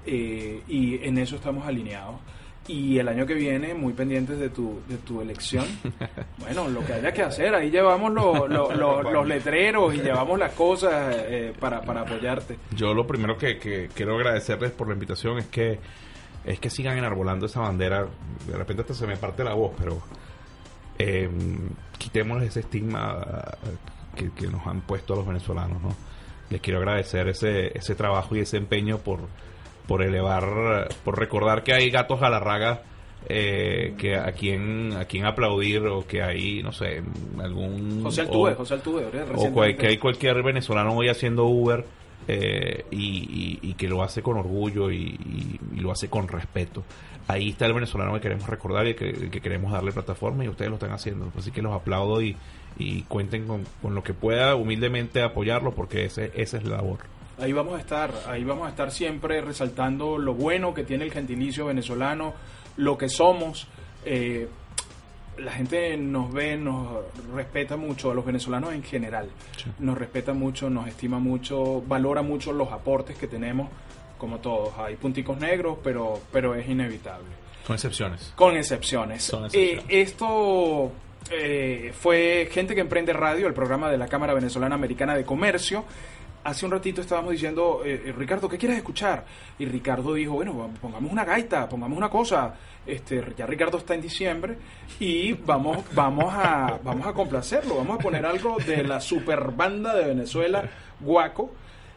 eh, 0.05 0.61
y 0.67 0.95
en 1.05 1.17
eso 1.19 1.35
estamos 1.35 1.67
alineados. 1.67 2.15
Y 2.67 2.97
el 2.99 3.07
año 3.07 3.25
que 3.27 3.33
viene, 3.35 3.73
muy 3.75 3.93
pendientes 3.93 4.39
de 4.39 4.49
tu, 4.49 4.79
de 4.87 4.97
tu 4.97 5.21
elección. 5.21 5.65
Bueno, 6.39 6.67
lo 6.69 6.83
que 6.85 6.93
haya 6.93 7.11
que 7.11 7.21
hacer, 7.21 7.53
ahí 7.53 7.69
llevamos 7.69 8.11
lo- 8.11 8.47
lo- 8.47 8.73
lo- 8.73 9.03
los 9.11 9.27
letreros 9.27 9.93
y 9.93 9.99
llevamos 10.01 10.39
las 10.39 10.53
cosas 10.53 11.15
eh, 11.27 11.53
para, 11.59 11.81
para 11.81 12.01
apoyarte. 12.01 12.57
Yo 12.75 12.93
lo 12.95 13.05
primero 13.05 13.37
que, 13.37 13.57
que 13.59 13.89
quiero 13.93 14.15
agradecerles 14.15 14.71
por 14.71 14.87
la 14.87 14.93
invitación 14.95 15.37
es 15.37 15.45
que 15.47 15.79
es 16.45 16.59
que 16.59 16.71
sigan 16.71 16.97
enarbolando 16.97 17.45
esa 17.45 17.59
bandera. 17.59 18.07
De 18.47 18.57
repente 18.57 18.81
hasta 18.81 18.95
se 18.95 19.05
me 19.05 19.17
parte 19.17 19.43
la 19.43 19.53
voz, 19.53 19.73
pero 19.77 20.01
eh, 21.01 21.29
quitémosles 21.97 22.49
ese 22.49 22.59
estigma 22.61 23.17
eh, 23.63 23.75
que, 24.15 24.31
que 24.31 24.47
nos 24.47 24.65
han 24.67 24.81
puesto 24.81 25.13
a 25.13 25.17
los 25.17 25.27
venezolanos, 25.27 25.81
¿no? 25.81 25.95
Les 26.49 26.59
quiero 26.61 26.79
agradecer 26.79 27.27
ese, 27.29 27.77
ese 27.77 27.95
trabajo 27.95 28.35
y 28.35 28.39
ese 28.41 28.57
empeño 28.57 28.97
por, 28.97 29.19
por 29.87 30.01
elevar, 30.03 30.89
por 31.05 31.17
recordar 31.17 31.63
que 31.63 31.73
hay 31.73 31.89
gatos 31.89 32.19
galarragas 32.19 32.79
eh, 33.29 33.93
que 33.97 34.17
a 34.17 34.31
quien, 34.33 34.93
a 34.97 35.05
quien 35.05 35.25
aplaudir 35.25 35.85
o 35.87 36.05
que 36.07 36.21
hay, 36.23 36.61
no 36.63 36.71
sé, 36.71 37.03
algún... 37.39 38.01
José 38.03 38.21
o- 38.21 38.25
Altuve, 38.25 38.55
José 38.55 38.73
Altuve, 38.73 39.05
o 39.35 39.77
que 39.77 39.87
hay 39.87 39.97
cualquier 39.97 40.41
venezolano 40.43 40.93
hoy 40.95 41.07
haciendo 41.07 41.45
Uber 41.45 41.85
eh, 42.27 42.85
y, 42.91 43.59
y- 43.61 43.73
que 43.73 43.87
lo 43.87 44.03
hace 44.03 44.21
con 44.21 44.37
orgullo 44.37 44.91
y, 44.91 45.59
lo 45.75 45.91
hace 45.91 46.09
con 46.09 46.27
respeto. 46.27 46.83
Ahí 47.27 47.49
está 47.49 47.65
el 47.65 47.73
venezolano 47.73 48.13
que 48.13 48.21
queremos 48.21 48.47
recordar 48.47 48.87
y 48.87 48.93
que, 48.93 49.29
queremos 49.41 49.71
darle 49.71 49.91
plataforma 49.91 50.43
y 50.45 50.49
ustedes 50.49 50.69
lo 50.69 50.75
están 50.75 50.91
haciendo. 50.91 51.31
Así 51.37 51.51
que 51.51 51.61
los 51.61 51.73
aplaudo 51.73 52.21
y, 52.21 52.35
cuenten 53.07 53.45
con, 53.47 53.65
lo 53.93 54.03
que 54.03 54.13
pueda 54.13 54.55
humildemente 54.55 55.21
apoyarlo 55.21 55.73
porque 55.73 56.05
esa 56.05 56.25
es 56.25 56.53
la 56.63 56.77
labor. 56.77 56.99
Ahí 57.39 57.53
vamos 57.53 57.75
a 57.75 57.79
estar, 57.79 58.13
ahí 58.27 58.43
vamos 58.43 58.67
a 58.67 58.69
estar 58.69 58.91
siempre 58.91 59.41
resaltando 59.41 60.17
lo 60.17 60.33
bueno 60.35 60.73
que 60.73 60.83
tiene 60.83 61.05
el 61.05 61.11
gentilicio 61.11 61.65
venezolano, 61.65 62.33
lo 62.77 62.97
que 62.97 63.09
somos. 63.09 63.67
eh, 64.05 64.47
la 65.43 65.51
gente 65.51 65.97
nos 65.97 66.31
ve, 66.31 66.57
nos 66.57 67.03
respeta 67.33 67.77
mucho, 67.77 68.11
a 68.11 68.13
los 68.13 68.25
venezolanos 68.25 68.73
en 68.73 68.83
general. 68.83 69.29
Nos 69.79 69.97
respeta 69.97 70.33
mucho, 70.33 70.69
nos 70.69 70.87
estima 70.87 71.19
mucho, 71.19 71.81
valora 71.87 72.21
mucho 72.21 72.53
los 72.53 72.71
aportes 72.71 73.17
que 73.17 73.27
tenemos, 73.27 73.69
como 74.17 74.39
todos. 74.39 74.77
Hay 74.77 74.95
punticos 74.95 75.37
negros, 75.39 75.77
pero, 75.83 76.19
pero 76.31 76.55
es 76.55 76.67
inevitable. 76.67 77.27
Con 77.65 77.75
excepciones. 77.75 78.33
Con 78.35 78.57
excepciones. 78.57 79.23
Son 79.23 79.49
Eh, 79.53 79.81
esto 79.87 80.91
eh, 81.29 81.93
fue 81.97 82.49
Gente 82.51 82.75
que 82.75 82.81
Emprende 82.81 83.13
Radio, 83.13 83.47
el 83.47 83.53
programa 83.53 83.89
de 83.91 83.97
la 83.97 84.07
Cámara 84.07 84.33
Venezolana 84.33 84.75
Americana 84.75 85.15
de 85.15 85.23
Comercio 85.23 85.85
hace 86.43 86.65
un 86.65 86.71
ratito 86.71 87.01
estábamos 87.01 87.31
diciendo, 87.31 87.81
eh, 87.85 88.03
eh, 88.05 88.11
Ricardo, 88.11 88.49
¿qué 88.49 88.57
quieres 88.57 88.77
escuchar? 88.77 89.25
Y 89.59 89.65
Ricardo 89.65 90.13
dijo, 90.13 90.33
bueno, 90.33 90.69
pongamos 90.81 91.11
una 91.11 91.25
gaita, 91.25 91.67
pongamos 91.67 91.97
una 91.97 92.09
cosa. 92.09 92.55
Este, 92.85 93.23
ya 93.37 93.45
Ricardo 93.45 93.77
está 93.77 93.93
en 93.93 94.01
diciembre 94.01 94.57
y 94.99 95.33
vamos, 95.33 95.83
vamos, 95.93 96.33
a, 96.33 96.79
vamos 96.83 97.05
a 97.05 97.13
complacerlo, 97.13 97.75
vamos 97.75 97.99
a 97.99 98.01
poner 98.01 98.25
algo 98.25 98.57
de 98.65 98.83
la 98.83 98.99
super 98.99 99.51
banda 99.51 99.95
de 99.95 100.05
Venezuela, 100.05 100.63
Guaco. 100.99 101.51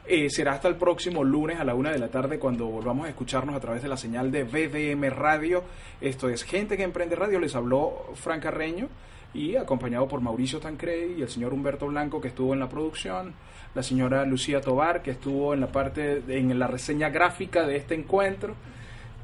Eh, 0.07 0.29
será 0.29 0.53
hasta 0.53 0.69
el 0.69 0.77
próximo 0.77 1.25
lunes 1.25 1.59
a 1.59 1.65
la 1.65 1.75
una 1.75 1.91
de 1.91 1.99
la 1.99 2.09
tarde 2.09 2.39
cuando 2.39 2.67
volvamos 2.67 3.07
a 3.07 3.09
escucharnos 3.09 3.57
a 3.57 3.61
través 3.61 3.83
de 3.83 3.89
la 3.89 3.97
señal 3.97 4.31
de 4.31 4.45
BDM 4.45 5.09
Radio. 5.09 5.65
Esto 6.03 6.29
es 6.29 6.43
Gente 6.43 6.77
que 6.77 6.83
Emprende 6.83 7.17
Radio. 7.17 7.41
Les 7.41 7.55
habló 7.55 8.11
Fran 8.15 8.41
Carreño 8.41 8.89
y 9.33 9.57
acompañado 9.57 10.07
por 10.07 10.21
Mauricio 10.21 10.61
Tancredi 10.61 11.15
y 11.15 11.23
el 11.23 11.31
señor 11.31 11.55
Humberto 11.55 11.87
Blanco 11.87 12.21
que 12.21 12.29
estuvo 12.29 12.53
en 12.53 12.61
la 12.61 12.69
producción 12.69 13.35
la 13.75 13.83
señora 13.83 14.25
Lucía 14.25 14.61
Tobar, 14.61 15.03
que 15.03 15.13
estuvo 15.13 15.55
en 15.55 15.61
la 15.61 15.69
parte, 15.69 16.21
de, 16.21 16.39
en 16.39 16.59
la 16.59 16.67
reseña 16.67 17.09
gráfica 17.11 17.67
de 17.67 17.77
este 17.77 17.95
encuentro. 17.95 18.55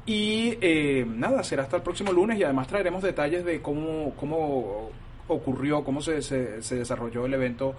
Y 0.05 0.57
eh, 0.61 1.05
nada, 1.07 1.43
será 1.43 1.63
hasta 1.63 1.77
el 1.77 1.83
próximo 1.83 2.11
lunes 2.11 2.37
y 2.39 2.43
además 2.43 2.67
traeremos 2.67 3.03
detalles 3.03 3.45
de 3.45 3.61
cómo, 3.61 4.13
cómo 4.15 4.89
ocurrió, 5.27 5.83
cómo 5.83 6.01
se, 6.01 6.21
se, 6.21 6.61
se 6.61 6.75
desarrolló 6.75 7.25
el 7.25 7.33
evento 7.33 7.75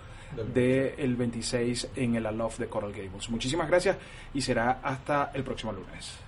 del 0.55 1.17
26 1.17 1.91
en 1.97 2.17
el 2.17 2.27
Aloft 2.27 2.59
de 2.59 2.67
Coral 2.67 2.93
Gables. 2.93 3.29
Muchísimas 3.29 3.69
gracias 3.69 3.97
y 4.33 4.41
será 4.41 4.81
hasta 4.83 5.31
el 5.35 5.43
próximo 5.43 5.73
lunes. 5.73 6.19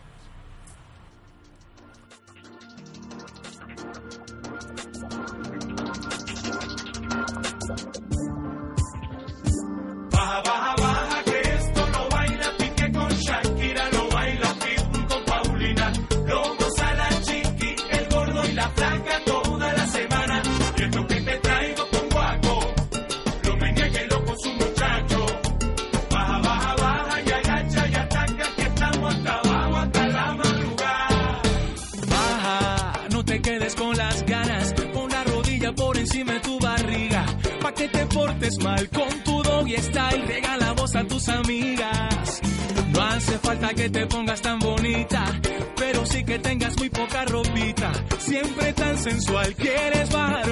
sensual 49.05 49.55
quieres 49.57 50.11
bajar 50.11 50.43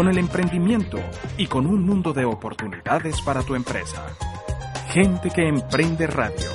con 0.00 0.08
el 0.08 0.16
emprendimiento 0.16 0.98
y 1.36 1.46
con 1.46 1.66
un 1.66 1.84
mundo 1.84 2.14
de 2.14 2.24
oportunidades 2.24 3.20
para 3.20 3.42
tu 3.42 3.54
empresa. 3.54 4.06
Gente 4.94 5.28
que 5.28 5.46
Emprende 5.46 6.06
Radio, 6.06 6.48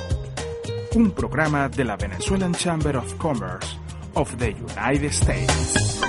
un 0.96 1.12
programa 1.12 1.68
de 1.68 1.84
la 1.84 1.96
Venezuelan 1.96 2.54
Chamber 2.54 2.96
of 2.96 3.14
Commerce 3.14 3.78
of 4.14 4.36
the 4.38 4.48
United 4.48 5.12
States. 5.12 6.05